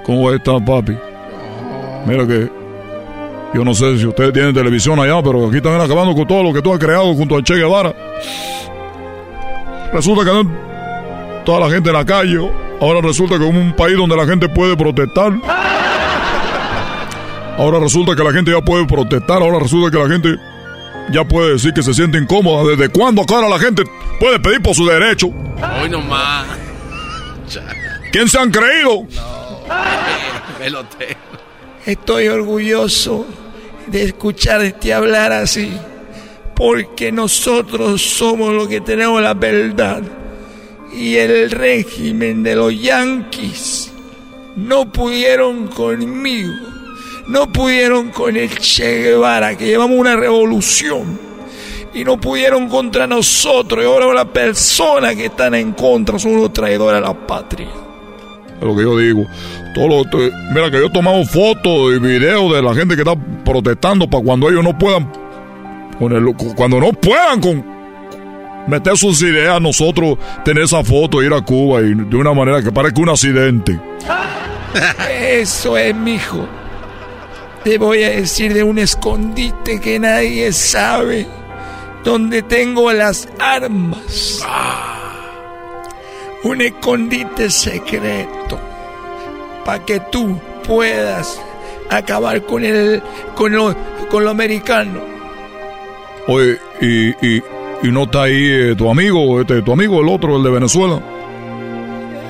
¿Cómo 0.05 0.32
está, 0.32 0.59
papi? 0.59 0.97
Mira 2.05 2.26
que 2.26 2.49
yo 3.53 3.65
no 3.65 3.74
sé 3.74 3.97
si 3.97 4.05
ustedes 4.05 4.32
tienen 4.32 4.53
televisión 4.53 4.99
allá, 4.99 5.22
pero 5.22 5.47
aquí 5.47 5.57
están 5.57 5.82
acabando 5.82 6.13
con 6.15 6.28
todo 6.28 6.43
lo 6.43 6.53
que 6.53 6.61
tú 6.61 6.72
has 6.72 6.80
creado 6.80 7.13
junto 7.13 7.38
a 7.38 7.43
Che 7.43 7.55
Guevara. 7.55 7.93
Resulta 9.91 10.24
que 10.24 10.47
toda 11.43 11.59
la 11.61 11.70
gente 11.70 11.89
en 11.89 11.95
la 11.95 12.05
calle, 12.05 12.38
ahora 12.80 13.01
resulta 13.01 13.38
que 13.38 13.47
es 13.47 13.53
un 13.53 13.74
país 13.74 13.97
donde 13.97 14.15
la 14.15 14.26
gente 14.26 14.47
puede 14.47 14.78
protestar. 14.78 15.34
Ahora 17.57 17.80
resulta 17.80 18.15
que 18.15 18.24
la 18.24 18.32
gente 18.32 18.51
ya 18.51 18.61
puede 18.61 18.86
protestar, 18.86 19.41
ahora 19.41 19.59
resulta 19.59 19.91
que 19.91 20.03
la 20.03 20.09
gente 20.09 20.38
ya 21.12 21.24
puede 21.24 21.53
decir 21.53 21.74
que 21.74 21.84
se 21.84 21.93
siente 21.93 22.18
incómoda. 22.18 22.76
¿Desde 22.76 22.89
cuándo 22.89 23.22
acá 23.22 23.36
ahora 23.36 23.49
la 23.49 23.60
gente 23.60 23.84
puede 24.20 24.39
pedir 24.39 24.62
por 24.62 24.76
su 24.76 24.86
derecho? 24.86 25.28
Hoy 25.28 25.89
nomás. 25.89 26.45
¿Quién 28.12 28.28
se 28.28 28.39
han 28.39 28.51
creído? 28.51 29.08
Pelote. 30.58 31.18
Estoy 31.86 32.28
orgulloso 32.28 33.26
de 33.88 34.03
escucharte 34.03 34.93
hablar 34.93 35.32
así, 35.32 35.72
porque 36.55 37.12
nosotros 37.12 38.01
somos 38.01 38.53
los 38.53 38.68
que 38.68 38.82
tenemos 38.82 39.22
la 39.22 39.34
verdad. 39.34 40.03
Y 40.93 41.16
el 41.16 41.51
régimen 41.51 42.43
de 42.43 42.55
los 42.55 42.82
yanquis 42.82 43.91
no 44.55 44.91
pudieron 44.91 45.68
conmigo, 45.68 46.53
no 47.28 47.51
pudieron 47.51 48.09
con 48.09 48.36
el 48.38 48.49
Che 48.57 49.03
Guevara, 49.03 49.55
que 49.57 49.65
llevamos 49.67 49.97
una 49.97 50.15
revolución. 50.15 51.19
Y 51.93 52.03
no 52.03 52.19
pudieron 52.19 52.67
contra 52.69 53.07
nosotros, 53.07 53.84
y 53.84 53.88
ahora 53.88 54.13
las 54.13 54.25
personas 54.25 55.15
que 55.15 55.25
están 55.25 55.55
en 55.55 55.71
contra 55.71 56.19
son 56.19 56.36
los 56.38 56.53
traidores 56.53 57.01
a 57.01 57.07
la 57.07 57.13
patria. 57.13 57.67
Es 58.59 58.63
lo 58.63 58.75
que 58.75 58.83
yo 58.83 58.97
digo. 58.97 59.25
Todo 59.74 59.87
lo- 59.87 60.04
mira 60.54 60.70
que 60.70 60.78
yo 60.79 60.86
he 60.87 60.89
tomado 60.91 61.24
fotos 61.25 61.95
y 61.95 61.99
videos 61.99 62.54
de 62.54 62.62
la 62.62 62.74
gente 62.75 62.95
que 62.95 63.01
está 63.01 63.16
protestando 63.43 64.08
para 64.09 64.24
cuando 64.24 64.49
ellos 64.49 64.63
no 64.63 64.78
puedan 64.78 65.12
cu- 66.36 66.54
cuando 66.55 66.79
no 66.79 66.91
puedan 66.93 67.39
con 67.41 67.66
meter 68.67 68.95
sus 68.97 69.21
ideas 69.21 69.59
nosotros 69.62 70.17
tener 70.43 70.63
esa 70.63 70.83
foto 70.83 71.24
ir 71.24 71.33
a 71.33 71.41
Cuba 71.41 71.82
y 71.82 71.93
de 71.95 72.16
una 72.16 72.33
manera 72.33 72.62
que 72.62 72.71
parezca 72.71 73.01
un 73.01 73.09
accidente. 73.09 73.79
Eso 75.20 75.78
es, 75.78 75.95
mijo. 75.95 76.47
Te 77.68 77.78
voy 77.78 78.02
a 78.02 78.12
decir 78.12 78.54
de 78.54 78.64
un 78.64 78.80
escondite 78.80 79.82
que 79.82 80.00
nadie 80.00 80.54
sabe. 80.54 81.28
Donde 82.02 82.42
tengo 82.42 82.94
las 82.94 83.28
armas. 83.39 84.42
Un 86.46 86.62
escondite 86.62 87.52
secreto. 87.52 88.58
Para 89.66 89.84
que 89.84 90.00
tú 90.00 90.39
puedas 90.66 91.42
acabar 91.89 92.42
con 92.44 92.64
el. 92.64 93.04
con 93.36 93.52
lo, 93.52 93.76
con 94.10 94.24
lo 94.24 94.30
americano. 94.30 95.02
Oye, 96.28 96.60
y, 96.80 97.10
y, 97.10 97.44
y 97.84 97.92
no 97.92 98.04
está 98.04 98.24
ahí 98.24 98.50
eh, 98.50 98.76
tu 98.78 98.89
amigo, 98.89 99.42
este, 99.42 99.62
tu 99.62 99.74
amigo, 99.74 100.00
el 100.00 100.08
otro, 100.08 100.38
el 100.38 100.44
de 100.44 100.52
Venezuela. 100.52 101.02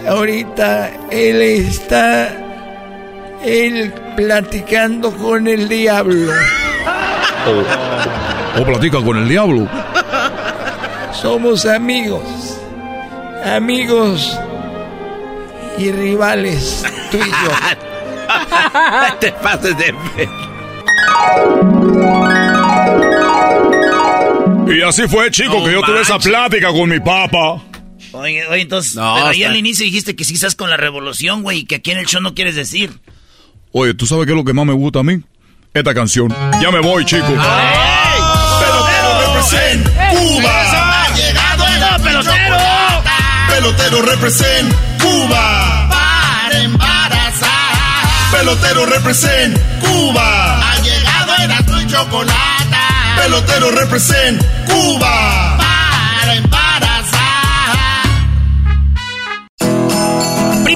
Ahorita 0.07 0.91
él 1.11 1.43
está 1.43 2.46
él 3.43 3.93
platicando 4.15 5.11
con 5.15 5.47
el 5.47 5.67
diablo. 5.69 6.31
O 8.59 8.63
platica 8.65 9.01
con 9.01 9.17
el 9.17 9.27
diablo. 9.27 9.67
Somos 11.13 11.65
amigos. 11.65 12.23
Amigos 13.45 14.37
y 15.77 15.91
rivales, 15.91 16.83
tú 17.11 17.17
y 17.17 17.21
yo. 17.29 17.51
Te 19.19 19.31
pases 19.31 19.77
de 19.77 19.85
fe. 20.15 20.29
Y 24.67 24.81
así 24.81 25.07
fue, 25.07 25.31
chico, 25.31 25.59
No 25.59 25.65
que 25.65 25.71
yo 25.71 25.81
tuve 25.81 26.01
esa 26.01 26.19
plática 26.19 26.69
con 26.71 26.89
mi 26.89 26.99
papá. 26.99 27.61
Oye, 28.11 28.45
oye, 28.47 28.61
entonces, 28.61 28.95
No, 28.95 29.13
pero 29.15 29.27
ahí 29.27 29.41
está- 29.41 29.51
al 29.51 29.57
inicio 29.57 29.85
dijiste 29.85 30.15
que 30.15 30.23
sí 30.25 30.33
estás 30.33 30.55
con 30.55 30.69
la 30.69 30.77
revolución, 30.77 31.41
güey, 31.43 31.59
y 31.59 31.65
que 31.65 31.75
aquí 31.75 31.91
en 31.91 31.99
el 31.99 32.05
show 32.05 32.21
no 32.21 32.33
quieres 32.33 32.55
decir. 32.55 32.91
Oye, 33.71 33.93
¿tú 33.93 34.05
sabes 34.05 34.25
qué 34.25 34.31
es 34.31 34.37
lo 34.37 34.43
que 34.45 34.53
más 34.53 34.65
me 34.65 34.73
gusta 34.73 34.99
a 34.99 35.03
mí? 35.03 35.21
Esta 35.73 35.93
canción. 35.93 36.33
Ya 36.61 36.71
me 36.71 36.79
voy, 36.79 37.05
chico. 37.05 37.27
Pelotero 37.27 39.21
represent 39.25 39.87
Cuba. 40.09 41.03
Ha 41.03 41.15
llegado 41.15 41.65
el 41.67 41.79
¡No, 41.79 42.03
pelotero! 42.03 42.57
Pelotero 43.49 44.01
represent 44.01 44.73
Cuba. 44.99 45.87
Para 45.89 46.59
embarazar. 46.59 47.49
Pelotero 48.31 48.85
represent 48.85 49.57
Cuba. 49.79 50.71
Ha 50.71 50.81
llegado 50.81 51.33
el 51.43 51.51
azul 51.51 51.81
y 51.81 51.87
chocolate. 51.87 52.77
Pelotero 53.17 53.71
represent 53.71 54.41
Cuba. 54.65 55.46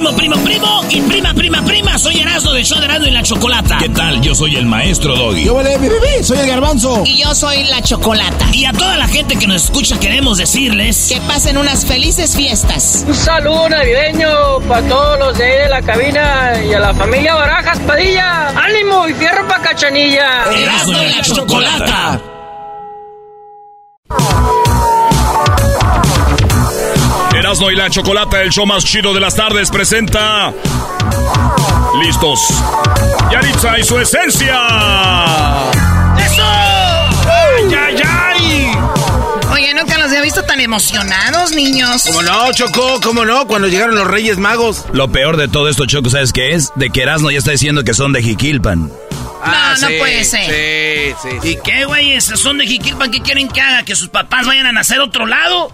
Primo, 0.02 0.16
primo, 0.16 0.36
primo 0.38 0.80
y 0.90 1.00
prima, 1.02 1.32
prima, 1.32 1.62
prima. 1.62 1.96
Soy 1.96 2.18
Erasmo 2.18 2.52
de 2.52 2.64
show 2.64 2.80
de 2.80 2.86
Erasmo 2.86 3.06
y 3.06 3.12
la 3.12 3.22
Chocolata. 3.22 3.78
¿Qué 3.78 3.88
tal? 3.88 4.20
Yo 4.20 4.34
soy 4.34 4.56
el 4.56 4.66
maestro 4.66 5.14
Doggy. 5.14 5.44
Yo 5.44 5.54
vale, 5.54 5.78
mi 5.78 5.88
bebé, 5.88 6.24
soy 6.24 6.38
el 6.38 6.48
garbanzo. 6.48 7.04
Y 7.06 7.22
yo 7.22 7.32
soy 7.36 7.62
la 7.62 7.80
chocolata. 7.82 8.46
Y 8.52 8.64
a 8.64 8.72
toda 8.72 8.96
la 8.96 9.06
gente 9.06 9.36
que 9.36 9.46
nos 9.46 9.66
escucha 9.66 10.00
queremos 10.00 10.38
decirles... 10.38 11.06
Que 11.08 11.20
pasen 11.20 11.56
unas 11.56 11.86
felices 11.86 12.34
fiestas. 12.34 13.04
Un 13.06 13.14
saludo 13.14 13.68
navideño 13.68 14.58
para 14.66 14.82
todos 14.88 15.18
los 15.20 15.38
de 15.38 15.44
ahí 15.44 15.58
de 15.62 15.68
la 15.68 15.82
cabina 15.82 16.52
y 16.68 16.74
a 16.74 16.80
la 16.80 16.94
familia 16.94 17.36
Barajas 17.36 17.78
Padilla. 17.78 18.48
¡Ánimo 18.48 19.06
y 19.06 19.14
fierro 19.14 19.46
pa' 19.46 19.62
cachanilla! 19.62 20.46
Erasmo 20.52 21.00
y 21.00 21.10
la 21.10 21.22
Chocolata. 21.22 22.31
Erasmo 27.52 27.70
y 27.70 27.76
la 27.76 27.90
Chocolata, 27.90 28.40
el 28.40 28.48
show 28.48 28.64
más 28.64 28.82
chido 28.82 29.12
de 29.12 29.20
las 29.20 29.34
tardes, 29.34 29.68
presenta. 29.68 30.54
Listos. 32.02 32.40
Yaritza 33.30 33.78
y 33.78 33.84
su 33.84 33.98
esencia. 33.98 34.58
¡Eso! 36.16 36.42
¡Ay, 36.42 37.74
ay, 37.78 38.02
ay! 38.08 38.72
Oye, 39.52 39.74
nunca 39.74 39.98
los 39.98 40.06
había 40.06 40.22
visto 40.22 40.42
tan 40.44 40.60
emocionados, 40.60 41.52
niños. 41.52 42.04
¿Cómo 42.06 42.22
no, 42.22 42.50
Chocó? 42.54 43.00
¿Cómo 43.02 43.26
no? 43.26 43.46
Cuando 43.46 43.68
llegaron 43.68 43.96
los 43.96 44.06
Reyes 44.06 44.38
Magos. 44.38 44.86
Lo 44.94 45.12
peor 45.12 45.36
de 45.36 45.48
todo 45.48 45.68
esto, 45.68 45.84
Choco, 45.84 46.08
¿sabes 46.08 46.32
qué 46.32 46.54
es? 46.54 46.72
De 46.76 46.88
que 46.88 47.02
Erasmo 47.02 47.30
ya 47.30 47.36
está 47.36 47.50
diciendo 47.50 47.84
que 47.84 47.92
son 47.92 48.14
de 48.14 48.22
Jiquilpan. 48.22 48.90
Ah, 49.44 49.74
no 49.78 49.88
puede 49.98 50.24
ser. 50.24 50.46
Sí, 50.46 51.14
sí, 51.22 51.36
sí. 51.42 51.48
¿Y 51.50 51.58
qué, 51.62 51.84
güey? 51.84 52.18
Son 52.22 52.56
de 52.56 52.66
Jiquilpan. 52.66 53.10
¿Qué 53.10 53.20
quieren 53.20 53.48
que 53.48 53.60
haga? 53.60 53.82
¿Que 53.82 53.94
sus 53.94 54.08
papás 54.08 54.46
vayan 54.46 54.64
a 54.64 54.72
nacer 54.72 55.00
otro 55.00 55.26
lado? 55.26 55.70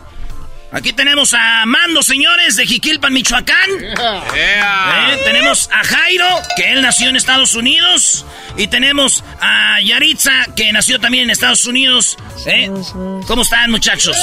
Aquí 0.70 0.92
tenemos 0.92 1.32
a 1.32 1.64
Mando, 1.64 2.02
señores, 2.02 2.56
de 2.56 2.66
Jiquilpan, 2.66 3.12
Michoacán. 3.12 3.70
Eh, 4.34 4.60
tenemos 5.24 5.70
a 5.72 5.82
Jairo, 5.82 6.26
que 6.56 6.72
él 6.72 6.82
nació 6.82 7.08
en 7.08 7.16
Estados 7.16 7.54
Unidos. 7.54 8.26
Y 8.56 8.66
tenemos 8.66 9.24
a 9.40 9.80
Yaritza, 9.80 10.46
que 10.54 10.70
nació 10.72 11.00
también 11.00 11.24
en 11.24 11.30
Estados 11.30 11.64
Unidos. 11.64 12.18
Eh, 12.44 12.70
¿Cómo 13.26 13.42
están, 13.42 13.70
muchachos? 13.70 14.16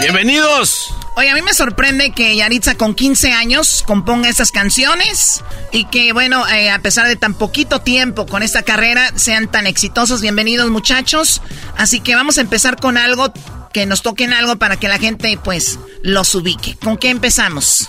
Bienvenidos. 0.00 0.92
Oye, 1.18 1.30
a 1.30 1.34
mí 1.34 1.40
me 1.40 1.54
sorprende 1.54 2.10
que 2.10 2.36
Yaritza 2.36 2.74
con 2.74 2.94
15 2.94 3.32
años 3.32 3.82
componga 3.86 4.28
estas 4.28 4.52
canciones 4.52 5.42
y 5.72 5.86
que, 5.86 6.12
bueno, 6.12 6.46
eh, 6.46 6.70
a 6.70 6.78
pesar 6.80 7.06
de 7.08 7.16
tan 7.16 7.32
poquito 7.32 7.80
tiempo 7.80 8.26
con 8.26 8.42
esta 8.42 8.62
carrera, 8.62 9.10
sean 9.16 9.50
tan 9.50 9.66
exitosos. 9.66 10.20
Bienvenidos, 10.20 10.68
muchachos. 10.68 11.40
Así 11.78 12.00
que 12.00 12.14
vamos 12.14 12.36
a 12.36 12.42
empezar 12.42 12.76
con 12.76 12.98
algo, 12.98 13.32
que 13.72 13.86
nos 13.86 14.02
toquen 14.02 14.34
algo 14.34 14.56
para 14.56 14.76
que 14.76 14.88
la 14.88 14.98
gente, 14.98 15.38
pues, 15.42 15.78
los 16.02 16.34
ubique. 16.34 16.76
¿Con 16.84 16.98
qué 16.98 17.08
empezamos? 17.08 17.88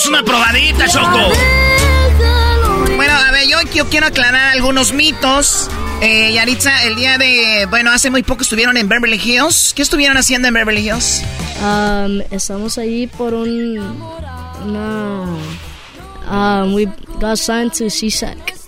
Es 0.00 0.06
una 0.06 0.22
probadita, 0.22 0.88
Choco. 0.88 1.30
Bueno, 2.96 3.12
a 3.12 3.30
ver, 3.32 3.46
yo, 3.46 3.58
yo 3.74 3.86
quiero 3.90 4.06
aclarar 4.06 4.52
algunos 4.52 4.94
mitos. 4.94 5.68
Eh, 6.00 6.32
Yaritza, 6.32 6.84
el 6.84 6.96
día 6.96 7.18
de... 7.18 7.66
Bueno, 7.68 7.90
hace 7.92 8.08
muy 8.08 8.22
poco 8.22 8.40
estuvieron 8.40 8.78
en 8.78 8.88
Beverly 8.88 9.20
Hills. 9.22 9.74
¿Qué 9.76 9.82
estuvieron 9.82 10.16
haciendo 10.16 10.48
en 10.48 10.54
Beverly 10.54 10.88
Hills? 10.88 11.22
Um, 11.62 12.22
estamos 12.30 12.78
ahí 12.78 13.08
por 13.08 13.34
un 13.34 13.78
una 14.64 15.36
um, 16.30 16.72
we 16.72 16.86
got 17.20 17.36
signed 17.36 17.72
to 17.72 17.90
CSEC. 17.90 18.59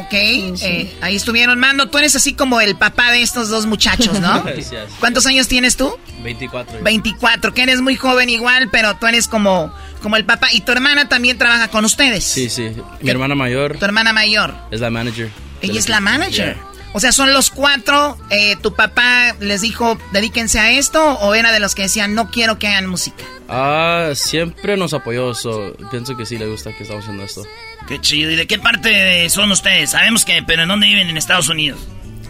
Ok, 0.00 0.12
eh, 0.12 0.96
ahí 1.00 1.16
estuvieron. 1.16 1.58
Mando, 1.58 1.88
tú 1.88 1.98
eres 1.98 2.14
así 2.16 2.34
como 2.34 2.60
el 2.60 2.76
papá 2.76 3.10
de 3.12 3.22
estos 3.22 3.48
dos 3.48 3.66
muchachos, 3.66 4.20
¿no? 4.20 4.42
Gracias. 4.44 4.90
¿Cuántos 5.00 5.26
años 5.26 5.48
tienes 5.48 5.76
tú? 5.76 5.96
24. 6.22 6.82
24, 6.82 7.54
que 7.54 7.62
eres 7.62 7.80
muy 7.80 7.96
joven 7.96 8.28
igual, 8.30 8.68
pero 8.70 8.96
tú 8.96 9.06
eres 9.06 9.28
como, 9.28 9.72
como 10.02 10.16
el 10.16 10.24
papá. 10.24 10.48
Y 10.52 10.60
tu 10.62 10.72
hermana 10.72 11.08
también 11.08 11.38
trabaja 11.38 11.68
con 11.68 11.84
ustedes. 11.84 12.24
Sí, 12.24 12.48
sí. 12.50 12.70
Mi 13.00 13.10
hermana 13.10 13.34
mayor 13.34 13.78
Tu 13.78 13.84
hermana 13.84 14.12
mayor. 14.12 14.54
es 14.70 14.80
la 14.80 14.90
manager. 14.90 15.30
Ella 15.60 15.78
es 15.78 15.88
la 15.88 16.00
manager. 16.00 16.56
O 16.94 17.00
sea, 17.00 17.12
son 17.12 17.32
los 17.32 17.50
cuatro. 17.50 18.16
eh, 18.30 18.56
¿Tu 18.62 18.74
papá 18.74 19.34
les 19.40 19.60
dijo, 19.60 19.98
dedíquense 20.12 20.58
a 20.58 20.70
esto? 20.72 21.02
¿O 21.20 21.34
era 21.34 21.52
de 21.52 21.60
los 21.60 21.74
que 21.74 21.82
decían, 21.82 22.14
no 22.14 22.30
quiero 22.30 22.58
que 22.58 22.66
hagan 22.68 22.86
música? 22.86 23.24
Ah, 23.48 24.10
siempre 24.14 24.76
nos 24.76 24.94
apoyó, 24.94 25.34
so, 25.34 25.74
pienso 25.90 26.16
que 26.16 26.26
sí 26.26 26.38
le 26.38 26.46
gusta 26.46 26.72
que 26.74 26.82
estamos 26.82 27.04
haciendo 27.04 27.24
esto. 27.24 27.42
Qué 27.86 28.00
chido. 28.00 28.30
¿Y 28.30 28.36
de 28.36 28.46
qué 28.46 28.58
parte 28.58 29.28
son 29.30 29.50
ustedes? 29.52 29.90
Sabemos 29.90 30.24
que, 30.24 30.42
pero 30.42 30.62
¿en 30.62 30.68
dónde 30.68 30.86
viven 30.86 31.08
en 31.08 31.16
Estados 31.16 31.48
Unidos? 31.48 31.78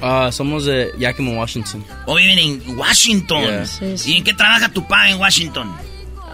Ah, 0.01 0.31
somos 0.33 0.65
de 0.65 0.93
Yakima, 0.99 1.33
Washington. 1.33 1.85
¿O 2.07 2.15
viven 2.15 2.39
en 2.39 2.79
Washington? 2.79 3.43
Yeah. 3.43 3.67
Sí, 3.67 3.99
sí. 3.99 4.13
¿Y 4.13 4.17
en 4.19 4.25
qué 4.25 4.35
trabaja 4.35 4.69
tu 4.69 4.83
papá 4.83 5.09
en 5.11 5.19
Washington? 5.19 5.75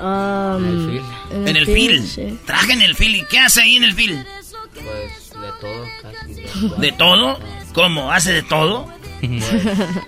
Um, 0.03 0.99
En 1.47 1.57
el 1.57 1.65
field, 1.67 2.05
field. 2.05 2.07
sí. 2.07 2.39
Trabaja 2.45 2.73
en 2.73 2.83
el 2.83 2.95
field. 2.95 3.17
¿Y 3.17 3.25
qué 3.27 3.39
hace 3.39 3.63
ahí 3.63 3.77
en 3.77 3.85
el 3.85 3.95
field? 3.95 4.27
Pues 4.75 5.31
de 5.31 5.51
todo, 5.61 5.87
casi. 6.03 6.81
¿De 6.81 6.93
todo? 6.93 7.39
¿Cómo? 7.75 8.11
¿Hace 8.11 8.33
de 8.33 8.43
todo? 8.43 8.89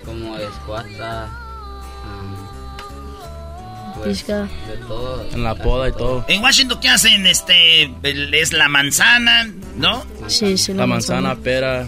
como 0.05 0.37
escuata, 0.37 1.27
Pizca. 4.03 4.43
de 4.67 4.77
todo. 4.87 5.25
En 5.33 5.43
la 5.43 5.55
poda 5.55 5.89
y 5.89 5.91
todo. 5.91 6.23
En 6.27 6.41
Washington, 6.43 6.79
¿qué 6.79 6.89
hacen? 6.89 7.25
Este, 7.25 7.91
es 8.03 8.53
la 8.53 8.69
manzana, 8.69 9.49
¿no? 9.75 10.05
Sí, 10.27 10.57
sí, 10.57 10.73
La 10.73 10.85
manzana, 10.85 11.35
pera. 11.35 11.87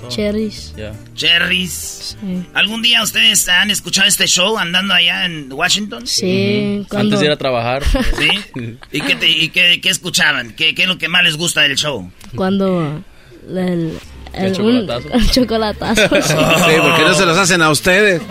todo. 0.00 0.08
Cherries. 0.10 0.74
Yeah. 0.76 0.92
Cherries. 1.14 2.16
Sí. 2.20 2.44
¿Algún 2.54 2.82
día 2.82 3.02
ustedes 3.04 3.48
han 3.48 3.70
escuchado 3.70 4.08
este 4.08 4.26
show 4.26 4.58
andando 4.58 4.94
allá 4.94 5.26
en 5.26 5.52
Washington? 5.52 6.06
Sí, 6.08 6.84
Antes 6.90 7.20
de 7.20 7.26
ir 7.26 7.32
a 7.32 7.36
trabajar. 7.36 7.84
¿Sí? 7.84 8.28
¿Y 8.92 9.00
qué, 9.00 9.14
te- 9.14 9.28
y 9.30 9.48
qué- 9.50 9.80
qué 9.80 9.90
escuchaban? 9.90 10.54
¿Qué, 10.54 10.74
¿Qué 10.74 10.82
es 10.82 10.88
lo 10.88 10.98
que 10.98 11.08
más 11.08 11.22
les 11.22 11.36
gusta 11.36 11.60
del 11.62 11.76
show? 11.76 12.10
Cuando 12.34 13.00
el, 13.48 13.98
El, 14.38 14.52
¿Qué 14.52 14.62
un, 14.62 14.86
chocolatazo? 14.86 15.08
un 15.14 15.28
chocolatazo. 15.28 16.02
Sí, 16.22 16.74
porque 16.80 17.02
no 17.02 17.14
se 17.14 17.26
los 17.26 17.36
hacen 17.38 17.62
a 17.62 17.70
ustedes. 17.70 18.22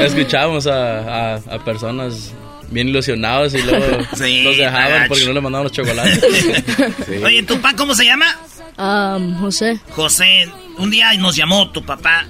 Escuchábamos 0.00 0.66
a, 0.66 1.34
a, 1.34 1.36
a 1.36 1.64
personas 1.64 2.32
bien 2.70 2.88
ilusionados 2.88 3.54
y 3.54 3.62
luego 3.62 3.98
Sí, 4.16 4.42
los 4.42 4.56
dejaban 4.56 5.06
porque 5.08 5.24
no 5.26 5.32
les 5.32 5.42
mandaban 5.42 5.64
los 5.64 5.72
chocolates. 5.72 6.24
Oye, 7.24 7.42
¿tu 7.44 7.54
papá 7.60 7.76
cómo 7.76 7.94
se 7.94 8.04
llama? 8.04 8.26
Um, 8.78 9.38
José. 9.40 9.80
José. 9.90 10.48
Un 10.78 10.90
día 10.90 11.12
nos 11.14 11.36
llamó 11.36 11.70
tu 11.70 11.84
papá. 11.84 12.24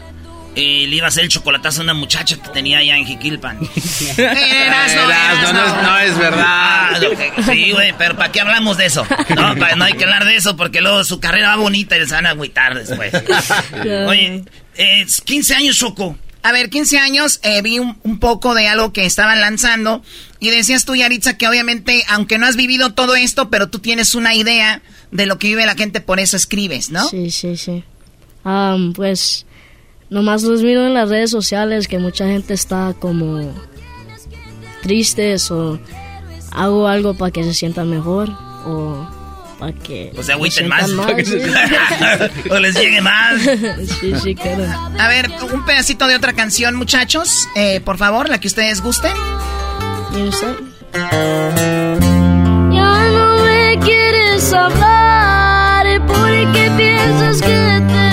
Eh, 0.56 0.86
le 0.88 0.96
iba 0.96 1.06
a 1.06 1.08
hacer 1.08 1.22
el 1.24 1.28
chocolatazo 1.28 1.80
a 1.82 1.84
una 1.84 1.94
muchacha 1.94 2.36
que 2.36 2.48
tenía 2.48 2.78
allá 2.78 2.96
en 2.96 3.04
Jiquilpan. 3.06 3.58
Erasno, 4.16 5.02
Erasno, 5.02 5.52
no 5.52 5.64
es- 5.66 5.82
no 5.82 5.98
es 5.98 6.18
verdad. 6.18 6.44
Ah, 6.46 7.00
sí, 7.52 7.72
güey, 7.72 7.92
pero 7.98 8.16
¿para 8.16 8.32
qué 8.32 8.40
hablamos 8.40 8.76
de 8.76 8.86
eso? 8.86 9.06
No, 9.36 9.54
pa- 9.58 9.76
no 9.76 9.84
hay 9.84 9.92
que 9.94 10.04
hablar 10.04 10.24
de 10.24 10.36
eso 10.36 10.56
porque 10.56 10.80
luego 10.80 11.04
su 11.04 11.20
carrera 11.20 11.50
va 11.50 11.56
bonita 11.56 11.96
y 11.96 12.00
les 12.00 12.10
van 12.10 12.26
a 12.26 12.30
agüitar 12.30 12.74
después. 12.74 13.12
Oye, 14.08 14.44
eh, 14.76 15.06
15 15.24 15.54
años, 15.54 15.76
Choco. 15.76 16.16
A 16.42 16.52
ver, 16.52 16.70
15 16.70 16.98
años, 16.98 17.40
eh, 17.42 17.60
vi 17.62 17.78
un, 17.80 17.98
un 18.04 18.18
poco 18.20 18.54
de 18.54 18.68
algo 18.68 18.92
que 18.92 19.04
estaban 19.04 19.40
lanzando 19.40 20.02
y 20.38 20.50
decías 20.50 20.84
tú, 20.84 20.94
Yaritza, 20.94 21.36
que 21.36 21.48
obviamente, 21.48 22.04
aunque 22.08 22.38
no 22.38 22.46
has 22.46 22.54
vivido 22.56 22.92
todo 22.94 23.16
esto, 23.16 23.50
pero 23.50 23.68
tú 23.68 23.80
tienes 23.80 24.14
una 24.14 24.34
idea 24.34 24.80
de 25.10 25.26
lo 25.26 25.38
que 25.38 25.48
vive 25.48 25.66
la 25.66 25.74
gente, 25.74 26.00
por 26.00 26.20
eso 26.20 26.36
escribes, 26.36 26.90
¿no? 26.90 27.08
Sí, 27.08 27.30
sí, 27.32 27.56
sí. 27.56 27.82
Um, 28.44 28.92
pues 28.92 29.45
nomás 30.10 30.42
los 30.42 30.62
miro 30.62 30.86
en 30.86 30.94
las 30.94 31.08
redes 31.08 31.30
sociales 31.30 31.88
que 31.88 31.98
mucha 31.98 32.26
gente 32.26 32.54
está 32.54 32.94
como 32.98 33.52
tristes 34.82 35.50
o 35.50 35.78
hago 36.52 36.86
algo 36.88 37.14
para 37.14 37.30
que 37.30 37.42
se 37.44 37.54
sientan 37.54 37.90
mejor 37.90 38.30
o 38.66 39.06
para 39.58 39.72
que 39.72 40.12
O 40.16 40.22
se 40.22 40.32
agüiten 40.32 40.68
más. 40.68 40.86
sientan 40.86 42.30
o 42.50 42.58
les 42.58 42.74
llegue 42.76 43.00
más. 43.00 43.40
sí, 44.00 44.12
sí, 44.22 44.34
claro. 44.34 44.64
A 44.98 45.08
ver, 45.08 45.30
un 45.52 45.64
pedacito 45.64 46.06
de 46.06 46.14
otra 46.14 46.34
canción, 46.34 46.74
muchachos, 46.76 47.48
eh, 47.56 47.80
por 47.80 47.96
favor, 47.98 48.28
la 48.28 48.38
que 48.38 48.48
ustedes 48.48 48.82
gusten. 48.82 49.12
Ya 52.72 53.08
no 53.10 53.44
me 53.44 53.78
quieres 53.82 54.52
hablar 54.52 56.00
porque 56.06 56.70
piensas 56.76 57.40
que 57.42 57.82
te 57.88 58.05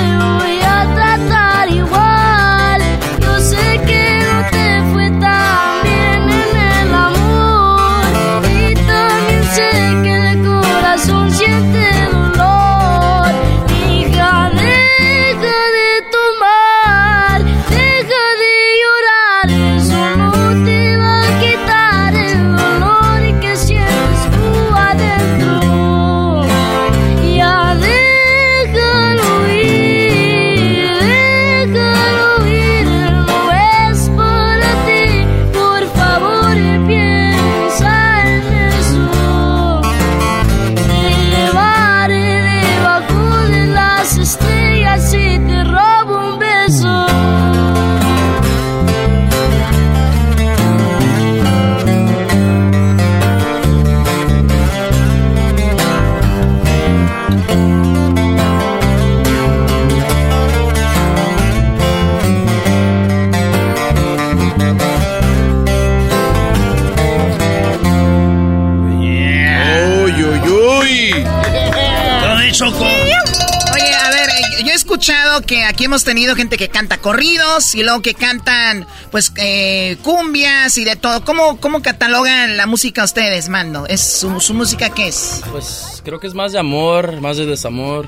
que 75.43 75.63
aquí 75.63 75.85
hemos 75.85 76.03
tenido 76.03 76.35
gente 76.35 76.57
que 76.57 76.69
canta 76.69 76.97
corridos 76.97 77.75
y 77.75 77.83
luego 77.83 78.01
que 78.01 78.13
cantan, 78.13 78.85
pues, 79.11 79.31
eh, 79.37 79.97
cumbias 80.03 80.77
y 80.77 80.83
de 80.85 80.95
todo. 80.95 81.23
¿Cómo, 81.25 81.57
cómo 81.59 81.81
catalogan 81.81 82.57
la 82.57 82.65
música 82.65 83.03
ustedes, 83.03 83.49
mando? 83.49 83.85
¿Es 83.87 84.01
su, 84.01 84.39
su 84.39 84.53
música 84.53 84.89
qué 84.89 85.07
es? 85.07 85.41
Pues 85.51 86.01
creo 86.03 86.19
que 86.19 86.27
es 86.27 86.33
más 86.33 86.51
de 86.51 86.59
amor, 86.59 87.19
más 87.21 87.37
de 87.37 87.45
desamor. 87.45 88.07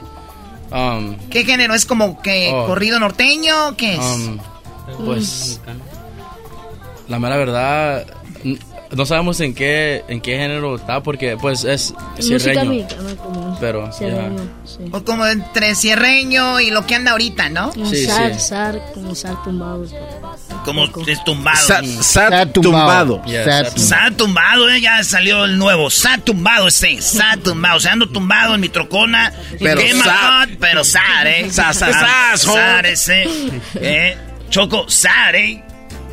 Um, 0.71 1.15
¿Qué 1.29 1.45
género? 1.45 1.75
¿Es 1.75 1.85
como 1.85 2.21
que 2.21 2.49
Oh. 2.53 2.65
corrido 2.67 2.99
norteño? 2.99 3.77
¿Qué 3.77 3.93
es? 3.93 3.99
um, 3.99 4.39
pues 5.05 5.59
la 7.07 7.19
mera 7.19 7.37
verdad 7.37 8.05
no 8.91 9.05
sabemos 9.05 9.39
en 9.41 9.53
qué 9.53 10.03
en 10.07 10.21
qué 10.21 10.37
género 10.37 10.75
está 10.75 11.01
porque 11.03 11.37
pues 11.37 11.63
es 11.63 11.93
Música 12.17 12.39
sierreño. 12.39 12.65
mexicana 12.71 13.15
como 13.17 13.57
Pero, 13.59 13.91
sierreño, 13.91 14.37
ya. 14.37 14.64
Sí. 14.77 14.83
O 14.91 15.03
como 15.03 15.25
entre 15.27 15.75
cierreño 15.75 16.59
y 16.59 16.71
lo 16.71 16.85
que 16.85 16.95
anda 16.95 17.11
ahorita, 17.11 17.49
¿no? 17.49 17.71
Como 17.71 17.89
Sí, 17.89 18.05
zar, 18.05 18.33
sí. 18.35 18.39
zar, 18.39 18.81
como 18.93 19.15
zar 19.15 19.43
tumbados. 19.43 19.91
Como 20.63 20.85
es 21.07 21.23
tumbado. 21.23 21.57
Sa- 21.67 21.81
Sat 22.01 22.51
tumbado. 22.53 23.21
Yeah, 23.25 23.43
Sa 23.63 23.69
sad. 23.71 23.77
Sa 23.77 24.11
tumbado, 24.17 24.69
eh, 24.69 24.81
ya 24.81 25.03
salió 25.03 25.45
el 25.45 25.57
nuevo. 25.57 25.89
Sa 25.89 26.17
tumbado 26.17 26.67
ese. 26.67 27.01
Sa 27.01 27.37
tumbado. 27.43 27.77
O 27.77 27.79
sea, 27.79 27.93
ando 27.93 28.09
tumbado 28.09 28.55
en 28.55 28.61
mi 28.61 28.69
trocona. 28.69 29.31
Pero 29.59 29.81
macot, 29.95 30.57
pero 30.59 30.83
sar, 30.83 31.27
eh. 31.27 31.49
Sa- 31.51 31.73
sa- 31.73 32.35
sar 32.37 32.85
ese. 32.85 33.27
Eh. 33.75 34.17
Choco, 34.49 34.89
sar, 34.89 35.35
eh. 35.35 35.63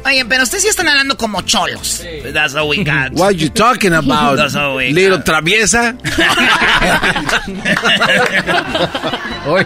Oye, 0.04 0.24
pero 0.24 0.42
ustedes 0.42 0.62
sí 0.64 0.68
están 0.68 0.88
hablando 0.88 1.16
como 1.16 1.42
cholos. 1.42 2.02
That's 2.32 2.54
all 2.54 2.68
we 2.68 2.78
got. 2.84 3.12
What 3.12 3.32
you 3.36 3.48
talking 3.50 3.92
about? 3.94 4.36
That's 4.36 4.54
all 4.54 4.76
we 4.76 4.92
Little 4.92 5.18
got. 5.18 5.24
traviesa. 5.26 5.94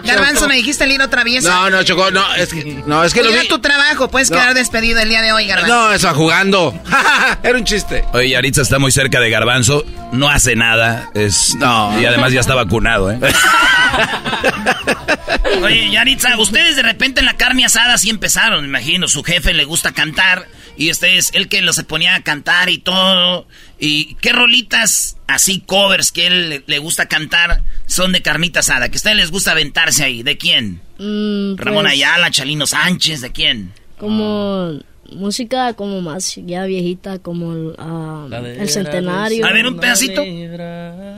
Garbanzo, 0.04 0.48
me 0.48 0.56
dijiste 0.56 0.84
el 0.84 0.92
hilo 0.92 1.08
travieso. 1.08 1.48
No, 1.48 1.70
no, 1.70 1.82
Choco, 1.82 2.10
no, 2.10 2.22
es 2.34 2.48
que, 2.52 2.64
no, 2.86 3.04
es 3.04 3.12
que 3.14 3.22
lo 3.22 3.28
Cuida 3.28 3.42
vi. 3.42 3.48
tu 3.48 3.58
trabajo, 3.60 4.08
puedes 4.08 4.30
No. 4.30 4.36
quedar 4.38 4.54
despedido 4.54 5.00
el 5.00 5.08
día 5.08 5.22
de 5.22 5.32
hoy, 5.32 5.46
Garbanzo. 5.46 5.74
No, 5.74 5.92
eso 5.92 6.14
jugando. 6.14 6.78
Era 7.42 7.58
un 7.58 7.64
chiste. 7.64 8.04
Oye, 8.12 8.30
Yaritza 8.30 8.62
está 8.62 8.78
muy 8.78 8.92
cerca 8.92 9.20
de 9.20 9.30
Garbanzo, 9.30 9.84
no 10.12 10.28
hace 10.28 10.56
nada, 10.56 11.10
es 11.14 11.54
No. 11.56 11.98
y 12.00 12.06
además 12.06 12.32
ya 12.32 12.40
está 12.40 12.54
vacunado, 12.54 13.10
¿eh? 13.10 13.18
Oye, 15.62 15.90
Yaritza, 15.90 16.36
ustedes 16.38 16.76
de 16.76 16.82
repente 16.82 17.20
en 17.20 17.26
la 17.26 17.34
carne 17.34 17.64
asada 17.64 17.96
sí 17.98 18.10
empezaron, 18.10 18.62
me 18.62 18.68
imagino. 18.68 19.08
Su 19.08 19.22
jefe 19.22 19.52
le 19.54 19.64
gusta 19.64 19.92
cantar 19.92 20.26
y 20.77 20.90
este 20.90 21.16
es 21.16 21.31
el 21.35 21.48
que 21.48 21.62
lo 21.62 21.73
se 21.73 21.85
ponía 21.85 22.15
a 22.15 22.23
cantar 22.23 22.69
y 22.69 22.78
todo. 22.78 23.47
¿Y 23.78 24.15
qué 24.16 24.32
rolitas 24.32 25.16
así, 25.27 25.61
covers 25.61 26.12
que 26.12 26.27
él 26.27 26.65
le, 26.66 26.78
gusta 26.78 27.07
cantar 27.07 27.62
son 27.86 28.12
de 28.12 28.23
carnita 28.23 28.61
asada? 28.61 28.89
Que 28.89 28.97
a 28.97 28.98
ustedes 28.98 29.16
les 29.16 29.31
gusta 29.31 29.53
aventarse 29.53 30.05
ahí. 30.05 30.23
¿De 30.23 30.36
quién? 30.36 30.81
Mm, 30.98 31.57
Ramón 31.57 31.85
pues, 31.85 31.94
Ayala, 31.94 32.31
Chalino 32.31 32.66
Sánchez, 32.66 33.20
¿de 33.20 33.32
quién? 33.32 33.73
Como 33.98 34.78
música 35.12 35.73
como 35.74 36.01
más 36.01 36.35
ya 36.44 36.65
viejita, 36.65 37.19
como 37.20 37.73
ah, 37.78 38.27
el 38.32 38.69
centenario. 38.69 39.47
A 39.47 39.53
ver, 39.53 39.66
un 39.66 39.78
pedacito. 39.78 40.23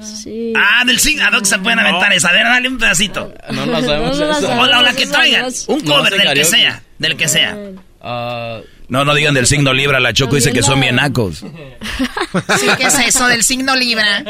Sí. 0.02 0.52
Ah, 0.56 0.84
del 0.86 0.98
signo. 0.98 1.26
¿A 1.26 1.30
dónde 1.30 1.48
se 1.48 1.58
pueden 1.58 1.78
aventar 1.78 2.12
esa? 2.12 2.28
A 2.28 2.32
ver, 2.32 2.44
dale 2.44 2.68
un 2.68 2.78
pedacito. 2.78 3.32
No 3.52 3.64
sabemos 3.82 4.18
No 4.18 4.30
esa. 4.30 4.40
sabemos. 4.40 4.64
O 4.64 4.66
la, 4.66 4.78
o 4.78 4.82
la 4.82 4.92
que 4.92 5.06
traigan. 5.06 5.42
no. 5.42 5.74
Un 5.74 5.84
No, 5.84 5.94
cover 5.94 6.12
del 6.14 6.34
que 6.34 6.44
sea. 6.44 6.82
Del 6.98 7.16
que 7.16 7.28
sea. 7.28 7.56
Ah, 8.00 8.60
No, 8.88 9.04
no 9.04 9.14
digan 9.14 9.34
del 9.34 9.46
signo 9.46 9.74
Libra, 9.74 10.00
la 10.00 10.14
Choco 10.14 10.36
dice 10.36 10.52
que 10.52 10.62
son 10.62 10.80
bien 10.80 10.96
nacos. 10.96 11.38
Sí, 11.40 12.66
¿qué 12.78 12.84
es 12.84 12.98
eso 12.98 13.26
del 13.28 13.44
signo 13.44 13.76
Libra? 13.76 14.24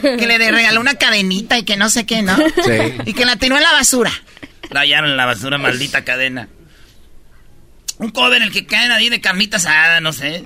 Que 0.00 0.26
le 0.26 0.38
regaló 0.38 0.80
una 0.80 0.94
cadenita 0.94 1.58
y 1.58 1.64
que 1.64 1.76
no 1.76 1.90
sé 1.90 2.06
qué, 2.06 2.22
¿no? 2.22 2.36
Sí. 2.36 2.94
Y 3.04 3.14
que 3.14 3.24
la 3.24 3.36
tiró 3.36 3.56
en 3.56 3.62
la 3.62 3.72
basura. 3.72 4.12
La 4.70 4.80
hallaron 4.80 5.10
en 5.10 5.16
la 5.16 5.26
basura, 5.26 5.58
maldita 5.58 6.04
cadena. 6.04 6.48
Un 7.98 8.10
cover 8.10 8.42
el 8.42 8.52
que 8.52 8.66
caen 8.66 8.92
ahí 8.92 9.08
de 9.08 9.20
carnita 9.20 9.56
asada, 9.56 10.00
no 10.00 10.12
sé. 10.12 10.44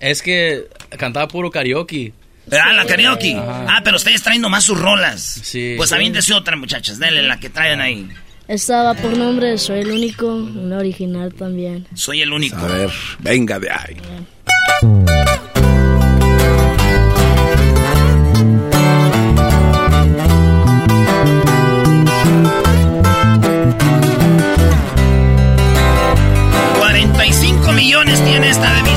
es 0.00 0.20
que 0.22 0.64
cantaba 0.98 1.28
puro 1.28 1.50
karaoke. 1.50 2.12
Ah, 2.52 2.72
la 2.74 2.84
karaoke. 2.84 3.34
Ajá. 3.34 3.66
Ah, 3.68 3.80
pero 3.82 3.96
ustedes 3.96 4.22
traen 4.22 4.42
nomás 4.42 4.64
sus 4.64 4.78
rolas. 4.78 5.22
Sí. 5.42 5.74
Pues 5.78 5.92
aviéntese 5.92 6.34
otra, 6.34 6.56
muchachas. 6.56 6.98
Denle 6.98 7.22
la 7.22 7.40
que 7.40 7.48
traen 7.48 7.80
ahí. 7.80 8.08
Estaba 8.48 8.94
por 8.94 9.16
nombre 9.16 9.56
Soy 9.58 9.80
el 9.80 9.90
Único, 9.90 10.26
una 10.26 10.78
original 10.78 11.32
también. 11.32 11.86
Soy 11.94 12.20
el 12.22 12.32
Único. 12.32 12.56
A 12.56 12.66
ver, 12.66 12.90
venga 13.20 13.58
de 13.58 13.70
ahí. 13.70 13.96
millones 27.74 28.24
tiene 28.24 28.50
esta 28.50 28.72
de 28.72 28.93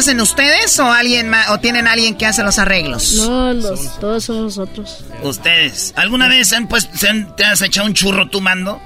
hacen 0.00 0.20
ustedes 0.20 0.78
o 0.78 0.90
alguien 0.92 1.28
más, 1.28 1.50
o 1.50 1.58
tienen 1.58 1.86
alguien 1.86 2.16
que 2.16 2.26
hace 2.26 2.42
los 2.42 2.58
arreglos? 2.58 3.14
No, 3.14 3.52
los, 3.52 3.98
todos 4.00 4.24
somos 4.24 4.56
nosotros. 4.56 5.04
Ustedes. 5.22 5.92
¿Alguna 5.96 6.28
vez 6.28 6.52
han, 6.52 6.66
pues, 6.68 6.88
se 6.94 7.08
han- 7.08 7.34
te 7.36 7.44
has 7.44 7.62
echado 7.62 7.86
un 7.86 7.94
churro 7.94 8.28
tú, 8.28 8.40
Mando? 8.40 8.80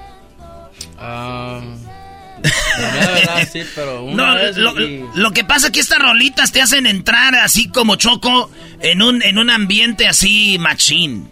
Ah, 0.99 1.61
la 2.79 2.91
verdad, 3.11 3.49
sí, 3.51 3.63
pero 3.75 4.05
una 4.05 4.27
No, 4.27 4.35
vez 4.35 4.57
lo, 4.57 4.81
y- 4.81 5.05
lo 5.15 5.31
que 5.33 5.45
pasa 5.45 5.67
es 5.69 5.73
que 5.73 5.81
estas 5.81 5.99
rolitas 5.99 6.53
te 6.53 6.61
hacen 6.61 6.87
entrar 6.87 7.35
así 7.37 7.69
como 7.69 7.97
choco 7.97 8.51
en 8.81 9.01
un, 9.03 9.23
en 9.23 9.39
un 9.39 9.51
ambiente 9.51 10.07
así 10.07 10.59
machín. 10.59 11.31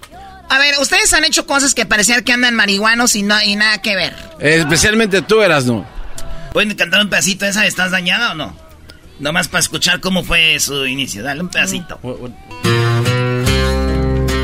A 0.48 0.59
ver, 0.59 0.74
ustedes 0.80 1.12
han 1.14 1.24
hecho 1.24 1.46
cosas 1.46 1.74
que 1.74 1.86
parecían 1.86 2.22
que 2.24 2.32
andan 2.32 2.54
marihuanos 2.54 3.14
y, 3.16 3.22
no, 3.22 3.40
y 3.42 3.56
nada 3.56 3.80
que 3.80 3.96
ver. 3.96 4.14
Especialmente 4.38 5.22
tú 5.22 5.40
eras, 5.42 5.64
¿no? 5.64 5.86
¿Pueden 6.52 6.74
cantar 6.74 7.00
un 7.02 7.09
pedacito 7.09 7.44
de 7.46 7.50
esa? 7.52 7.66
¿Estás 7.66 7.90
dañada 7.90 8.32
o 8.32 8.34
no? 8.34 8.61
Nomás 9.23 9.47
para 9.47 9.61
escuchar 9.61 10.01
cómo 10.01 10.24
fue 10.24 10.59
su 10.59 10.85
inicio. 10.85 11.23
Dale 11.23 11.43
un 11.43 11.49
pedacito. 11.49 12.01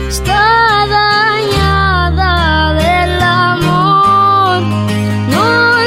Está 0.09 0.87
dañada 0.87 2.75
del 2.75 3.21
amor, 3.21 4.63
no 5.31 5.79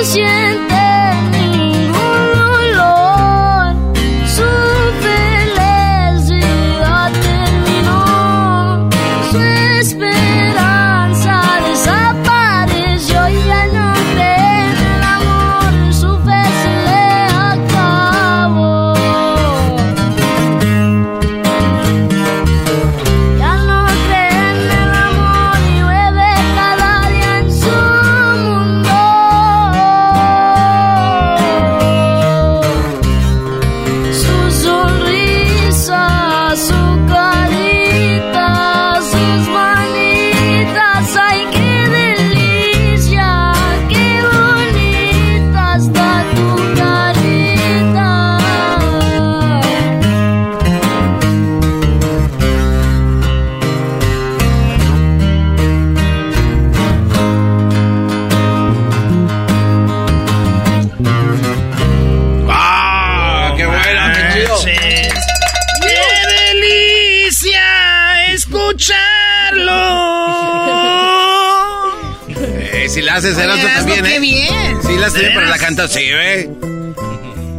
Así, 75.80 76.00
¿eh? 76.04 76.50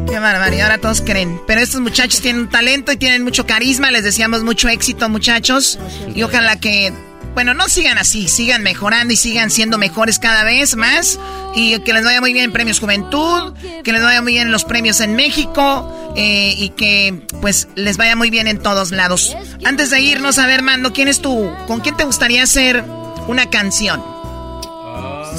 Qué 0.09 0.19
barbaridad, 0.19 0.67
ahora 0.67 0.79
todos 0.79 1.01
creen. 1.01 1.41
Pero 1.47 1.61
estos 1.61 1.81
muchachos 1.81 2.21
tienen 2.21 2.43
un 2.43 2.49
talento 2.49 2.93
y 2.93 2.97
tienen 2.97 3.23
mucho 3.23 3.47
carisma. 3.47 3.91
Les 3.91 4.05
deseamos 4.05 4.45
mucho 4.45 4.69
éxito, 4.69 5.09
muchachos. 5.09 5.79
Y 6.15 6.23
ojalá 6.23 6.61
que, 6.61 6.93
bueno, 7.35 7.55
no 7.55 7.69
sigan 7.69 7.97
así, 7.99 8.29
sigan 8.29 8.63
mejorando 8.63 9.15
y 9.15 9.17
sigan 9.17 9.51
siendo 9.51 9.79
mejores 9.79 10.19
cada 10.19 10.45
vez 10.45 10.77
más. 10.77 11.19
Y 11.55 11.79
que 11.81 11.93
les 11.93 12.05
vaya 12.05 12.21
muy 12.21 12.33
bien 12.33 12.45
en 12.47 12.53
Premios 12.53 12.79
Juventud, 12.79 13.55
que 13.83 13.93
les 13.93 14.03
vaya 14.03 14.21
muy 14.21 14.33
bien 14.33 14.47
en 14.49 14.53
los 14.53 14.65
premios 14.65 15.01
en 15.01 15.15
México. 15.17 16.13
eh, 16.15 16.55
y 16.59 16.69
que, 16.71 17.23
pues, 17.41 17.69
les 17.75 17.97
vaya 17.97 18.15
muy 18.17 18.29
bien 18.29 18.47
en 18.47 18.59
todos 18.59 18.91
lados. 18.91 19.35
Antes 19.65 19.89
de 19.89 20.01
irnos, 20.01 20.39
a 20.39 20.47
ver, 20.47 20.61
Mando, 20.63 20.93
¿quién 20.93 21.09
es 21.09 21.23
tú? 21.23 21.51
¿Con 21.67 21.81
quién 21.81 21.97
te 21.97 22.05
gustaría 22.05 22.43
hacer 22.43 22.85
una 23.29 23.49
canción? 23.49 24.05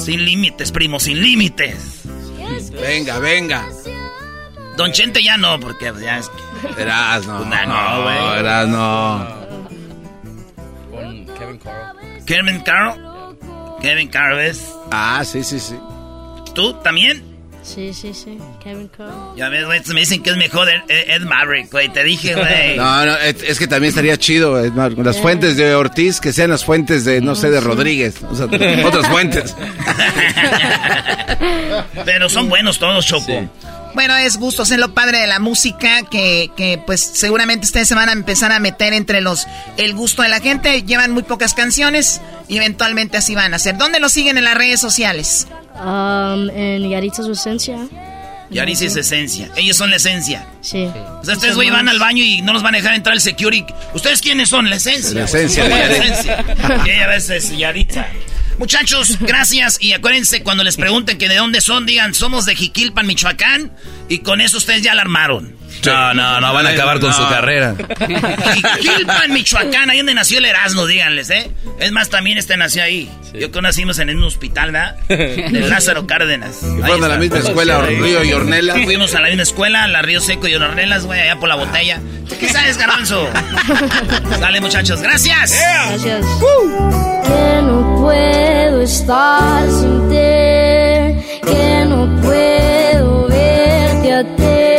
Sin 0.04 0.24
límites, 0.24 0.72
primo, 0.72 0.98
sin 0.98 1.20
límites. 1.22 2.03
Venga, 2.80 3.18
venga. 3.18 3.64
Don 4.76 4.92
Chente 4.92 5.22
ya 5.22 5.36
no, 5.36 5.58
porque 5.60 5.92
ya 6.00 6.18
es 6.18 6.28
que... 6.28 6.82
Erasmo. 6.82 7.40
Nah, 7.40 7.66
no, 7.66 8.02
güey. 8.02 8.18
No, 8.18 8.34
Erasmo. 8.34 9.28
Con 10.90 11.26
Kevin 11.38 11.58
Carl. 11.58 12.24
Kevin 12.26 12.60
Carl. 12.60 13.36
Kevin 13.80 14.08
Carl, 14.08 14.36
¿ves? 14.36 14.74
Ah, 14.90 15.22
sí, 15.24 15.44
sí, 15.44 15.60
sí. 15.60 15.78
¿Tú 16.54 16.72
también? 16.82 17.33
Sí, 17.64 17.94
sí, 17.94 18.12
sí. 18.12 18.38
Kevin 18.62 18.90
Carl. 18.94 19.34
Ya 19.36 19.48
ves, 19.48 19.64
güey, 19.64 19.80
me 19.94 20.00
dicen 20.00 20.22
que 20.22 20.30
es 20.30 20.36
mejor 20.36 20.68
Ed, 20.68 20.82
Ed 20.88 21.22
Maverick, 21.22 21.72
güey. 21.72 21.88
Te 21.88 22.04
dije, 22.04 22.34
güey. 22.34 22.76
No, 22.76 23.06
no, 23.06 23.16
es, 23.16 23.42
es 23.42 23.58
que 23.58 23.66
también 23.66 23.88
estaría 23.88 24.18
chido, 24.18 24.62
es 24.62 24.72
más, 24.74 24.92
las 24.92 25.18
fuentes 25.18 25.56
de 25.56 25.74
Ortiz 25.74 26.20
que 26.20 26.32
sean 26.32 26.50
las 26.50 26.64
fuentes 26.64 27.06
de, 27.06 27.22
no 27.22 27.34
sé, 27.34 27.50
de 27.50 27.60
Rodríguez. 27.60 28.16
O 28.30 28.36
sea, 28.36 28.46
otras 28.84 29.08
fuentes. 29.08 29.56
Pero 32.04 32.28
son 32.28 32.48
buenos 32.48 32.78
todos, 32.78 33.06
Choco. 33.06 33.48
Bueno, 33.94 34.16
es 34.16 34.36
gusto 34.38 34.64
ser 34.64 34.80
lo 34.80 34.92
padre 34.92 35.18
de 35.20 35.26
la 35.26 35.38
música, 35.38 36.02
que, 36.10 36.50
que 36.56 36.78
pues 36.84 37.00
seguramente 37.14 37.64
ustedes 37.66 37.86
se 37.88 37.94
van 37.94 38.08
a 38.08 38.12
empezar 38.12 38.50
a 38.52 38.58
meter 38.58 38.92
entre 38.92 39.20
los 39.20 39.46
el 39.76 39.94
gusto 39.94 40.22
de 40.22 40.28
la 40.28 40.40
gente. 40.40 40.82
Llevan 40.82 41.12
muy 41.12 41.22
pocas 41.22 41.54
canciones 41.54 42.20
y 42.48 42.56
eventualmente 42.56 43.16
así 43.16 43.34
van 43.34 43.54
a 43.54 43.58
ser. 43.58 43.78
¿Dónde 43.78 44.00
lo 44.00 44.08
siguen 44.08 44.36
en 44.38 44.44
las 44.44 44.54
redes 44.56 44.80
sociales? 44.80 45.46
Um, 45.80 46.50
en 46.50 46.88
Yaritza 46.90 47.22
su 47.22 47.32
esencia. 47.32 47.78
Yariz 48.50 48.82
es 48.82 48.94
esencia. 48.94 49.50
Ellos 49.56 49.76
son 49.76 49.90
la 49.90 49.96
esencia. 49.96 50.46
Sí. 50.60 50.84
O 50.84 51.24
sea, 51.24 51.34
ustedes, 51.34 51.56
güey, 51.56 51.70
van 51.70 51.88
al 51.88 51.98
baño 51.98 52.22
y 52.22 52.40
no 52.42 52.52
los 52.52 52.62
van 52.62 52.74
a 52.74 52.78
dejar 52.78 52.94
entrar 52.94 53.14
el 53.14 53.20
security. 53.20 53.72
¿Ustedes 53.94 54.20
quiénes 54.20 54.50
son? 54.50 54.68
La 54.70 54.76
esencia. 54.76 55.12
La 55.12 55.24
esencia 55.24 55.68
La 55.68 55.78
Yaritza. 55.78 56.04
esencia. 56.04 56.44
Y 56.86 56.90
ella 56.90 57.04
a 57.04 57.08
veces 57.08 57.56
Yaritza. 57.56 58.06
Muchachos, 58.58 59.18
gracias. 59.20 59.78
Y 59.80 59.92
acuérdense, 59.92 60.42
cuando 60.42 60.64
les 60.64 60.76
pregunten 60.76 61.18
que 61.18 61.28
de 61.28 61.36
dónde 61.36 61.60
son, 61.60 61.86
digan, 61.86 62.14
somos 62.14 62.46
de 62.46 62.56
Jiquilpan, 62.56 63.06
Michoacán. 63.06 63.72
Y 64.08 64.18
con 64.18 64.40
eso 64.40 64.58
ustedes 64.58 64.82
ya 64.82 64.94
la 64.94 65.02
armaron. 65.02 65.56
No, 65.84 66.14
no, 66.14 66.40
no 66.40 66.52
van 66.54 66.66
a 66.66 66.70
acabar 66.70 67.00
con 67.00 67.12
su 67.12 67.22
carrera. 67.28 67.74
Jiquilpan, 68.80 69.32
Michoacán, 69.32 69.90
ahí 69.90 69.98
donde 69.98 70.14
nació 70.14 70.38
el 70.38 70.46
Erasmo, 70.46 70.86
díganles, 70.86 71.30
¿eh? 71.30 71.50
Es 71.78 71.92
más, 71.92 72.08
también 72.08 72.38
este 72.38 72.56
nació 72.56 72.82
ahí. 72.82 73.10
Yo 73.34 73.50
que 73.50 73.60
nacimos 73.60 73.98
en 73.98 74.10
un 74.10 74.24
hospital, 74.24 74.72
¿verdad? 74.72 74.96
De 75.08 75.66
Lázaro 75.68 76.06
Cárdenas. 76.06 76.60
Y 76.62 76.80
fueron 76.80 77.04
a 77.04 77.08
la 77.08 77.16
misma 77.16 77.38
escuela, 77.38 77.82
Río 77.82 78.24
y 78.24 78.32
Ornelas. 78.32 78.78
Fuimos 78.84 79.14
a 79.14 79.20
la 79.20 79.28
misma 79.28 79.42
escuela, 79.42 79.88
la 79.88 80.02
Río 80.02 80.20
Seco 80.20 80.46
y 80.48 80.54
Ornelas, 80.54 81.04
güey, 81.04 81.20
allá 81.20 81.38
por 81.38 81.48
la 81.48 81.56
botella. 81.56 82.00
¿Qué 82.38 82.48
sabes, 82.48 82.78
garbanzo? 82.78 83.28
Dale, 84.40 84.60
muchachos, 84.60 85.02
gracias. 85.02 85.52
Gracias. 85.60 86.24
Que 87.24 87.62
no 87.62 87.83
puedo 88.04 88.82
estar 88.82 89.66
sin 89.70 90.08
ti, 90.10 90.16
que 91.48 91.84
no 91.88 92.00
puedo 92.22 93.26
verte 93.28 94.12
a 94.12 94.22
ti. 94.36 94.73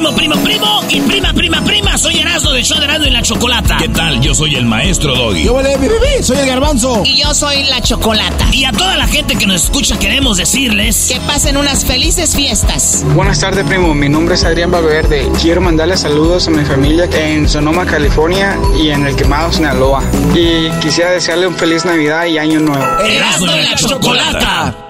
Primo, 0.00 0.16
primo, 0.16 0.36
primo 0.36 0.80
y 0.88 1.00
prima, 1.02 1.30
prima, 1.34 1.62
prima. 1.62 1.98
Soy 1.98 2.18
Erasmo 2.20 2.52
del 2.52 2.64
show 2.64 2.78
de 2.78 2.86
Erasmo 2.86 3.04
y 3.04 3.10
la 3.10 3.20
Chocolata. 3.20 3.76
¿Qué 3.76 3.88
tal? 3.90 4.18
Yo 4.22 4.34
soy 4.34 4.54
el 4.54 4.64
maestro 4.64 5.14
Doggy. 5.14 5.44
Yo 5.44 5.52
vale, 5.52 5.76
mi 5.76 5.88
bebé, 5.88 6.22
soy 6.22 6.38
el 6.38 6.46
garbanzo. 6.46 7.02
Y 7.04 7.20
yo 7.20 7.34
soy 7.34 7.64
la 7.64 7.82
Chocolata. 7.82 8.46
Y 8.50 8.64
a 8.64 8.72
toda 8.72 8.96
la 8.96 9.06
gente 9.06 9.36
que 9.36 9.46
nos 9.46 9.64
escucha 9.64 9.98
queremos 9.98 10.38
decirles... 10.38 11.08
Que 11.12 11.20
pasen 11.20 11.58
unas 11.58 11.84
felices 11.84 12.34
fiestas. 12.34 13.04
Buenas 13.14 13.40
tardes, 13.40 13.66
primo. 13.66 13.92
Mi 13.92 14.08
nombre 14.08 14.36
es 14.36 14.44
Adrián 14.44 14.70
Valverde. 14.70 15.30
Quiero 15.38 15.60
mandarle 15.60 15.98
saludos 15.98 16.48
a 16.48 16.50
mi 16.50 16.64
familia 16.64 17.06
en 17.12 17.46
Sonoma, 17.46 17.84
California 17.84 18.58
y 18.82 18.88
en 18.88 19.06
El 19.06 19.14
Quemado, 19.16 19.52
Sinaloa. 19.52 20.02
Y 20.34 20.70
quisiera 20.80 21.10
desearle 21.10 21.46
un 21.46 21.56
feliz 21.56 21.84
Navidad 21.84 22.24
y 22.24 22.38
Año 22.38 22.58
Nuevo. 22.58 22.86
Erasmo 23.04 23.54
y 23.54 23.62
la 23.64 23.74
Chocolata. 23.74 24.89